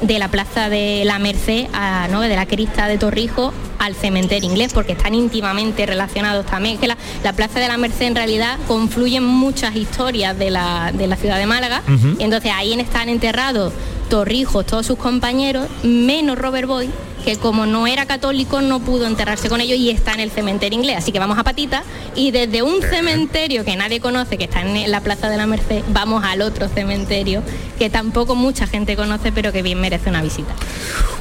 de 0.00 0.18
la 0.18 0.28
Plaza 0.28 0.68
de 0.68 1.02
la 1.04 1.18
Merced, 1.18 1.66
a, 1.72 2.08
¿no? 2.08 2.20
de 2.20 2.34
la 2.34 2.46
Crista 2.46 2.88
de 2.88 2.98
Torrijos 2.98 3.52
al 3.78 3.94
cementerio 3.94 4.48
inglés, 4.48 4.72
porque 4.72 4.92
están 4.92 5.14
íntimamente 5.14 5.86
relacionados 5.86 6.46
también. 6.46 6.78
Que 6.78 6.86
la, 6.86 6.96
la 7.22 7.32
Plaza 7.32 7.60
de 7.60 7.68
la 7.68 7.76
Merced 7.76 8.06
en 8.06 8.14
realidad 8.14 8.58
confluyen 8.66 9.24
muchas 9.24 9.76
historias 9.76 10.38
de 10.38 10.50
la, 10.50 10.92
de 10.92 11.06
la 11.06 11.16
ciudad 11.16 11.38
de 11.38 11.46
Málaga. 11.46 11.82
Y 12.18 12.22
entonces 12.22 12.50
ahí 12.54 12.72
están 12.74 13.08
enterrados 13.08 13.72
Torrijos, 14.08 14.66
todos 14.66 14.86
sus 14.86 14.98
compañeros, 14.98 15.68
menos 15.82 16.38
Robert 16.38 16.68
Boy, 16.68 16.90
que 17.24 17.36
como 17.36 17.66
no 17.66 17.86
era 17.86 18.06
católico 18.06 18.60
no 18.60 18.80
pudo 18.80 19.06
enterrarse 19.06 19.48
con 19.48 19.60
ellos 19.60 19.78
y 19.78 19.90
está 19.90 20.12
en 20.12 20.20
el 20.20 20.30
cementerio 20.30 20.78
inglés. 20.78 20.98
Así 20.98 21.12
que 21.12 21.18
vamos 21.18 21.38
a 21.38 21.44
patita 21.44 21.82
y 22.14 22.30
desde 22.30 22.62
un 22.62 22.82
cementerio 22.82 23.64
que 23.64 23.76
nadie 23.76 24.00
conoce, 24.00 24.36
que 24.36 24.44
está 24.44 24.60
en 24.60 24.90
la 24.90 25.00
Plaza 25.00 25.28
de 25.28 25.36
la 25.36 25.46
Merced, 25.46 25.82
vamos 25.88 26.22
al 26.24 26.42
otro 26.42 26.68
cementerio 26.68 27.42
que 27.78 27.90
tampoco 27.90 28.34
mucha 28.34 28.66
gente 28.66 28.96
conoce, 28.96 29.32
pero 29.32 29.52
que 29.52 29.62
bien 29.62 29.80
merece 29.80 30.10
una 30.10 30.22
visita. 30.22 30.54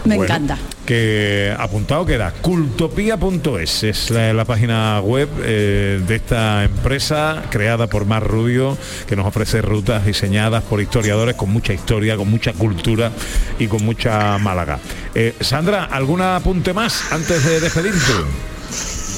Me 0.04 0.18
Bueno, 0.18 0.24
encanta. 0.34 0.58
Que 0.86 1.56
apuntado 1.58 2.06
queda, 2.06 2.34
cultopía.es 2.42 3.84
es 3.84 4.12
la, 4.12 4.44
página 4.44 5.00
web 5.00 5.30
eh, 5.42 6.02
de 6.06 6.16
esta 6.16 6.66
empresa 6.66 7.44
creada 7.50 7.88
por 7.88 8.06
Mar 8.06 8.28
Rubio, 8.28 8.78
que 9.08 9.16
nos 9.16 9.26
ofrece 9.26 9.62
rutas 9.62 10.06
diseñadas 10.06 10.64
por 10.64 10.82
historiadores 10.82 11.36
con 11.36 11.50
mucha 11.52 11.74
historia, 11.74 12.18
con 12.18 12.30
mucha 12.30 12.52
cultura 12.52 13.12
y 13.60 13.68
con 13.68 13.84
mucha 13.86 14.38
Málaga. 14.40 14.80
Eh, 15.16 15.36
Sandra, 15.40 15.86
¿algún 15.86 16.22
apunte 16.22 16.74
más 16.74 17.12
antes 17.12 17.46
de 17.46 17.62
despedirte? 17.62 18.53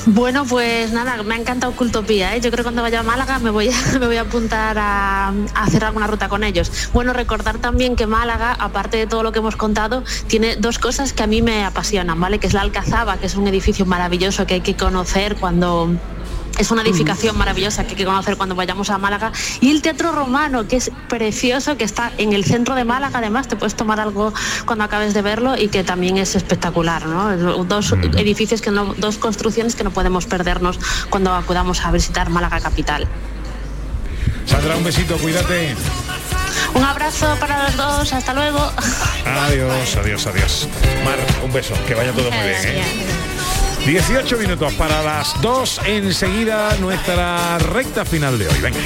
Bueno, 0.08 0.45
pues 0.45 0.91
nada, 0.91 1.22
me 1.24 1.34
ha 1.34 1.38
encantado 1.39 1.74
Cultopía. 1.74 2.36
¿eh? 2.36 2.41
Yo 2.41 2.51
creo 2.51 2.58
que 2.58 2.64
cuando 2.64 2.84
vaya 2.84 2.99
a 2.99 3.03
Málaga 3.03 3.39
me 3.39 3.49
voy 3.49 3.70
a, 3.70 3.99
me 3.99 4.06
voy 4.06 4.18
a 4.18 4.22
apuntar 4.22 4.78
a, 4.78 5.30
a 5.30 5.64
hacer 5.64 5.84
alguna 5.84 6.06
ruta 6.06 6.30
con 6.30 6.43
ellos. 6.43 6.89
Bueno, 6.93 7.12
recordar 7.12 7.58
también 7.58 7.95
que 7.95 8.06
Málaga, 8.06 8.53
aparte 8.53 8.97
de 8.97 9.08
todo 9.08 9.24
lo 9.24 9.32
que 9.32 9.39
hemos 9.39 9.56
contado, 9.56 10.03
tiene 10.28 10.58
dos 10.58 10.78
cosas 10.78 11.12
que 11.12 11.24
a 11.24 11.28
mí 11.28 11.41
me 11.41 11.66
apasionan, 11.66 12.20
¿vale? 12.20 12.38
Que 12.39 12.45
es 12.45 12.53
la 12.53 12.62
Alcazaba, 12.62 13.18
que 13.18 13.26
es 13.26 13.36
un 13.36 13.47
edificio 13.47 13.88
maravilloso 13.88 14.45
que 14.45 14.56
hay 14.56 14.62
que 14.62 14.76
conocer 14.76 15.38
cuando 15.38 15.89
es 16.58 16.72
una 16.72 16.82
edificación 16.82 17.38
maravillosa 17.38 17.84
que 17.84 17.91
hay 17.91 17.95
que 17.95 18.06
conocer 18.06 18.38
cuando 18.38 18.56
vayamos 18.56 18.89
a 18.89 18.97
Málaga. 18.97 19.32
Y 19.62 19.72
el 19.72 19.82
Teatro 19.82 20.12
Romano, 20.12 20.68
que 20.68 20.78
es 20.78 20.91
precioso, 21.10 21.78
que 21.78 21.84
está 21.84 22.12
en 22.18 22.34
el 22.34 22.45
centro 22.45 22.76
de 22.76 22.86
Málaga, 22.86 23.20
además 23.20 23.47
te 23.47 23.56
puedes 23.56 23.76
tomar 23.76 23.99
algo 23.99 24.34
cuando 24.66 24.84
acabes 24.84 25.14
de 25.14 25.22
verlo 25.22 25.58
y 25.58 25.68
que 25.68 25.84
también 25.84 26.18
es 26.18 26.36
espectacular. 26.36 27.06
¿no? 27.06 27.64
Dos 27.66 27.93
edificios, 28.18 28.62
que 28.62 28.72
no, 28.72 28.93
dos 28.95 29.18
construcciones 29.18 29.76
que 29.76 29.84
no 29.84 29.91
podemos 29.91 30.26
perdernos 30.26 30.80
cuando 31.10 31.34
acudamos 31.34 31.84
a 31.86 31.91
visitar 31.91 32.30
Málaga 32.30 32.60
capital. 32.60 33.08
Sandra, 34.45 34.76
un 34.76 34.84
besito, 34.84 35.18
cuídate. 35.18 35.76
Un 36.74 36.84
abrazo 36.84 37.36
para 37.39 37.64
los 37.64 37.78
dos, 37.78 38.14
hasta 38.14 38.34
luego. 38.34 38.60
Adiós, 39.26 39.95
adiós, 39.95 40.28
adiós. 40.28 40.68
Mar, 41.03 41.18
un 41.43 41.51
beso, 41.51 41.74
que 41.88 41.95
vaya 41.95 42.12
todo 42.12 42.30
muy 42.30 42.43
bien. 42.43 42.62
¿eh? 42.64 43.14
18 43.86 44.38
minutos 44.38 44.74
para 44.74 45.04
las 45.04 45.40
2, 45.44 45.82
enseguida 45.86 46.76
nuestra 46.78 47.60
recta 47.60 48.04
final 48.04 48.40
de 48.40 48.48
hoy. 48.48 48.60
Venga. 48.60 48.80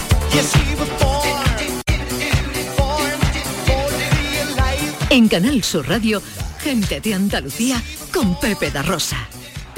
En 5.10 5.30
Canal 5.30 5.64
Sur 5.64 5.88
Radio, 5.88 6.22
gente 6.60 7.00
de 7.00 7.14
Andalucía 7.14 7.82
con 8.14 8.38
Pepe 8.42 8.72
da 8.72 8.82
Rosa. 8.82 9.30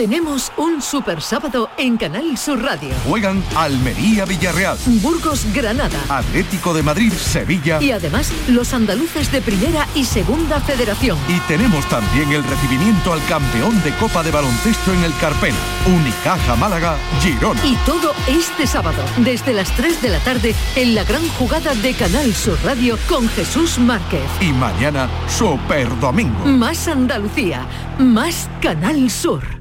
Tenemos 0.01 0.51
un 0.57 0.81
super 0.81 1.21
sábado 1.21 1.69
en 1.77 1.95
Canal 1.95 2.35
Sur 2.35 2.59
Radio. 2.63 2.89
Juegan 3.07 3.43
Almería 3.55 4.25
Villarreal, 4.25 4.75
Burgos 4.99 5.45
Granada. 5.53 5.99
Atlético 6.09 6.73
de 6.73 6.81
Madrid 6.81 7.13
Sevilla 7.13 7.79
Y 7.79 7.91
además, 7.91 8.33
los 8.47 8.73
andaluces 8.73 9.31
de 9.31 9.41
Primera 9.41 9.87
y 9.93 10.05
Segunda 10.05 10.59
Federación. 10.59 11.19
y 11.27 11.39
tenemos 11.41 11.85
también 11.87 12.31
el 12.31 12.43
recibimiento 12.43 13.13
al 13.13 13.23
campeón 13.27 13.79
de 13.83 13.91
Copa 13.97 14.23
de 14.23 14.31
Baloncesto 14.31 14.91
en 14.91 15.03
el 15.03 15.15
Carpena, 15.17 15.55
Unicaja 15.85 16.55
Málaga 16.55 16.97
Girona. 17.21 17.63
Y 17.63 17.75
todo 17.85 18.15
este 18.27 18.65
sábado, 18.65 19.03
desde 19.17 19.53
las 19.53 19.69
3 19.75 20.01
de 20.01 20.09
la 20.09 20.19
tarde, 20.21 20.55
en 20.77 20.95
la 20.95 21.03
gran 21.03 21.27
jugada 21.37 21.75
de 21.75 21.93
Canal 21.93 22.33
Sur 22.33 22.57
Radio 22.63 22.97
con 23.07 23.29
Jesús 23.29 23.77
Márquez. 23.77 24.23
Y 24.39 24.51
mañana 24.51 25.07
Super 25.27 25.87
Domingo. 25.99 26.43
Más 26.43 26.87
Andalucía, 26.87 27.67
más 27.99 28.49
Canal 28.63 29.11
Sur. 29.11 29.60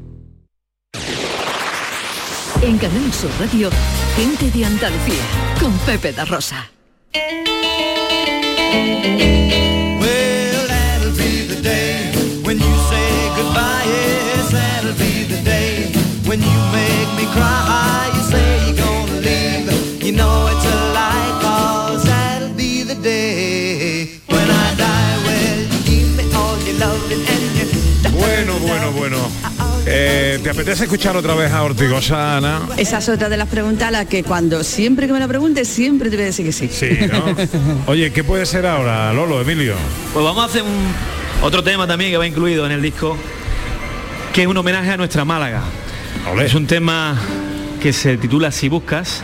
En 2.62 2.76
Canal 2.76 3.12
Sur 3.12 3.30
Radio, 3.38 3.70
gente 4.16 4.50
de 4.50 4.66
Andalucía, 4.66 5.22
con 5.58 5.72
Pepe 5.86 6.12
da 6.12 6.26
Rosa. 6.26 6.70
Well, 9.98 10.68
that'll 10.68 11.12
be 11.16 11.46
the 11.48 11.60
day 11.62 12.12
when 12.44 12.58
you 12.58 12.76
say 12.90 13.30
goodbye. 13.36 13.86
Yes, 13.86 14.50
that'll 14.52 14.92
be 14.92 15.24
the 15.24 15.42
day 15.42 15.90
when 16.26 16.40
you 16.42 16.60
make 16.70 17.08
me 17.16 17.24
cry. 17.32 18.10
You 18.14 18.22
say 18.30 18.66
you're 18.66 18.76
gonna 18.76 19.20
leave. 19.20 20.04
You 20.04 20.12
know 20.12 20.48
it's 20.48 20.66
a 20.66 20.92
lie, 20.92 21.40
cause 21.40 22.04
that'll 22.04 22.54
be 22.54 22.82
the 22.82 22.94
day 22.96 24.20
when 24.28 24.50
I 24.50 24.74
die. 24.76 25.16
Well, 25.24 25.60
you 25.60 25.80
give 25.84 26.14
me 26.14 26.24
all 26.34 26.58
your 26.58 26.76
loving 26.78 27.24
and 27.26 27.56
you. 27.56 27.66
Bueno, 28.12 28.58
bueno, 28.58 28.92
bueno. 28.92 29.39
Eh, 29.92 30.38
¿Te 30.40 30.50
apetece 30.50 30.84
escuchar 30.84 31.16
otra 31.16 31.34
vez 31.34 31.50
a 31.50 31.64
Ortigosa, 31.64 32.36
Ana? 32.36 32.60
Esa 32.76 32.98
es 32.98 33.08
otra 33.08 33.28
de 33.28 33.36
las 33.36 33.48
preguntas 33.48 33.88
a 33.88 33.90
las 33.90 34.06
que 34.06 34.22
cuando 34.22 34.62
siempre 34.62 35.08
que 35.08 35.12
me 35.12 35.18
la 35.18 35.26
preguntes, 35.26 35.66
siempre 35.66 36.10
te 36.10 36.16
voy 36.16 36.22
a 36.22 36.26
decir 36.26 36.46
que 36.46 36.52
sí. 36.52 36.68
Sí, 36.70 36.96
¿no? 37.10 37.24
Oye, 37.86 38.12
¿qué 38.12 38.22
puede 38.22 38.46
ser 38.46 38.66
ahora, 38.66 39.12
Lolo, 39.12 39.40
Emilio? 39.40 39.74
Pues 40.12 40.24
vamos 40.24 40.44
a 40.44 40.46
hacer 40.46 40.62
un, 40.62 40.94
otro 41.42 41.64
tema 41.64 41.88
también 41.88 42.12
que 42.12 42.16
va 42.18 42.26
incluido 42.26 42.64
en 42.66 42.72
el 42.72 42.82
disco, 42.82 43.16
que 44.32 44.42
es 44.42 44.46
un 44.46 44.56
homenaje 44.56 44.92
a 44.92 44.96
nuestra 44.96 45.24
Málaga. 45.24 45.64
Es 46.40 46.54
un 46.54 46.68
tema 46.68 47.18
que 47.80 47.92
se 47.92 48.16
titula 48.18 48.52
Si 48.52 48.68
buscas. 48.68 49.22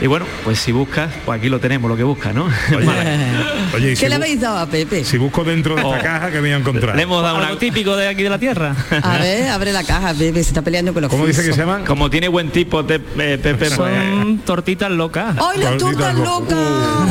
Y 0.00 0.06
bueno, 0.06 0.26
pues 0.44 0.58
si 0.58 0.72
buscas, 0.72 1.12
pues 1.24 1.38
aquí 1.38 1.48
lo 1.48 1.60
tenemos, 1.60 1.88
lo 1.90 1.96
que 1.96 2.02
buscas, 2.02 2.34
¿no? 2.34 2.46
Oye, 3.74 3.92
¿y 3.92 3.94
¿Qué 3.94 3.96
si, 3.96 4.08
le 4.08 4.14
habéis 4.16 4.40
dado 4.40 4.58
a 4.58 4.66
Pepe? 4.66 5.04
si 5.04 5.18
busco 5.18 5.44
dentro 5.44 5.74
de 5.76 5.82
esta 5.82 5.98
Oh. 5.98 6.02
caja, 6.02 6.30
que 6.30 6.40
voy 6.40 6.50
a 6.50 6.56
encontrar? 6.56 6.96
Le 6.96 7.02
hemos 7.02 7.22
dado 7.22 7.36
algo 7.36 7.56
típico 7.58 7.96
de 7.96 8.08
aquí 8.08 8.22
de 8.22 8.30
la 8.30 8.38
tierra. 8.38 8.74
A 9.02 9.18
ver, 9.18 9.48
abre 9.50 9.72
la 9.72 9.84
caja, 9.84 10.12
Pepe, 10.14 10.34
se 10.42 10.50
está 10.50 10.62
peleando 10.62 10.92
con 10.92 11.02
los 11.02 11.10
¿Cómo 11.10 11.26
dice 11.26 11.42
que 11.44 11.52
se 11.52 11.58
llaman? 11.58 11.84
Como 11.84 12.08
tiene 12.10 12.28
buen 12.28 12.50
tipo 12.50 12.82
de 12.82 12.96
eh, 12.96 13.38
Pepe, 13.42 13.54
pues, 13.54 13.72
Son 13.74 14.38
tortitas 14.44 14.90
locas. 14.90 15.36
¡Ay, 15.38 15.60
las 15.60 15.76
tortas 15.78 16.14
locas! 16.14 16.58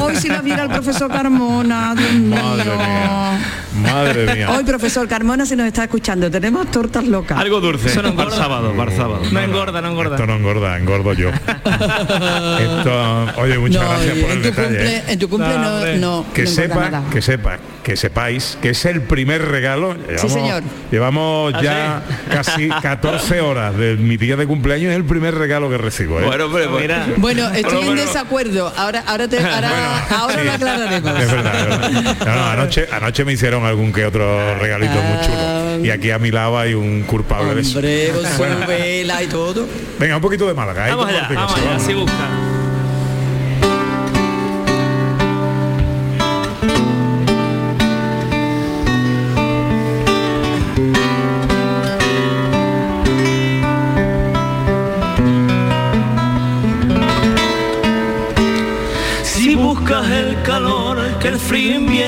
Hoy 0.02 0.16
si 0.16 0.28
la 0.30 0.42
viera 0.42 0.64
el 0.64 0.70
profesor 0.70 1.10
Carmona, 1.12 1.94
Dios 1.96 2.14
Madre 2.14 2.72
mía. 2.76 3.40
Madre 3.82 4.36
mía. 4.36 4.52
Hoy, 4.52 4.64
profesor 4.64 5.08
Carmona, 5.08 5.46
si 5.46 5.56
nos 5.56 5.68
está 5.68 5.84
escuchando, 5.84 6.30
tenemos 6.32 6.70
tortas 6.72 7.06
locas. 7.06 7.38
algo 7.38 7.60
dulce. 7.62 7.90
Eso 7.90 8.02
no 8.02 8.10
para 8.16 8.24
engorda. 8.30 8.38
sábado, 8.44 8.74
para 8.76 8.92
sábado. 8.96 9.22
No 9.32 9.40
engorda, 9.40 9.82
no 9.82 9.90
engorda. 9.90 10.16
Esto 10.16 10.28
no 10.28 10.36
engorda, 10.36 10.79
engordo 10.80 11.14
yo. 11.14 11.30
Esto, 12.60 13.26
oye, 13.38 13.58
muchas 13.58 13.82
No, 13.84 13.90
gracias 13.90 14.18
por 14.18 14.32
en 14.32 14.38
el 14.38 14.42
tu 14.42 14.50
detalle. 14.50 14.68
cumple, 14.68 14.98
¿eh? 14.98 15.04
en 15.08 15.20
tu 15.20 15.30
cumple 15.30 15.48
No, 15.50 15.58
no, 15.60 15.76
hombre. 15.76 15.98
no, 15.98 16.26
que 16.34 16.44
no 16.44 16.50
sepa, 16.50 16.76
nada. 16.90 17.04
que 17.12 17.22
sepa, 17.22 17.60
que 17.90 17.96
sepáis 17.98 18.56
que 18.62 18.70
es 18.70 18.86
el 18.86 19.02
primer 19.02 19.42
regalo. 19.48 19.96
Llevamos, 19.96 20.32
señor. 20.32 20.64
Llevamos 20.92 21.54
¿Ah, 21.56 21.62
ya 21.64 22.04
casi 22.30 22.70
14 22.70 23.42
horas 23.42 23.76
de 23.76 23.96
mi 23.96 24.16
día 24.16 24.36
de 24.36 24.46
cumpleaños, 24.46 24.92
es 24.92 24.96
el 24.98 25.06
primer 25.06 25.34
regalo 25.34 25.72
que 25.72 25.80
recibo. 25.80 26.20
¿eh? 26.20 26.26
Bueno, 26.26 26.46
hombre, 26.46 26.68
pues, 26.68 26.82
Mira. 26.84 27.08
Bueno, 27.18 27.46
estoy 27.48 27.64
Bueno, 27.64 27.80
en 27.80 27.86
bueno. 27.88 28.02
desacuerdo. 28.04 28.74
Ahora, 28.78 29.04
ahora, 29.08 29.28
te, 29.28 29.40
ahora, 29.40 30.06
ahora 30.12 30.36
Sí. 30.40 30.46
lo 30.46 30.52
aclararemos. 30.52 31.20
Es 31.20 31.32
verdad, 31.32 31.60
es 31.60 31.66
verdad. 31.66 32.16
No, 32.28 32.36
no, 32.36 32.46
anoche, 32.46 32.88
anoche 32.92 33.26
me 33.26 33.34
hicieron 33.34 33.66
algún 33.66 33.92
que 33.92 34.06
otro 34.06 34.56
regalito 34.60 34.94
muy 34.94 35.26
chulo. 35.26 35.86
Y 35.86 35.90
aquí 35.90 36.12
a 36.12 36.20
mi 36.20 36.30
lado 36.30 36.60
hay 36.60 36.76
un 36.76 37.02
culpable 37.04 37.56
de 37.56 37.62
eso. 37.62 37.80
Hombre, 37.80 38.10
con 38.14 38.26
su 38.26 38.38
Bueno, 38.38 38.68
vela 38.68 39.24
y 39.24 39.28
todo. 39.28 39.66
venga, 39.98 40.16
un 40.16 40.22
poquito 40.22 40.46
de 40.48 40.54
Málaga. 40.54 40.88
¿eh? 40.88 40.92
Vamos 40.92 41.06
Como 41.08 41.18
allá, 41.18 41.24
Ortigosa, 41.24 41.48
vamos 41.48 41.60
allá, 41.60 41.70
vamos. 41.72 41.84
si 41.88 41.94
busca. 41.96 42.49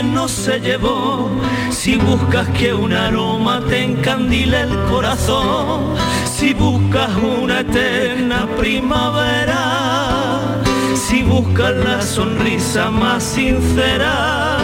Invierno 0.02 0.28
se 0.28 0.60
llevó, 0.60 1.30
si 1.70 1.96
buscas 1.96 2.48
que 2.50 2.74
un 2.74 2.92
aroma 2.92 3.62
te 3.70 3.84
encandile 3.84 4.62
el 4.62 4.76
corazón, 4.90 5.94
si 6.26 6.56
buscas 6.56 7.12
una 7.18 7.60
eterna 7.60 8.48
primavera, 8.58 10.60
si 10.96 11.22
buscas 11.22 11.76
la 11.76 12.02
sonrisa 12.02 12.90
más 12.90 13.22
sincera, 13.22 14.58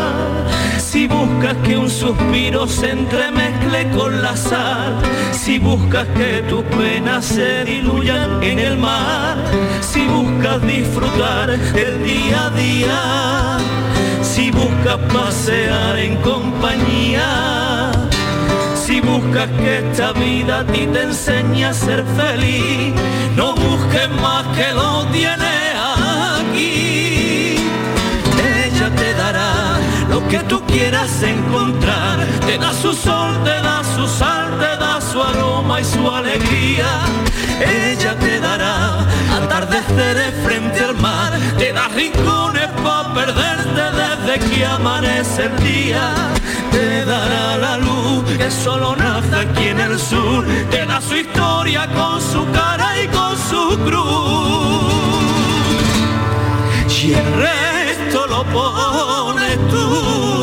si 0.79 1.07
buscas 1.07 1.55
que 1.57 1.77
un 1.77 1.89
suspiro 1.89 2.67
se 2.67 2.91
entremezcle 2.91 3.91
con 3.91 4.23
la 4.23 4.35
sal, 4.35 4.95
si 5.31 5.59
buscas 5.59 6.07
que 6.17 6.41
tus 6.49 6.63
penas 6.63 7.25
se 7.25 7.63
diluyan 7.63 8.41
en 8.41 8.57
el 8.57 8.77
mar, 8.77 9.37
si 9.81 10.03
buscas 10.07 10.63
disfrutar 10.63 11.51
el 11.51 12.03
día 12.03 12.47
a 12.47 12.49
día, 12.49 13.76
pasear 15.13 15.97
en 15.97 16.15
compañía, 16.17 17.91
si 18.75 19.01
buscas 19.01 19.49
que 19.59 19.79
esta 19.79 20.13
vida 20.13 20.59
a 20.59 20.65
ti 20.65 20.87
te 20.87 21.03
enseñe 21.03 21.65
a 21.65 21.73
ser 21.73 22.03
feliz, 22.15 22.93
no 23.35 23.53
busques 23.55 24.09
más 24.21 24.45
que 24.55 24.73
lo 24.73 25.05
tienes 25.11 25.73
aquí. 26.39 27.55
Ella 28.65 28.89
te 28.95 29.13
dará 29.13 29.79
lo 30.09 30.27
que 30.27 30.39
tú 30.39 30.61
quieras 30.65 31.21
encontrar. 31.21 32.25
Te 32.45 32.57
da 32.57 32.73
su 32.73 32.93
sol, 32.93 33.37
te 33.43 33.61
da 33.61 33.83
su 33.95 34.07
sal, 34.07 34.57
te 34.59 34.77
da 34.77 35.01
su 35.01 35.21
aroma 35.21 35.81
y 35.81 35.85
su 35.85 36.09
alegría. 36.09 37.01
Ella 37.59 38.15
te 38.15 38.39
dará 38.39 38.99
atardeceres 39.37 40.33
frente 40.43 40.79
al 40.83 40.95
mar. 40.95 41.33
Te 41.57 41.73
da 41.73 41.87
rincones 41.89 42.67
para 42.83 43.13
perderte 43.13 43.83
desde 44.01 44.49
que 44.49 44.65
amanece 44.65 45.43
el 45.45 45.57
día. 45.63 46.13
Te 46.71 47.05
dará 47.05 47.57
la 47.57 47.77
luz 47.77 48.23
que 48.37 48.51
solo 48.51 48.95
nace 48.95 49.35
aquí 49.35 49.67
en 49.69 49.79
el 49.79 49.99
sur. 49.99 50.45
Te 50.69 50.85
da 50.85 51.01
su 51.01 51.15
historia 51.15 51.87
con 51.87 52.21
su 52.21 52.45
cara 52.51 53.01
y 53.01 53.07
con 53.07 53.35
su 53.49 53.77
cruz 53.85 54.47
y 57.07 57.13
el 57.13 57.33
resto 57.35 58.27
lo 58.27 58.43
pones 58.45 59.57
tú. 59.69 60.36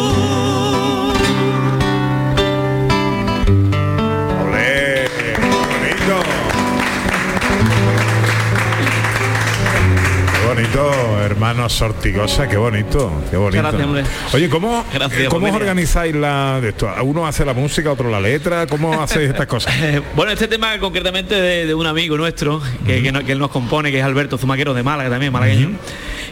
Bonito, 10.83 11.21
hermano 11.23 11.69
Sortigosa, 11.69 12.49
qué 12.49 12.57
bonito, 12.57 13.13
qué 13.31 13.37
bonito. 13.37 13.63
Gracias. 13.63 14.35
Oye, 14.35 14.49
¿cómo, 14.49 14.85
Gracias, 14.93 15.29
¿cómo 15.29 15.47
os 15.47 15.53
organizáis 15.55 16.15
la 16.15 16.61
de 16.61 16.71
esto? 16.71 16.91
¿Uno 17.03 17.27
hace 17.27 17.45
la 17.45 17.55
música, 17.55 17.93
otro 17.93 18.11
la 18.11 18.21
letra? 18.21 18.67
¿Cómo 18.67 19.01
hacéis 19.01 19.31
estas 19.31 19.47
cosas? 19.47 19.75
Eh, 19.85 20.01
bueno, 20.17 20.33
este 20.33 20.49
tema 20.49 20.79
concretamente 20.79 21.35
de, 21.35 21.67
de 21.67 21.75
un 21.75 21.87
amigo 21.87 22.17
nuestro 22.17 22.61
que, 22.87 23.03
que, 23.03 23.13
no- 23.13 23.23
que 23.25 23.33
él 23.33 23.39
nos 23.39 23.51
compone, 23.51 23.91
que 23.93 23.99
es 23.99 24.05
Alberto 24.05 24.39
Zumaquero 24.39 24.73
de 24.73 24.83
Málaga 24.83 25.11
también, 25.11 25.31
malagueño. 25.33 25.73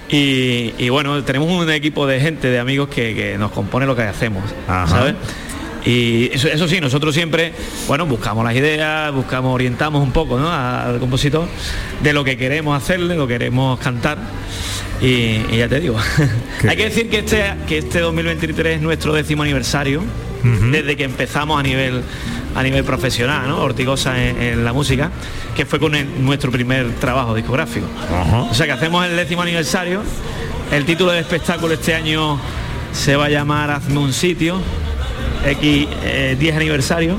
y, 0.09 0.73
y 0.79 0.89
bueno, 0.89 1.23
tenemos 1.23 1.49
un 1.51 1.71
equipo 1.71 2.07
de 2.07 2.19
gente, 2.21 2.49
de 2.49 2.59
amigos 2.59 2.89
que, 2.89 3.15
que 3.15 3.37
nos 3.39 3.51
compone 3.53 3.85
lo 3.85 3.95
que 3.95 4.03
hacemos, 4.03 4.43
Ajá. 4.67 4.87
¿sabes? 4.87 5.15
Y 5.85 6.31
eso, 6.33 6.49
eso 6.49 6.69
sí, 6.69 6.81
nosotros 6.81 7.13
siempre, 7.15 7.53
bueno, 7.89 8.07
buscamos 8.07 8.45
las 8.45 8.55
ideas, 8.55 9.13
buscamos, 9.13 9.53
orientamos 9.55 10.03
un 10.03 10.13
poco 10.13 10.39
¿no? 10.39 10.53
al 10.53 11.01
compositor 11.01 11.49
de 12.03 12.13
lo 12.13 12.23
que 12.23 12.37
queremos 12.37 12.81
hacerle, 12.81 13.17
lo 13.17 13.27
que 13.27 13.35
queremos 13.35 13.79
cantar. 13.81 14.19
Y, 15.01 15.41
y 15.51 15.57
ya 15.59 15.69
te 15.69 15.81
digo, 15.81 15.97
hay 16.69 16.77
que 16.77 16.85
decir 16.85 17.11
que 17.11 17.19
este, 17.19 17.43
que 17.67 17.79
este 17.79 17.99
2023 18.01 18.77
es 18.77 18.83
nuestro 18.83 19.13
décimo 19.13 19.43
aniversario, 19.43 20.03
desde 20.73 20.97
que 20.97 21.05
empezamos 21.05 21.59
a 21.59 21.63
nivel 21.63 22.03
a 22.55 22.63
nivel 22.63 22.85
profesional, 22.85 23.49
¿no? 23.49 23.61
Ortigosa 23.63 24.23
en, 24.23 24.41
en 24.43 24.65
la 24.65 24.73
música, 24.75 25.11
que 25.57 25.65
fue 25.65 25.79
con 25.81 25.95
el- 25.95 26.23
nuestro 26.25 26.51
primer 26.53 26.91
trabajo 26.97 27.35
discográfico. 27.35 27.87
O 28.51 28.55
sea 28.55 28.67
que 28.67 28.73
hacemos 28.73 29.07
el 29.07 29.17
décimo 29.17 29.41
aniversario. 29.43 30.03
El 30.71 30.85
título 30.85 31.13
del 31.13 31.21
espectáculo 31.21 31.73
este 31.75 31.95
año 31.95 32.39
se 32.93 33.17
va 33.17 33.27
a 33.27 33.29
llamar 33.31 33.71
Hazme 33.71 33.99
un 33.99 34.13
sitio, 34.13 34.61
X 35.47 35.89
eh, 36.05 36.37
10 36.39 36.57
aniversario. 36.57 37.17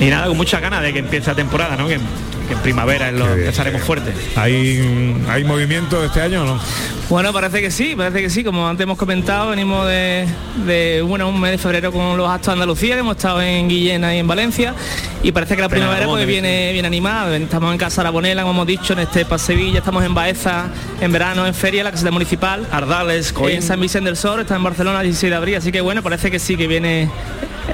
Y 0.00 0.06
nada, 0.06 0.26
con 0.26 0.36
muchas 0.36 0.60
ganas 0.60 0.82
de 0.82 0.92
que 0.92 0.98
empiece 0.98 1.28
la 1.28 1.34
temporada, 1.36 1.76
¿no? 1.76 1.88
Que, 1.88 1.98
que 2.46 2.54
en 2.54 2.60
primavera 2.60 3.08
es 3.08 3.14
lo, 3.14 3.32
empezaremos 3.32 3.82
fuerte. 3.82 4.12
¿Hay, 4.36 5.20
¿Hay 5.28 5.44
movimiento 5.44 6.02
este 6.04 6.20
año 6.20 6.42
o 6.42 6.46
no? 6.46 6.60
Bueno, 7.08 7.32
parece 7.32 7.60
que 7.60 7.70
sí, 7.70 7.94
parece 7.96 8.20
que 8.20 8.30
sí. 8.30 8.42
Como 8.42 8.68
antes 8.68 8.82
hemos 8.82 8.98
comentado, 8.98 9.50
venimos 9.50 9.86
de, 9.86 10.26
de, 10.66 11.02
bueno, 11.02 11.28
un 11.28 11.40
mes 11.40 11.52
de 11.52 11.58
febrero 11.58 11.92
con 11.92 12.16
los 12.16 12.28
actos 12.28 12.46
de 12.48 12.52
Andalucía, 12.54 12.94
que 12.94 13.00
hemos 13.00 13.16
estado 13.16 13.40
en 13.42 13.68
Guillena 13.68 14.14
y 14.14 14.18
en 14.18 14.26
Valencia, 14.26 14.74
y 15.22 15.30
parece 15.30 15.54
que 15.54 15.62
la 15.62 15.68
primavera 15.68 16.06
¿cómo 16.06 16.16
pues 16.16 16.26
viene 16.26 16.72
bien 16.72 16.84
animada. 16.84 17.36
Estamos 17.36 17.70
en 17.72 17.78
Casa 17.78 18.00
Arabonela, 18.00 18.42
como 18.42 18.54
hemos 18.54 18.66
dicho, 18.66 18.92
en 18.92 19.00
Estepa, 19.00 19.38
Sevilla, 19.38 19.78
estamos 19.78 20.04
en 20.04 20.14
Baeza 20.14 20.66
en 21.00 21.12
verano, 21.12 21.46
en 21.46 21.54
Feria, 21.54 21.84
la 21.84 21.92
caseta 21.92 22.10
municipal, 22.10 22.66
Ardales, 22.72 23.32
Coín. 23.32 23.56
en 23.56 23.62
San 23.62 23.80
Vicente 23.80 24.08
del 24.08 24.16
Sol, 24.16 24.40
está 24.40 24.56
en 24.56 24.64
Barcelona 24.64 25.00
el 25.00 25.06
16 25.06 25.30
de 25.30 25.36
abril, 25.36 25.54
así 25.56 25.70
que 25.70 25.80
bueno, 25.80 26.02
parece 26.02 26.30
que 26.30 26.40
sí, 26.40 26.56
que 26.56 26.66
viene 26.66 27.08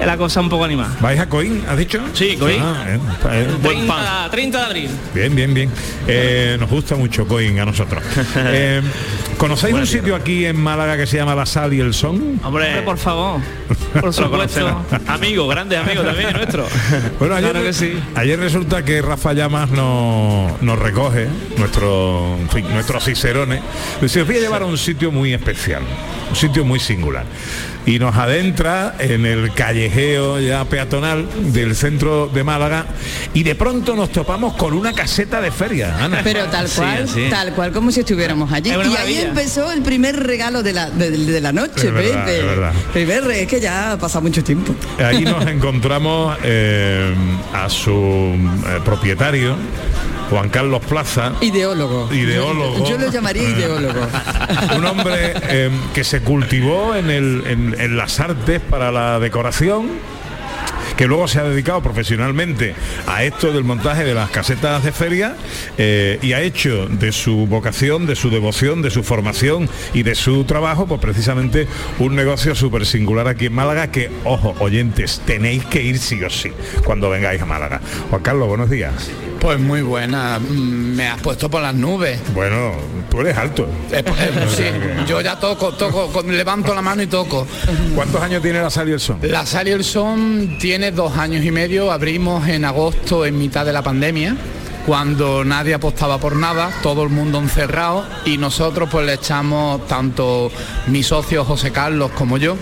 la 0.05 0.17
cosa 0.17 0.41
un 0.41 0.49
poco 0.49 0.65
animada. 0.65 0.95
¿Vais 0.99 1.19
a 1.19 1.27
Coín, 1.29 1.63
has 1.67 1.77
dicho? 1.77 2.01
Sí, 2.13 2.35
Coín. 2.37 2.61
Ah, 2.61 2.85
eh, 2.87 2.99
eh, 3.31 3.47
30, 3.61 4.29
30 4.31 4.57
de 4.59 4.65
abril. 4.65 4.89
Bien, 5.13 5.35
bien, 5.35 5.53
bien. 5.53 5.69
Eh, 6.07 6.57
nos 6.59 6.69
gusta 6.69 6.95
mucho 6.95 7.27
Coín 7.27 7.59
a 7.59 7.65
nosotros. 7.65 8.03
Eh, 8.55 8.81
¿Conocéis 9.37 9.73
un 9.75 9.87
sitio 9.87 10.15
aquí 10.15 10.45
en 10.45 10.59
Málaga 10.61 10.95
que 10.97 11.07
se 11.07 11.17
llama 11.17 11.33
La 11.35 11.45
Sal 11.45 11.73
y 11.73 11.79
el 11.79 11.93
Son? 11.93 12.39
Hombre, 12.43 12.81
por 12.83 12.97
favor. 12.97 13.41
Por 13.99 14.13
supuesto. 14.13 14.83
Amigo, 15.07 15.47
grande 15.47 15.77
amigo 15.77 16.01
también 16.01 16.33
nuestro. 16.33 16.65
Bueno, 17.19 17.35
ayer, 17.35 17.51
Claro 17.51 17.65
que 17.65 17.73
sí. 17.73 17.93
ayer 18.15 18.39
resulta 18.39 18.83
que 18.83 19.01
Rafa 19.01 19.33
Llamas 19.33 19.69
nos, 19.69 20.61
nos 20.61 20.79
recoge, 20.79 21.27
nuestro, 21.57 22.35
en 22.39 22.49
fin, 22.49 22.65
nuestro 22.71 22.99
Cicerone. 22.99 23.61
Dice, 24.01 24.21
os 24.21 24.27
voy 24.27 24.37
a 24.37 24.39
llevar 24.41 24.63
a 24.63 24.65
un 24.65 24.77
sitio 24.77 25.11
muy 25.11 25.33
especial, 25.33 25.83
un 26.29 26.35
sitio 26.35 26.65
muy 26.65 26.79
singular. 26.79 27.25
Y 27.85 27.99
nos 27.99 28.15
adentra 28.15 28.95
en 28.99 29.25
el 29.25 29.53
callejeo 29.53 30.39
ya 30.39 30.63
peatonal 30.65 31.27
del 31.51 31.75
centro 31.75 32.27
de 32.27 32.43
Málaga 32.43 32.85
y 33.33 33.43
de 33.43 33.55
pronto 33.55 33.93
nos 33.95 34.09
topamos 34.09 34.53
con 34.53 34.73
una 34.73 34.93
caseta 34.93 35.41
de 35.41 35.51
feria, 35.51 35.97
Ana. 36.03 36.21
Pero 36.23 36.45
tal 36.45 36.69
Sí, 36.69 36.77
cual, 36.77 37.09
tal 37.29 37.53
cual 37.53 37.71
como 37.73 37.91
si 37.91 37.99
estuviéramos 37.99 38.51
allí. 38.53 38.69
Es 38.69 38.75
Y 38.75 38.79
una 38.79 38.85
ahí 38.87 38.91
maravilla. 38.93 39.21
empezó 39.23 39.71
el 39.71 39.81
primer 39.81 40.15
regalo 40.15 40.63
de 40.63 40.71
la, 40.73 40.89
de, 40.89 41.11
de 41.11 41.41
la 41.41 41.51
noche, 41.51 41.87
Es 41.87 41.93
verdad, 41.93 42.25
Pepe. 42.25 42.39
es 42.39 42.45
verdad. 42.45 42.73
Primer 42.93 43.23
re- 43.25 43.41
es 43.41 43.47
que 43.49 43.59
ya 43.59 43.91
ha 43.91 43.97
pasado 43.97 44.21
mucho 44.21 44.41
tiempo. 44.43 44.73
Ahí 45.03 45.25
nos 45.25 45.45
encontramos 45.47 46.37
eh, 46.43 47.13
a 47.53 47.69
su 47.69 47.91
eh, 47.91 48.79
propietario, 48.85 49.55
Juan 50.29 50.49
Carlos 50.49 50.81
Plaza. 50.87 51.33
Ideólogo. 51.41 52.11
Ideólogo. 52.13 52.87
Yo 52.87 52.97
lo 52.97 53.11
llamaría 53.11 53.49
ideólogo. 53.49 54.07
un 54.77 54.85
hombre 54.85 55.33
eh, 55.49 55.69
que 55.93 56.03
se 56.03 56.21
cultivó 56.21 56.95
en, 56.95 57.09
el- 57.09 57.43
en- 57.45 57.72
en 57.79 57.97
las 57.97 58.19
artes 58.19 58.61
para 58.61 58.91
la 58.91 59.19
decoración 59.19 59.89
que 60.97 61.07
luego 61.07 61.27
se 61.27 61.39
ha 61.39 61.43
dedicado 61.43 61.81
profesionalmente 61.81 62.75
a 63.07 63.23
esto 63.23 63.51
del 63.51 63.63
montaje 63.63 64.03
de 64.03 64.13
las 64.13 64.29
casetas 64.29 64.83
de 64.83 64.91
feria 64.91 65.35
eh, 65.77 66.19
y 66.21 66.33
ha 66.33 66.41
hecho 66.41 66.87
de 66.87 67.11
su 67.11 67.47
vocación, 67.47 68.05
de 68.05 68.15
su 68.15 68.29
devoción, 68.29 68.81
de 68.81 68.91
su 68.91 69.03
formación 69.03 69.69
y 69.93 70.03
de 70.03 70.15
su 70.15 70.43
trabajo, 70.45 70.85
pues 70.85 71.01
precisamente 71.01 71.67
un 71.99 72.15
negocio 72.15 72.55
súper 72.55 72.85
singular 72.85 73.27
aquí 73.27 73.47
en 73.47 73.53
Málaga 73.53 73.87
que, 73.91 74.11
ojo, 74.23 74.55
oyentes, 74.59 75.21
tenéis 75.25 75.65
que 75.65 75.81
ir 75.81 75.97
sí 75.97 76.23
o 76.23 76.29
sí 76.29 76.51
cuando 76.85 77.09
vengáis 77.09 77.41
a 77.41 77.45
Málaga. 77.45 77.81
Juan 78.09 78.21
Carlos, 78.21 78.47
buenos 78.47 78.69
días. 78.69 79.09
Pues 79.43 79.59
muy 79.59 79.81
buena, 79.81 80.39
mm, 80.39 80.95
me 80.95 81.05
has 81.09 81.19
puesto 81.19 81.49
por 81.49 81.61
las 81.61 81.75
nubes. 81.75 82.17
Bueno, 82.33 82.71
tú 83.11 83.19
eres 83.19 83.37
alto. 83.37 83.67
Eh, 83.91 84.01
pues, 84.01 84.17
eh, 84.21 84.31
sí, 84.55 84.63
yo 85.05 85.19
ya 85.19 85.37
toco, 85.37 85.73
toco, 85.73 86.07
con- 86.13 86.35
levanto 86.35 86.73
la 86.73 86.81
mano 86.81 87.01
y 87.03 87.07
toco. 87.07 87.45
¿Cuántos 87.93 88.21
años 88.21 88.41
tiene 88.41 88.61
la 88.61 88.69
Sal 88.69 88.87
y 88.87 88.93
el 88.93 89.01
Son? 89.01 89.19
La 89.21 89.45
Sal 89.45 89.67
y 89.67 89.71
el 89.71 89.83
Son 89.83 90.57
tiene 90.61 90.91
dos 90.91 91.17
años 91.17 91.43
y 91.43 91.51
medio, 91.51 91.91
abrimos 91.91 92.47
en 92.47 92.63
agosto 92.63 93.25
en 93.25 93.37
mitad 93.37 93.65
de 93.65 93.73
la 93.73 93.81
pandemia 93.81 94.37
cuando 94.85 95.43
nadie 95.43 95.73
apostaba 95.73 96.17
por 96.19 96.37
nada, 96.37 96.69
todo 96.81 97.03
el 97.03 97.09
mundo 97.09 97.37
encerrado 97.39 98.05
y 98.25 98.37
nosotros 98.37 98.87
pues 98.89 99.05
le 99.05 99.13
echamos 99.15 99.85
tanto 99.87 100.51
mi 100.87 101.03
socio 101.03 101.43
José 101.43 101.71
Carlos 101.71 102.11
como 102.15 102.37
yo 102.37 102.55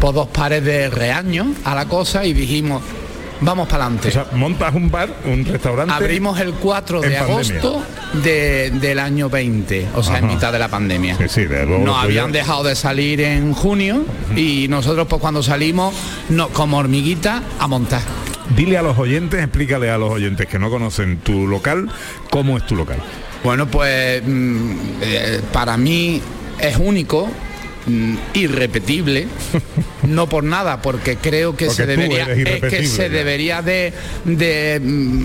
por 0.00 0.14
dos 0.14 0.26
pares 0.28 0.64
de 0.64 0.88
reaños 0.88 1.48
a 1.64 1.74
la 1.76 1.86
cosa 1.86 2.24
y 2.24 2.32
dijimos 2.32 2.82
vamos 3.42 3.68
para 3.68 3.84
adelante. 3.84 4.08
O 4.08 4.10
sea, 4.10 4.26
montas 4.32 4.74
un 4.74 4.90
bar, 4.90 5.10
un 5.24 5.44
restaurante. 5.44 5.92
Abrimos 5.94 6.40
el 6.40 6.54
4 6.54 7.00
de 7.00 7.16
agosto 7.18 7.82
de- 8.22 8.70
del 8.70 8.98
año 8.98 9.28
20, 9.28 9.88
o 9.94 10.02
sea, 10.02 10.18
en 10.18 10.26
mitad 10.28 10.52
de 10.52 10.58
la 10.58 10.68
pandemia. 10.68 11.16
Sí, 11.18 11.24
sí, 11.28 11.44
de 11.44 11.66
luego 11.66 11.84
Nos 11.84 11.94
tuyo. 11.96 12.00
habían 12.20 12.32
dejado 12.32 12.62
de 12.64 12.74
salir 12.74 13.20
en 13.20 13.52
junio 13.52 14.04
y 14.36 14.66
nosotros 14.68 15.06
pues 15.08 15.20
cuando 15.20 15.42
salimos, 15.42 15.94
no, 16.28 16.48
como 16.48 16.78
hormiguita, 16.78 17.42
a 17.58 17.66
montar. 17.68 18.00
Dile 18.56 18.76
a 18.78 18.82
los 18.82 18.98
oyentes, 18.98 19.40
explícale 19.42 19.90
a 19.90 19.98
los 19.98 20.10
oyentes 20.10 20.46
que 20.46 20.58
no 20.58 20.68
conocen 20.70 21.18
tu 21.18 21.46
local, 21.46 21.88
cómo 22.30 22.56
es 22.56 22.66
tu 22.66 22.76
local. 22.76 22.98
Bueno, 23.44 23.66
pues 23.66 24.22
mm, 24.24 24.70
eh, 25.00 25.40
para 25.52 25.76
mí 25.76 26.20
es 26.58 26.76
único, 26.76 27.28
mm, 27.86 28.14
irrepetible, 28.34 29.28
no 30.02 30.28
por 30.28 30.44
nada, 30.44 30.80
porque 30.82 31.16
creo 31.16 31.56
que 31.56 31.66
Porque 31.66 31.76
se 31.76 31.86
debería, 31.86 32.24
es 32.32 32.60
que 32.62 32.86
se 32.86 33.02
ya. 33.04 33.08
debería 33.08 33.62
de, 33.62 33.92
de, 34.24 34.80
mm, 34.82 35.24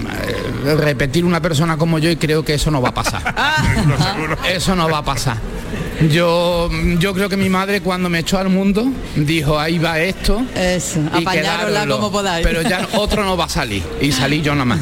eh, 0.65 0.75
repetir 0.75 1.25
una 1.25 1.41
persona 1.41 1.77
como 1.77 1.99
yo 1.99 2.09
y 2.09 2.15
creo 2.15 2.43
que 2.43 2.55
eso 2.55 2.71
no 2.71 2.81
va 2.81 2.89
a 2.89 2.93
pasar. 2.93 3.35
Eso 4.47 4.75
no 4.75 4.89
va 4.89 4.99
a 4.99 5.03
pasar. 5.05 5.37
Yo, 6.11 6.69
yo 6.99 7.13
creo 7.13 7.27
que 7.27 7.37
mi 7.37 7.49
madre 7.49 7.81
cuando 7.81 8.09
me 8.09 8.19
echó 8.19 8.37
al 8.37 8.49
mundo 8.49 8.85
dijo 9.15 9.59
ahí 9.59 9.79
va 9.79 9.99
esto. 9.99 10.45
Eso, 10.55 10.99
y 11.19 11.25
como 11.87 12.11
podáis. 12.11 12.45
Pero 12.45 12.61
ya 12.61 12.87
otro 12.97 13.23
no 13.23 13.35
va 13.35 13.45
a 13.45 13.49
salir. 13.49 13.83
Y 14.01 14.11
salí 14.11 14.41
yo 14.41 14.53
nada 14.53 14.65
más. 14.65 14.79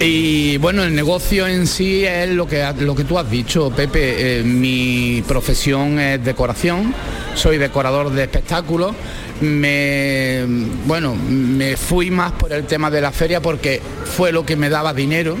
Y 0.00 0.58
bueno, 0.58 0.84
el 0.84 0.94
negocio 0.94 1.48
en 1.48 1.66
sí 1.66 2.04
es 2.04 2.28
lo 2.30 2.46
que, 2.46 2.64
lo 2.78 2.94
que 2.94 3.02
tú 3.02 3.18
has 3.18 3.28
dicho, 3.28 3.70
Pepe. 3.70 4.38
Eh, 4.38 4.42
mi 4.44 5.24
profesión 5.26 5.98
es 5.98 6.24
decoración, 6.24 6.94
soy 7.34 7.58
decorador 7.58 8.10
de 8.10 8.22
espectáculos. 8.22 8.94
Me, 9.40 10.44
bueno, 10.86 11.16
me 11.16 11.76
fui 11.76 12.12
más 12.12 12.30
por 12.32 12.52
el 12.52 12.64
tema 12.64 12.90
de 12.90 13.00
la 13.00 13.10
feria 13.10 13.42
porque 13.42 13.82
fue 14.04 14.30
lo 14.30 14.46
que 14.46 14.54
me 14.54 14.68
daba 14.68 14.94
dinero. 14.94 15.36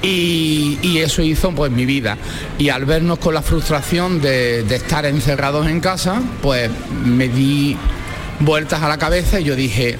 Y, 0.00 0.78
y 0.82 0.98
eso 0.98 1.22
hizo 1.22 1.50
pues 1.50 1.72
mi 1.72 1.86
vida. 1.86 2.16
Y 2.58 2.68
al 2.68 2.84
vernos 2.84 3.18
con 3.18 3.34
la 3.34 3.42
frustración 3.42 4.20
de, 4.20 4.62
de 4.62 4.76
estar 4.76 5.06
encerrados 5.06 5.66
en 5.66 5.80
casa, 5.80 6.22
pues 6.40 6.70
me 7.04 7.28
di 7.28 7.76
vueltas 8.38 8.80
a 8.82 8.88
la 8.88 8.98
cabeza 8.98 9.40
y 9.40 9.44
yo 9.44 9.56
dije, 9.56 9.96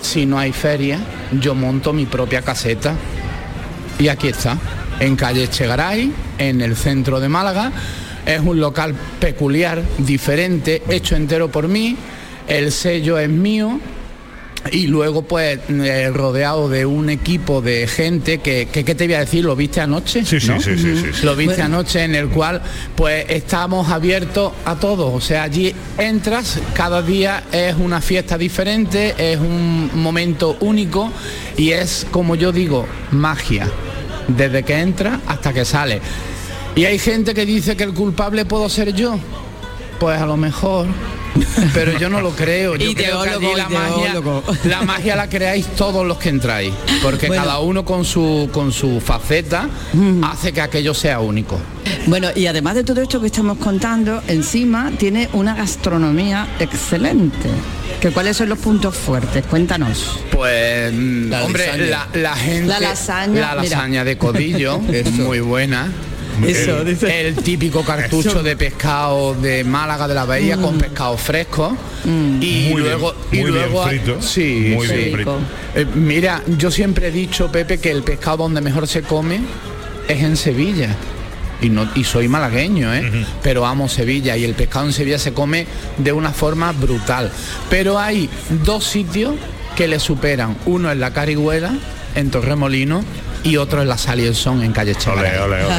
si 0.00 0.24
no 0.24 0.38
hay 0.38 0.52
feria, 0.52 1.00
yo 1.40 1.54
monto 1.54 1.92
mi 1.92 2.06
propia 2.06 2.42
caseta. 2.42 2.94
Y 3.98 4.08
aquí 4.08 4.28
está, 4.28 4.58
en 5.00 5.16
calle 5.16 5.48
Chegaray, 5.48 6.12
en 6.38 6.60
el 6.60 6.76
centro 6.76 7.20
de 7.20 7.28
Málaga. 7.28 7.72
Es 8.26 8.40
un 8.40 8.58
local 8.58 8.94
peculiar, 9.20 9.82
diferente, 9.98 10.82
hecho 10.88 11.16
entero 11.16 11.48
por 11.48 11.68
mí. 11.68 11.96
El 12.48 12.72
sello 12.72 13.18
es 13.18 13.28
mío. 13.28 13.78
Y 14.72 14.86
luego 14.86 15.22
pues 15.22 15.60
eh, 15.68 16.10
rodeado 16.12 16.68
de 16.68 16.86
un 16.86 17.10
equipo 17.10 17.60
de 17.60 17.86
gente 17.86 18.38
que, 18.38 18.66
que, 18.72 18.82
¿qué 18.84 18.94
te 18.94 19.04
voy 19.06 19.14
a 19.14 19.20
decir? 19.20 19.44
¿Lo 19.44 19.54
viste 19.54 19.80
anoche? 19.80 20.24
Sí, 20.24 20.40
sí, 20.40 20.48
¿no? 20.48 20.60
sí, 20.60 20.76
sí, 20.78 20.96
sí, 20.96 21.10
sí. 21.12 21.24
Lo 21.26 21.36
viste 21.36 21.56
Bueno. 21.56 21.76
anoche 21.76 22.02
en 22.02 22.14
el 22.14 22.28
cual 22.30 22.62
pues 22.96 23.26
estamos 23.28 23.90
abiertos 23.90 24.52
a 24.64 24.76
todo. 24.76 25.12
O 25.12 25.20
sea, 25.20 25.42
allí 25.42 25.74
entras, 25.98 26.58
cada 26.74 27.02
día 27.02 27.44
es 27.52 27.76
una 27.76 28.00
fiesta 28.00 28.38
diferente, 28.38 29.14
es 29.18 29.38
un 29.38 29.90
momento 29.94 30.56
único 30.60 31.12
y 31.56 31.70
es, 31.72 32.06
como 32.10 32.34
yo 32.34 32.50
digo, 32.50 32.86
magia. 33.10 33.68
Desde 34.26 34.62
que 34.62 34.78
entra 34.78 35.20
hasta 35.26 35.52
que 35.52 35.66
sale. 35.66 36.00
Y 36.74 36.86
hay 36.86 36.98
gente 36.98 37.34
que 37.34 37.44
dice 37.44 37.76
que 37.76 37.84
el 37.84 37.92
culpable 37.92 38.46
puedo 38.46 38.68
ser 38.70 38.94
yo. 38.94 39.18
Pues 40.00 40.18
a 40.20 40.24
lo 40.26 40.38
mejor 40.38 40.86
Pero 41.72 41.98
yo 41.98 42.08
no 42.08 42.20
lo 42.20 42.30
creo. 42.30 42.76
Yo 42.76 42.92
creo 42.94 43.22
que 43.22 43.28
allí 43.30 43.44
Ideólogo, 43.46 43.56
la 43.56 43.68
magia, 43.68 44.14
la 44.64 44.82
magia 44.82 45.16
la 45.16 45.28
creáis 45.28 45.66
todos 45.68 46.06
los 46.06 46.18
que 46.18 46.28
entráis. 46.28 46.72
Porque 47.02 47.26
Bueno. 47.28 47.42
cada 47.44 47.58
uno 47.60 47.84
con 47.84 48.04
su 48.04 48.48
con 48.52 48.72
su 48.72 49.00
faceta 49.00 49.68
hace 50.22 50.52
que 50.52 50.60
aquello 50.60 50.94
sea 50.94 51.20
único. 51.20 51.58
Bueno, 52.06 52.28
y 52.34 52.46
además 52.46 52.74
de 52.74 52.84
todo 52.84 53.00
esto 53.02 53.20
que 53.20 53.26
estamos 53.26 53.58
contando, 53.58 54.22
encima 54.28 54.90
tiene 54.98 55.28
una 55.32 55.54
gastronomía 55.54 56.46
excelente. 56.60 57.48
¿Que 58.00 58.10
¿Cuáles 58.10 58.36
son 58.36 58.48
los 58.50 58.58
puntos 58.58 58.94
fuertes? 58.94 59.44
Cuéntanos. 59.46 60.18
Pues, 60.30 60.92
mm, 60.92 61.30
La 61.30 61.44
hombre, 61.44 61.88
la, 61.88 62.08
la 62.14 62.36
gente... 62.36 62.66
La 62.68 62.80
lasaña, 62.80 63.54
La 63.54 63.62
mira. 63.62 64.04
de 64.04 64.18
codillo, 64.18 64.80
es 64.92 65.10
muy 65.12 65.40
buena. 65.40 65.90
Eso, 66.46 66.78
el, 66.80 66.86
dice. 66.86 67.28
el 67.28 67.34
típico 67.36 67.82
cartucho 67.84 68.42
de 68.42 68.56
pescado 68.56 69.34
de 69.34 69.62
Málaga 69.64 70.08
de 70.08 70.14
la 70.14 70.24
Bahía 70.24 70.56
con 70.56 70.78
pescado 70.78 71.16
fresco 71.16 71.76
y 72.04 72.08
Muy 72.08 72.40
bien, 72.64 72.78
luego 72.80 73.14
y 73.32 73.36
muy 73.38 73.50
luego 73.50 73.84
frito. 73.86 74.20
sí, 74.20 74.72
Muy 74.74 74.86
bien 74.88 75.04
sí. 75.04 75.10
frito. 75.12 75.38
Eh, 75.74 75.86
mira 75.94 76.42
yo 76.58 76.70
siempre 76.70 77.08
he 77.08 77.10
dicho 77.10 77.50
Pepe 77.52 77.78
que 77.78 77.90
el 77.90 78.02
pescado 78.02 78.38
donde 78.38 78.60
mejor 78.60 78.86
se 78.88 79.02
come 79.02 79.40
es 80.08 80.22
en 80.22 80.36
Sevilla 80.36 80.94
y 81.62 81.70
no 81.70 81.88
y 81.94 82.02
soy 82.04 82.26
malagueño 82.28 82.92
¿eh? 82.92 83.24
pero 83.42 83.64
amo 83.64 83.88
Sevilla 83.88 84.36
y 84.36 84.44
el 84.44 84.54
pescado 84.54 84.86
en 84.86 84.92
Sevilla 84.92 85.18
se 85.18 85.32
come 85.32 85.66
de 85.98 86.12
una 86.12 86.32
forma 86.32 86.72
brutal 86.72 87.30
pero 87.70 87.98
hay 87.98 88.28
dos 88.64 88.84
sitios 88.84 89.34
que 89.76 89.86
le 89.88 89.98
superan 90.00 90.56
uno 90.66 90.90
es 90.90 90.98
la 90.98 91.12
Carihuela 91.12 91.72
en 92.16 92.30
Torremolino 92.30 93.02
y 93.44 93.56
otro 93.58 93.82
es 93.82 93.86
la 93.86 93.98
Sal 93.98 94.20
y 94.20 94.24
el 94.24 94.34
Son 94.34 94.62
en 94.62 94.72
calle 94.72 94.92
Echegaray. 94.92 95.38
Ole, 95.38 95.62
ole, 95.62 95.64
ole. 95.64 95.74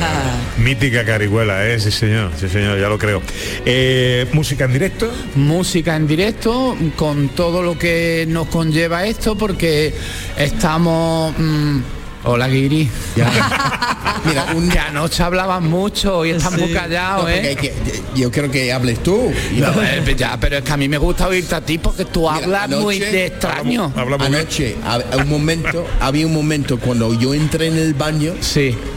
Mítica 0.57 1.03
carihuela, 1.03 1.67
¿eh? 1.67 1.79
Sí, 1.79 1.91
señor, 1.91 2.31
sí, 2.39 2.47
señor, 2.47 2.79
ya 2.79 2.87
lo 2.87 2.97
creo. 2.97 3.21
Eh, 3.65 4.27
¿Música 4.31 4.65
en 4.65 4.73
directo? 4.73 5.11
música 5.35 5.95
en 5.95 6.07
directo 6.07 6.77
con 6.95 7.29
todo 7.29 7.61
lo 7.61 7.77
que 7.77 8.25
nos 8.29 8.47
conlleva 8.47 9.05
esto 9.05 9.35
porque 9.35 9.93
estamos 10.37 11.33
mm, 11.37 11.79
hola 12.25 12.47
Guiri. 12.47 12.89
Mira, 14.25 14.47
un... 14.55 14.69
que 14.69 14.79
anoche 14.79 15.21
hablaban 15.21 15.69
mucho 15.69 16.25
y 16.25 16.31
están 16.31 16.59
muy 16.59 16.71
No, 16.71 16.79
callados 16.79 17.21
porque 17.21 17.51
¿eh? 17.51 17.55
que- 17.55 17.73
yo 18.15 18.31
creo 18.31 18.49
que 18.49 18.73
hables 18.73 19.03
tú. 19.03 19.31
No, 19.55 19.67
eh, 19.83 20.15
ya, 20.17 20.37
pero 20.39 20.57
es 20.57 20.63
que 20.63 20.71
a 20.71 20.77
mí 20.77 20.87
me 20.89 20.97
gusta 20.97 21.27
oírte 21.27 21.53
a 21.53 21.61
ti 21.61 21.77
porque 21.77 22.05
tú 22.05 22.27
hablas 22.29 22.67
muy 22.69 22.97
anoche- 22.97 23.11
de 23.11 23.25
extraño. 23.27 23.93
Anoche, 24.19 24.75
a- 24.83 24.95
a 25.13 25.17
un 25.17 25.29
momento, 25.29 25.85
había 25.99 26.25
un 26.25 26.33
momento 26.33 26.79
cuando 26.79 27.13
yo 27.19 27.33
entré 27.33 27.67
en 27.67 27.77
el 27.77 27.93
baño 27.93 28.33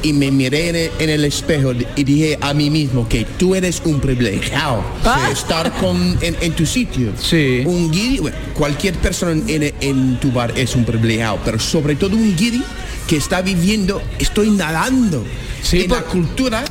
y 0.03 0.13
me 0.15 0.31
miré 0.31 0.69
en 0.71 0.77
el, 0.77 0.91
en 0.99 1.11
el 1.11 1.25
espejo 1.25 1.73
y 1.97 2.05
dije 2.05 2.39
a 2.41 2.55
mí 2.55 2.71
mismo 2.71 3.07
que 3.09 3.25
tú 3.39 3.55
eres 3.55 3.83
un 3.85 4.01
privilegiado 4.01 4.83
de 5.27 5.33
estar 5.33 5.71
con, 5.73 6.17
en, 6.23 6.37
en 6.41 6.53
tu 6.53 6.65
sitio. 6.65 7.13
Un 7.67 7.91
guiri, 7.91 8.19
bueno, 8.21 8.37
cualquier 8.55 8.95
persona 8.95 9.33
en, 9.33 9.75
en 9.81 10.21
tu 10.21 10.33
bar 10.33 10.53
es 10.57 10.75
un 10.75 10.85
privilegiado, 10.85 11.39
pero 11.45 11.59
sobre 11.59 11.97
todo 11.97 12.17
un 12.17 12.35
guiri 12.37 12.63
que 13.09 13.17
está 13.17 13.41
viviendo, 13.41 14.03
estoy 14.19 14.51
nadando 14.51 15.25
en 15.73 15.91
la 15.91 16.03
cultura 16.03 16.63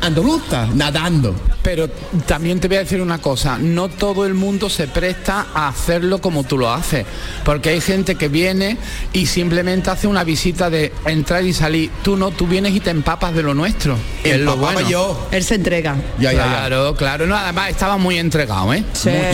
andaluza, 0.00 0.68
nadando. 0.74 1.34
Pero 1.62 1.88
también 2.26 2.58
te 2.58 2.66
voy 2.66 2.78
a 2.78 2.80
decir 2.80 3.00
una 3.00 3.18
cosa, 3.18 3.56
no 3.56 3.88
todo 3.88 4.26
el 4.26 4.34
mundo 4.34 4.68
se 4.68 4.88
presta 4.88 5.46
a 5.54 5.68
hacerlo 5.68 6.20
como 6.20 6.42
tú 6.42 6.58
lo 6.58 6.72
haces, 6.72 7.06
porque 7.44 7.68
hay 7.70 7.80
gente 7.80 8.16
que 8.16 8.26
viene 8.28 8.76
y 9.12 9.26
simplemente 9.26 9.88
hace 9.90 10.08
una 10.08 10.24
visita 10.24 10.70
de 10.70 10.92
entrar 11.06 11.44
y 11.44 11.52
salir. 11.52 11.90
Tú 12.02 12.16
no, 12.16 12.32
tú 12.32 12.46
vienes 12.48 12.74
y 12.74 12.80
te 12.80 12.90
empapas 12.90 13.32
de 13.34 13.42
lo 13.44 13.54
nuestro. 13.54 13.96
Es 14.24 14.40
lo 14.40 14.56
bueno. 14.56 14.80
yo. 14.88 15.28
Él 15.30 15.44
se 15.44 15.54
entrega. 15.54 15.94
claro, 16.18 16.96
claro. 16.96 17.26
No, 17.26 17.36
además 17.36 17.70
estaba 17.70 17.96
muy 17.96 18.18
entregado, 18.18 18.74
¿eh? 18.74 18.84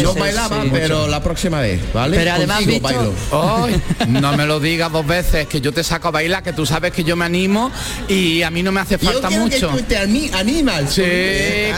yo 0.02 0.14
bailaba, 0.14 0.64
pero 0.70 1.08
la 1.08 1.22
próxima 1.22 1.60
vez, 1.60 1.80
¿vale? 1.94 2.16
Pero 2.16 2.32
además, 2.32 2.58
Contigo 2.58 2.80
bailo. 2.80 3.14
No 4.08 4.36
me 4.36 4.46
lo 4.46 4.60
digas 4.60 4.90
dos 4.92 5.06
veces, 5.06 5.46
que 5.46 5.60
yo 5.60 5.72
te 5.72 5.82
saco 5.82 6.08
a 6.08 6.10
bailar, 6.10 6.42
que 6.42 6.52
tú 6.52 6.66
sabes 6.66 6.92
que 6.92 7.04
yo 7.04 7.16
me 7.16 7.24
animo 7.24 7.70
y 8.08 8.42
a 8.42 8.50
mí 8.50 8.62
no 8.62 8.70
me 8.72 8.80
hace 8.80 8.98
Yo 8.98 9.10
falta 9.12 9.28
quiero 9.28 9.44
que 9.48 9.50
mucho. 9.56 9.68
tú 9.70 9.82
te 9.82 9.96
ani- 9.96 10.30
animas. 10.34 10.92
Sí, 10.92 11.02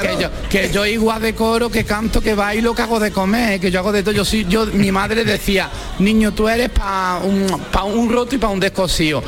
Claro. 0.00 0.16
que 0.16 0.22
yo, 0.22 0.28
que 0.48 0.70
yo 0.72 0.86
igual 0.86 1.22
decoro, 1.22 1.70
que 1.70 1.84
canto, 1.84 2.20
que 2.20 2.34
bailo, 2.34 2.74
que 2.74 2.82
hago 2.82 2.98
de 2.98 3.10
comer, 3.10 3.60
que 3.60 3.70
yo 3.70 3.80
hago 3.80 3.92
de 3.92 4.02
todo. 4.02 4.14
Yo 4.14 4.24
sí, 4.24 4.46
yo, 4.48 4.66
mi 4.66 4.90
madre 4.90 5.24
decía, 5.24 5.70
niño, 5.98 6.32
tú 6.32 6.48
eres 6.48 6.70
para 6.70 7.18
un, 7.18 7.46
pa 7.70 7.84
un 7.84 8.10
roto 8.10 8.34
y 8.34 8.38
para 8.38 8.52
un 8.52 8.60
descosío. 8.60 9.22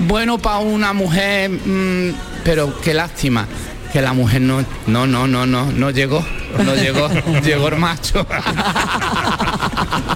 Bueno, 0.00 0.38
para 0.38 0.58
una 0.58 0.92
mujer, 0.92 1.50
mm, 1.50 2.14
pero 2.44 2.80
qué 2.80 2.94
lástima. 2.94 3.46
Que 3.92 4.02
la 4.02 4.12
mujer 4.12 4.42
no, 4.42 4.64
no, 4.86 5.06
no, 5.06 5.26
no, 5.26 5.46
no, 5.46 5.72
no 5.72 5.90
llegó, 5.90 6.22
no 6.64 6.74
llegó, 6.74 7.08
llegó 7.42 7.68
el 7.68 7.76
macho. 7.76 8.26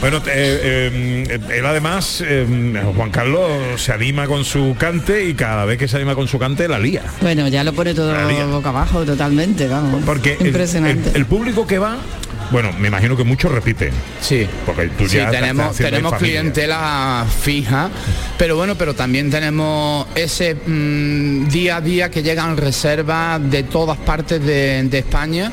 Bueno, 0.00 0.18
eh, 0.26 0.90
eh, 1.30 1.38
él 1.50 1.66
además, 1.66 2.22
eh, 2.26 2.46
Juan 2.96 3.10
Carlos, 3.10 3.80
se 3.80 3.92
anima 3.92 4.26
con 4.26 4.44
su 4.44 4.74
cante 4.78 5.24
y 5.24 5.34
cada 5.34 5.64
vez 5.64 5.78
que 5.78 5.88
se 5.88 5.96
anima 5.96 6.14
con 6.14 6.26
su 6.28 6.38
cante 6.38 6.68
la 6.68 6.78
lía. 6.78 7.02
Bueno, 7.20 7.48
ya 7.48 7.64
lo 7.64 7.72
pone 7.72 7.94
todo 7.94 8.12
boca 8.50 8.70
abajo 8.70 9.04
totalmente, 9.04 9.68
vamos. 9.68 10.02
Porque 10.04 10.36
Impresionante. 10.40 11.10
El, 11.10 11.16
el 11.16 11.26
público 11.26 11.66
que 11.66 11.78
va, 11.78 11.98
bueno, 12.50 12.72
me 12.78 12.88
imagino 12.88 13.16
que 13.16 13.24
muchos 13.24 13.52
repiten. 13.52 13.92
Sí. 14.20 14.46
Porque 14.66 14.88
tú 14.88 15.08
Sí, 15.08 15.16
ya 15.16 15.24
estás 15.26 15.40
tenemos, 15.40 15.76
tenemos 15.76 16.14
clientela 16.14 17.24
fija, 17.42 17.90
pero 18.36 18.56
bueno, 18.56 18.74
pero 18.74 18.94
también 18.94 19.30
tenemos 19.30 20.06
ese 20.14 20.54
mm, 20.54 21.48
día 21.48 21.76
a 21.76 21.80
día 21.80 22.10
que 22.10 22.22
llegan 22.22 22.56
reservas 22.56 23.40
de 23.50 23.62
todas 23.62 23.98
partes 23.98 24.44
de, 24.44 24.82
de 24.82 24.98
España. 24.98 25.52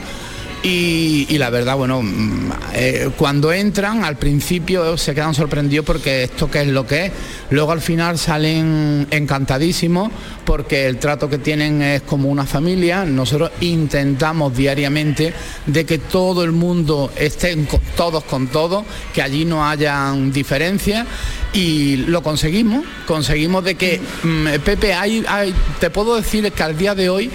Y, 0.64 1.38
la 1.38 1.50
verdad, 1.50 1.78
bueno, 1.78 2.02
mm, 2.02 2.52
eh, 2.74 3.10
cuando 3.16 3.54
entran 3.54 4.04
al 4.04 4.18
principio 4.18 4.98
se 4.98 5.14
quedan 5.14 5.34
sorprendidos 5.34 5.86
porque 5.86 6.24
esto 6.24 6.50
qué 6.52 6.62
es 6.64 6.68
lo 6.68 6.86
que 6.86 7.06
es. 7.06 7.12
Luego 7.52 7.72
al 7.72 7.80
final 7.80 8.18
salen 8.18 9.08
encantadísimos 9.12 10.12
porque 10.46 10.88
el 10.88 10.98
trato 10.98 11.30
que 11.30 11.38
tienen 11.38 11.82
es 11.82 12.02
como 12.02 12.30
una 12.30 12.46
familia. 12.46 13.06
Nosotros 13.06 13.52
intentamos 13.62 14.58
diariamente 14.58 15.34
de 15.68 15.86
que 15.86 16.00
todo 16.00 16.44
el 16.44 16.52
mundo 16.52 17.12
estén 17.16 17.66
co- 17.66 17.80
todos 17.96 18.24
con 18.26 18.48
todos, 18.48 18.84
que 19.14 19.22
allí 19.22 19.46
no 19.46 19.66
hayan 19.66 20.32
diferencias 20.34 21.06
y 21.54 21.98
lo 22.08 22.22
conseguimos. 22.24 22.84
Conseguimos 23.06 23.64
de 23.64 23.76
que, 23.76 24.02
mm, 24.24 24.48
Pepe, 24.66 24.94
hay, 24.94 25.24
hay- 25.30 25.54
te 25.80 25.90
puedo 25.92 26.16
decir 26.16 26.52
que 26.52 26.64
al 26.64 26.78
día 26.78 26.94
de 26.96 27.10
hoy, 27.10 27.30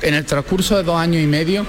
en 0.00 0.14
el 0.14 0.24
transcurso 0.24 0.76
de 0.76 0.82
dos 0.82 0.96
años 0.96 1.22
y 1.22 1.26
medio, 1.26 1.64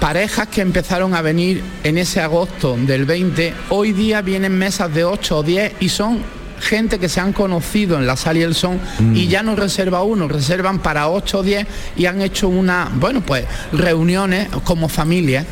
parejas 0.00 0.48
que 0.48 0.60
empezaron 0.60 1.14
a 1.14 1.22
venir 1.22 1.62
en 1.82 1.98
ese 1.98 2.20
agosto 2.20 2.76
del 2.76 3.04
20, 3.04 3.54
hoy 3.70 3.92
día 3.92 4.22
vienen 4.22 4.56
mesas 4.56 4.92
de 4.92 5.04
8 5.04 5.38
o 5.38 5.42
10 5.42 5.72
y 5.80 5.88
son 5.88 6.22
gente 6.60 6.98
que 6.98 7.08
se 7.08 7.20
han 7.20 7.32
conocido 7.32 7.98
en 7.98 8.06
la 8.06 8.16
sala 8.16 8.38
y 8.40 8.42
el 8.42 8.54
son 8.54 8.78
y 9.14 9.26
ya 9.28 9.42
no 9.42 9.56
reserva 9.56 10.02
uno, 10.02 10.28
reservan 10.28 10.78
para 10.80 11.08
8 11.08 11.38
o 11.38 11.42
10 11.42 11.66
y 11.96 12.06
han 12.06 12.20
hecho 12.22 12.48
una, 12.48 12.90
bueno, 12.94 13.20
pues 13.20 13.44
reuniones 13.72 14.48
como 14.64 14.88
familia. 14.88 15.44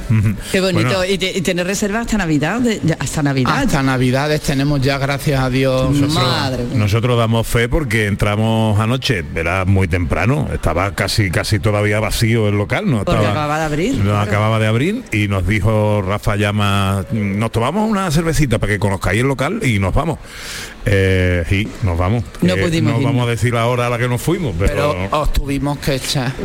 Qué 0.50 0.60
bonito. 0.60 1.04
y, 1.04 1.18
te- 1.18 1.36
y 1.38 1.40
tener 1.42 1.66
reserva 1.66 2.00
hasta 2.00 2.16
Navidad, 2.18 2.60
de- 2.60 2.96
hasta 2.98 3.22
Navidad. 3.22 3.58
Hasta 3.58 3.82
Navidades 3.82 4.40
tenemos 4.42 4.80
ya, 4.80 4.98
gracias 4.98 5.40
a 5.40 5.50
Dios. 5.50 5.90
Madre 6.12 6.64
mía. 6.64 6.78
Nosotros 6.78 7.18
damos 7.18 7.46
fe 7.46 7.68
porque 7.68 8.06
entramos 8.06 8.78
anoche, 8.80 9.24
era 9.34 9.64
muy 9.64 9.88
temprano, 9.88 10.48
estaba 10.52 10.94
casi 10.94 11.30
casi 11.30 11.58
todavía 11.58 12.00
vacío 12.00 12.48
el 12.48 12.56
local, 12.56 12.88
no 12.90 12.98
Porque 13.04 13.12
estaba, 13.12 13.30
acababa 13.30 13.58
de 13.58 13.64
abrir. 13.64 13.94
no 13.96 14.04
claro. 14.04 14.20
acababa 14.20 14.58
de 14.58 14.66
abrir 14.66 15.02
y 15.12 15.28
nos 15.28 15.46
dijo 15.46 16.02
Rafa 16.02 16.36
Llama, 16.36 17.04
nos 17.12 17.50
tomamos 17.52 17.88
una 17.90 18.10
cervecita 18.10 18.58
para 18.58 18.72
que 18.72 18.78
conozcáis 18.78 19.20
el 19.20 19.26
local 19.28 19.60
y 19.62 19.78
nos 19.78 19.94
vamos. 19.94 20.18
Eh, 20.84 21.44
sí, 21.48 21.68
nos 21.82 21.96
vamos. 21.96 22.24
No 22.40 22.54
Eh, 22.54 22.62
pudimos 22.62 22.94
no 22.94 23.02
vamos 23.02 23.26
a 23.26 23.30
decir 23.30 23.54
la 23.54 23.66
hora 23.66 23.86
a 23.86 23.90
la 23.90 23.98
que 23.98 24.08
nos 24.08 24.20
fuimos, 24.20 24.54
pero, 24.58 24.92
Pero 24.92 25.20
os 25.20 25.32
tuvimos 25.32 25.78
que 25.78 25.94
echar. 25.94 26.32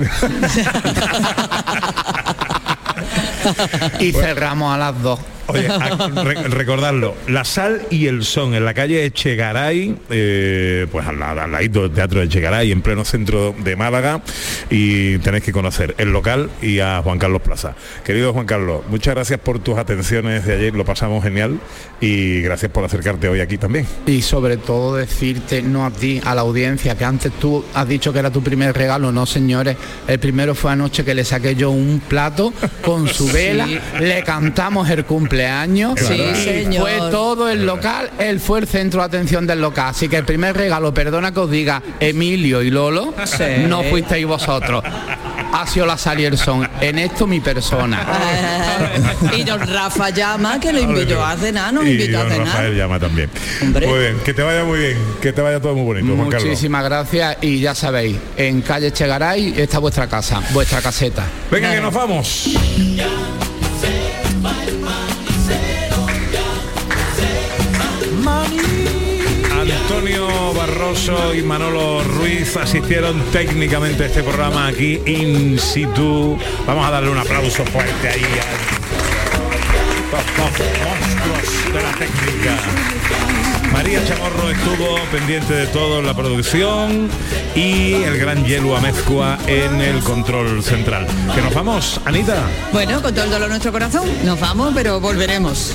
y 3.99 4.11
cerramos 4.11 4.73
a 4.73 4.77
las 4.77 5.01
dos. 5.01 5.19
Oye, 5.47 5.67
a- 5.69 6.23
re- 6.23 6.43
recordarlo, 6.49 7.15
la 7.27 7.43
sal 7.45 7.81
y 7.89 8.07
el 8.07 8.23
son 8.23 8.53
en 8.53 8.65
la 8.65 8.73
calle 8.73 9.05
Echegaray, 9.05 9.95
eh, 10.09 10.87
pues 10.91 11.05
al, 11.07 11.19
lado- 11.19 11.41
al 11.41 11.51
ladito 11.51 11.81
del 11.83 11.91
Teatro 11.91 12.19
de 12.19 12.25
Echegaray, 12.25 12.71
en 12.71 12.81
pleno 12.81 13.05
centro 13.05 13.55
de 13.57 13.75
Málaga, 13.75 14.21
y 14.69 15.17
tenéis 15.19 15.43
que 15.43 15.51
conocer 15.51 15.95
el 15.97 16.11
local 16.11 16.49
y 16.61 16.79
a 16.79 17.01
Juan 17.03 17.19
Carlos 17.19 17.41
Plaza. 17.41 17.75
Querido 18.03 18.33
Juan 18.33 18.45
Carlos, 18.45 18.81
muchas 18.89 19.15
gracias 19.15 19.39
por 19.39 19.59
tus 19.59 19.77
atenciones 19.77 20.45
de 20.45 20.55
ayer, 20.55 20.73
lo 20.75 20.85
pasamos 20.85 21.23
genial, 21.23 21.59
y 22.01 22.41
gracias 22.41 22.71
por 22.71 22.83
acercarte 22.83 23.27
hoy 23.29 23.39
aquí 23.39 23.57
también. 23.57 23.85
Y 24.05 24.21
sobre 24.21 24.57
todo 24.57 24.95
decirte, 24.97 25.61
no 25.61 25.85
a 25.85 25.91
ti, 25.91 26.21
a 26.25 26.35
la 26.35 26.41
audiencia, 26.41 26.95
que 26.97 27.05
antes 27.05 27.31
tú 27.33 27.63
has 27.73 27.87
dicho 27.87 28.11
que 28.11 28.19
era 28.19 28.31
tu 28.31 28.43
primer 28.43 28.75
regalo, 28.75 29.11
no 29.11 29.25
señores, 29.25 29.77
el 30.07 30.19
primero 30.19 30.53
fue 30.55 30.71
anoche 30.71 31.03
que 31.05 31.15
le 31.15 31.23
saqué 31.23 31.55
yo 31.55 31.71
un 31.71 32.01
plato 32.07 32.53
con 32.83 33.07
su 33.07 33.27
vela, 33.31 33.65
Sí. 33.67 33.79
le 33.99 34.23
cantamos 34.23 34.89
el 34.89 35.03
cumpleaños 35.05 35.36
Sí, 35.97 36.13
y 36.13 36.35
señor. 36.35 36.81
fue 36.81 36.97
todo 37.11 37.49
el 37.49 37.65
local, 37.65 38.09
él 38.19 38.39
fue 38.39 38.59
el 38.59 38.67
centro 38.67 39.01
de 39.01 39.05
atención 39.07 39.45
del 39.47 39.61
local, 39.61 39.87
así 39.89 40.07
que 40.09 40.17
el 40.17 40.25
primer 40.25 40.55
regalo, 40.55 40.93
perdona 40.93 41.31
que 41.33 41.39
os 41.39 41.51
diga, 41.51 41.81
Emilio 41.99 42.61
y 42.61 42.69
Lolo, 42.71 43.13
Sí. 43.25 43.43
no 43.67 43.83
fuisteis 43.83 44.25
vosotros. 44.25 44.83
ha 45.53 45.65
sido 45.65 45.85
la 45.85 45.97
Salierson. 45.97 46.67
En 46.81 46.99
esto 46.99 47.25
mi 47.25 47.39
persona. 47.39 48.05
y 49.35 49.43
don 49.43 49.59
Rafa 49.65 50.09
llama 50.09 50.59
que 50.59 50.71
lo 50.73 50.79
invitó 50.79 51.23
a 51.25 51.35
cenar, 51.37 51.73
nos 51.73 51.85
Y 51.85 51.91
invitó 51.91 52.19
a 52.19 52.23
don 52.23 52.31
cenar. 52.31 52.47
Rafael 52.47 52.75
llama 52.75 52.99
también. 52.99 53.29
Hombre. 53.61 53.87
Muy 53.87 53.99
bien, 53.99 54.19
que 54.25 54.33
te 54.33 54.43
vaya 54.43 54.63
muy 54.65 54.79
bien, 54.79 54.97
que 55.21 55.31
te 55.33 55.41
vaya 55.41 55.59
todo 55.59 55.73
muy 55.75 56.01
bonito. 56.01 56.15
Muchísimas 56.15 56.83
gracias 56.83 57.37
y 57.41 57.59
ya 57.59 57.73
sabéis, 57.73 58.17
en 58.35 58.61
calle 58.61 58.91
Chegaray 58.91 59.53
está 59.57 59.79
vuestra 59.79 60.07
casa, 60.07 60.41
vuestra 60.51 60.81
caseta. 60.81 61.25
Venga, 61.49 61.73
que 61.73 61.81
nos 61.81 61.93
vamos. 61.93 62.49
Antonio 69.87 70.53
Barroso 70.53 71.33
y 71.33 71.41
Manolo 71.41 72.03
Ruiz 72.03 72.57
asistieron 72.57 73.21
técnicamente 73.31 74.03
a 74.03 74.05
este 74.07 74.21
programa 74.21 74.67
aquí 74.67 75.01
in 75.05 75.57
situ. 75.57 76.37
Vamos 76.65 76.85
a 76.85 76.91
darle 76.91 77.09
un 77.09 77.17
aplauso 77.17 77.65
fuerte 77.65 78.09
ahí 78.09 78.21
a 78.21 78.77
monstruos 80.83 81.73
de 81.73 81.81
la 81.81 81.91
técnica. 81.93 83.46
María 83.73 84.03
Chamorro 84.05 84.49
estuvo 84.49 84.95
pendiente 85.11 85.53
de 85.53 85.67
todo 85.67 85.99
en 85.99 86.05
la 86.07 86.13
producción 86.15 87.09
y 87.55 87.93
el 87.93 88.17
gran 88.17 88.43
Yelu 88.45 88.75
Amezcua 88.75 89.37
en 89.47 89.81
el 89.81 89.99
control 89.99 90.63
central. 90.63 91.05
Que 91.35 91.41
nos 91.41 91.53
vamos, 91.53 91.99
Anita. 92.05 92.37
Bueno, 92.71 93.01
con 93.01 93.13
todo 93.13 93.25
el 93.25 93.31
dolor 93.31 93.49
nuestro 93.49 93.71
corazón, 93.71 94.07
nos 94.23 94.39
vamos, 94.39 94.71
pero 94.73 94.99
volveremos. 94.99 95.73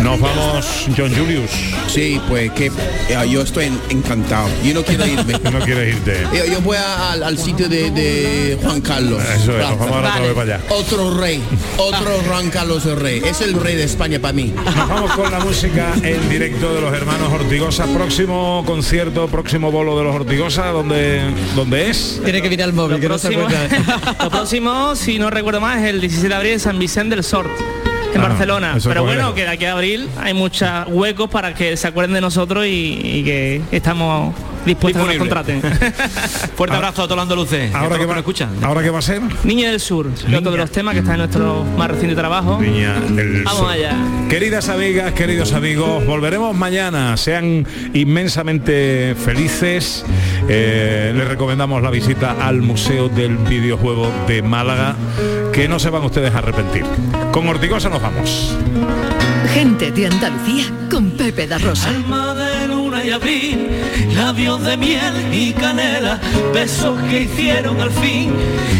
Nos 0.00 0.20
vamos, 0.20 0.86
John 0.96 1.12
Julius. 1.14 1.50
Sí, 1.88 2.20
pues 2.28 2.52
que 2.52 2.66
eh, 2.66 3.28
yo 3.28 3.42
estoy 3.42 3.66
en- 3.66 3.80
encantado. 3.90 4.48
Yo 4.64 4.74
no 4.74 4.82
quiero 4.84 5.04
irme. 5.06 5.34
no 5.50 5.58
quieres 5.60 5.96
irte. 5.96 6.26
Yo, 6.32 6.44
yo 6.44 6.60
voy 6.60 6.76
a- 6.76 7.12
al, 7.12 7.22
al 7.24 7.38
sitio 7.38 7.68
de, 7.68 7.90
de 7.90 8.58
Juan 8.62 8.80
Carlos. 8.80 9.22
Eso 9.24 9.58
es, 9.58 9.68
nos 9.68 9.78
vamos 9.78 9.96
ahora 9.96 10.08
otra 10.10 10.20
vez 10.22 10.32
para 10.34 10.54
allá. 10.56 10.64
Otro 10.70 11.18
rey, 11.18 11.42
otro 11.76 12.10
Juan 12.28 12.48
Carlos 12.50 12.86
el 12.86 12.96
rey. 12.96 13.22
Es 13.24 13.40
el 13.40 13.54
rey 13.54 13.74
de 13.76 13.84
España 13.84 14.18
para 14.20 14.32
mí. 14.32 14.54
Nos 14.64 14.88
vamos 14.88 15.10
con 15.12 15.30
la 15.30 15.40
música 15.40 15.92
en 16.02 16.28
directo 16.28 16.72
de 16.74 16.80
los 16.80 16.94
hermanos 16.94 17.29
Ortigosa. 17.32 17.86
Próximo 17.86 18.62
concierto, 18.66 19.28
próximo 19.28 19.70
bolo 19.70 19.96
de 19.98 20.04
los 20.04 20.14
Ortigosa, 20.14 20.66
¿dónde, 20.68 21.22
dónde 21.54 21.90
es? 21.90 22.20
Tiene 22.24 22.42
que 22.42 22.48
mirar 22.50 22.68
el 22.68 22.74
móvil, 22.74 22.96
Lo 22.96 23.00
que 23.00 23.08
no 23.08 23.18
se 23.18 23.30
próximo, 23.30 23.60
lo 24.22 24.30
próximo, 24.30 24.96
si 24.96 25.18
no 25.18 25.30
recuerdo 25.30 25.60
más, 25.60 25.78
es 25.82 25.88
el 25.90 26.00
16 26.00 26.28
de 26.28 26.34
abril 26.34 26.52
en 26.52 26.60
San 26.60 26.78
Vicente 26.78 27.14
del 27.14 27.24
Sort. 27.24 27.50
En 28.14 28.20
Ah, 28.20 28.28
Barcelona. 28.28 28.76
Pero 28.82 29.04
bueno, 29.04 29.34
que 29.34 29.42
de 29.42 29.48
aquí 29.50 29.64
a 29.66 29.72
abril 29.72 30.08
hay 30.20 30.34
muchos 30.34 30.68
huecos 30.88 31.30
para 31.30 31.54
que 31.54 31.76
se 31.76 31.86
acuerden 31.86 32.14
de 32.14 32.20
nosotros 32.20 32.66
y, 32.66 33.00
y 33.02 33.22
que 33.24 33.62
estamos 33.70 34.34
dispuestos 34.64 35.02
a 35.02 35.08
que 35.10 35.18
nos 35.18 35.28
Disponible. 35.28 35.60
contraten. 35.60 35.62
Fuerte 36.56 36.76
abrazo 36.76 37.02
a 37.02 37.04
todos 37.06 37.16
los 37.16 37.22
andaluces. 37.22 37.74
Ahora 37.74 37.98
que, 37.98 38.06
va, 38.06 38.18
escuchan. 38.18 38.50
¿Ahora 38.62 38.82
qué 38.82 38.90
va 38.90 38.98
a 38.98 39.02
ser? 39.02 39.20
Niña 39.44 39.70
del 39.70 39.80
Sur, 39.80 40.08
que 40.12 40.36
otro 40.36 40.50
de 40.52 40.58
los 40.58 40.70
temas 40.70 40.94
que 40.94 41.00
está 41.00 41.12
en 41.12 41.18
nuestro 41.18 41.64
más 41.76 41.90
reciente 41.90 42.14
trabajo. 42.16 42.58
Niña 42.60 42.94
del 43.00 43.42
Vamos 43.44 43.60
Sur. 43.60 43.70
allá. 43.70 43.94
Queridas 44.28 44.68
amigas, 44.68 45.12
queridos 45.12 45.52
amigos, 45.52 46.04
volveremos 46.06 46.54
mañana. 46.56 47.16
Sean 47.16 47.66
inmensamente 47.94 49.14
felices. 49.14 50.04
Eh, 50.48 51.12
les 51.16 51.26
recomendamos 51.28 51.82
la 51.82 51.90
visita 51.90 52.36
al 52.40 52.60
Museo 52.62 53.08
del 53.08 53.36
Videojuego 53.36 54.10
de 54.26 54.42
Málaga, 54.42 54.94
que 55.52 55.68
no 55.68 55.78
se 55.78 55.90
van 55.90 56.04
ustedes 56.04 56.34
a 56.34 56.38
arrepentir. 56.38 56.84
Con 57.32 57.48
Ortigosa 57.48 57.88
nos 57.88 58.02
vamos. 58.02 58.56
Gente 59.54 59.90
de 59.90 60.06
Andalucía 60.06 60.64
con 60.90 61.10
Pepe 61.12 61.46
da 61.46 61.58
Rosa. 61.58 61.88
Alma 61.88 62.34
de 62.34 62.68
luna 62.68 63.04
y 63.04 63.10
abril, 63.10 63.68
labios 64.08 64.62
de 64.64 64.76
miel 64.76 65.14
y 65.32 65.52
canela, 65.52 66.18
besos 66.52 66.98
que 67.08 67.22
hicieron 67.22 67.80
al 67.80 67.90
fin 67.90 68.32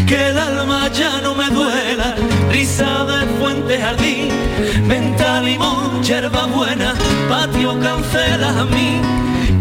que 0.06 0.28
el 0.28 0.38
alma 0.38 0.88
ya 0.92 1.20
no 1.20 1.34
me 1.34 1.48
duela, 1.50 2.16
risa 2.50 3.04
de 3.04 3.26
fuente 3.38 3.78
jardín, 3.78 4.28
menta, 4.86 5.40
limón, 5.40 6.02
yerba 6.02 6.46
buena, 6.46 6.94
patio 7.28 7.78
cancela 7.78 8.48
a 8.60 8.64
mí, 8.64 9.00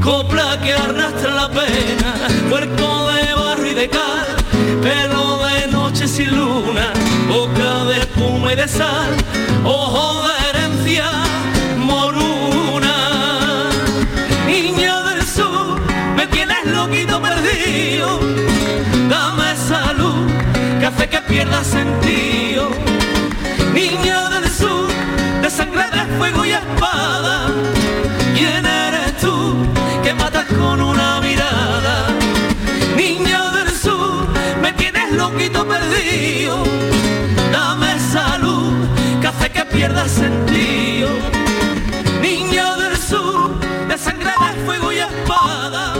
copla 0.01 0.59
que 0.63 0.73
arrastra 0.73 1.31
la 1.35 1.49
pena, 1.49 2.11
cuerpo 2.49 3.07
de 3.11 3.33
barro 3.35 3.65
y 3.65 3.73
de 3.75 3.89
cal, 3.89 4.27
pelo 4.81 5.39
de 5.45 5.67
noche 5.67 6.07
sin 6.07 6.35
luna, 6.35 6.93
boca 7.27 7.85
de 7.85 7.99
espuma 7.99 8.53
y 8.53 8.55
de 8.55 8.67
sal, 8.67 9.11
ojo 9.63 10.23
de 10.27 10.49
herencia 10.49 11.28
Dame 19.09 19.53
esa 19.53 19.93
luz 19.93 20.29
que 20.79 20.85
hace 20.85 21.07
que 21.07 21.21
pierda 21.21 21.63
sentido. 21.63 22.69
Niño 23.73 24.29
del 24.29 24.49
sur, 24.51 24.89
de 25.41 25.49
sangre, 25.49 25.85
de 25.93 26.17
fuego 26.17 26.43
y 26.43 26.51
espada. 26.51 27.47
¿Quién 28.35 28.65
eres 28.65 29.17
tú 29.21 29.55
que 30.03 30.13
matas 30.13 30.47
con 30.47 30.81
una 30.81 31.21
mirada? 31.21 32.09
Niño 32.97 33.51
del 33.51 33.71
sur, 33.71 34.27
me 34.61 34.73
tienes 34.73 35.09
loquito 35.13 35.65
perdido. 35.65 36.63
Dame 37.53 37.95
esa 37.95 38.37
luz 38.39 38.73
que 39.21 39.27
hace 39.27 39.49
que 39.49 39.63
pierda 39.63 40.09
sentido. 40.09 41.09
Niño 42.21 42.75
del 42.75 42.97
sur, 42.97 43.57
de 43.87 43.97
sangre, 43.97 44.31
de 44.45 44.65
fuego 44.65 44.91
y 44.91 44.97
espada. 44.99 45.93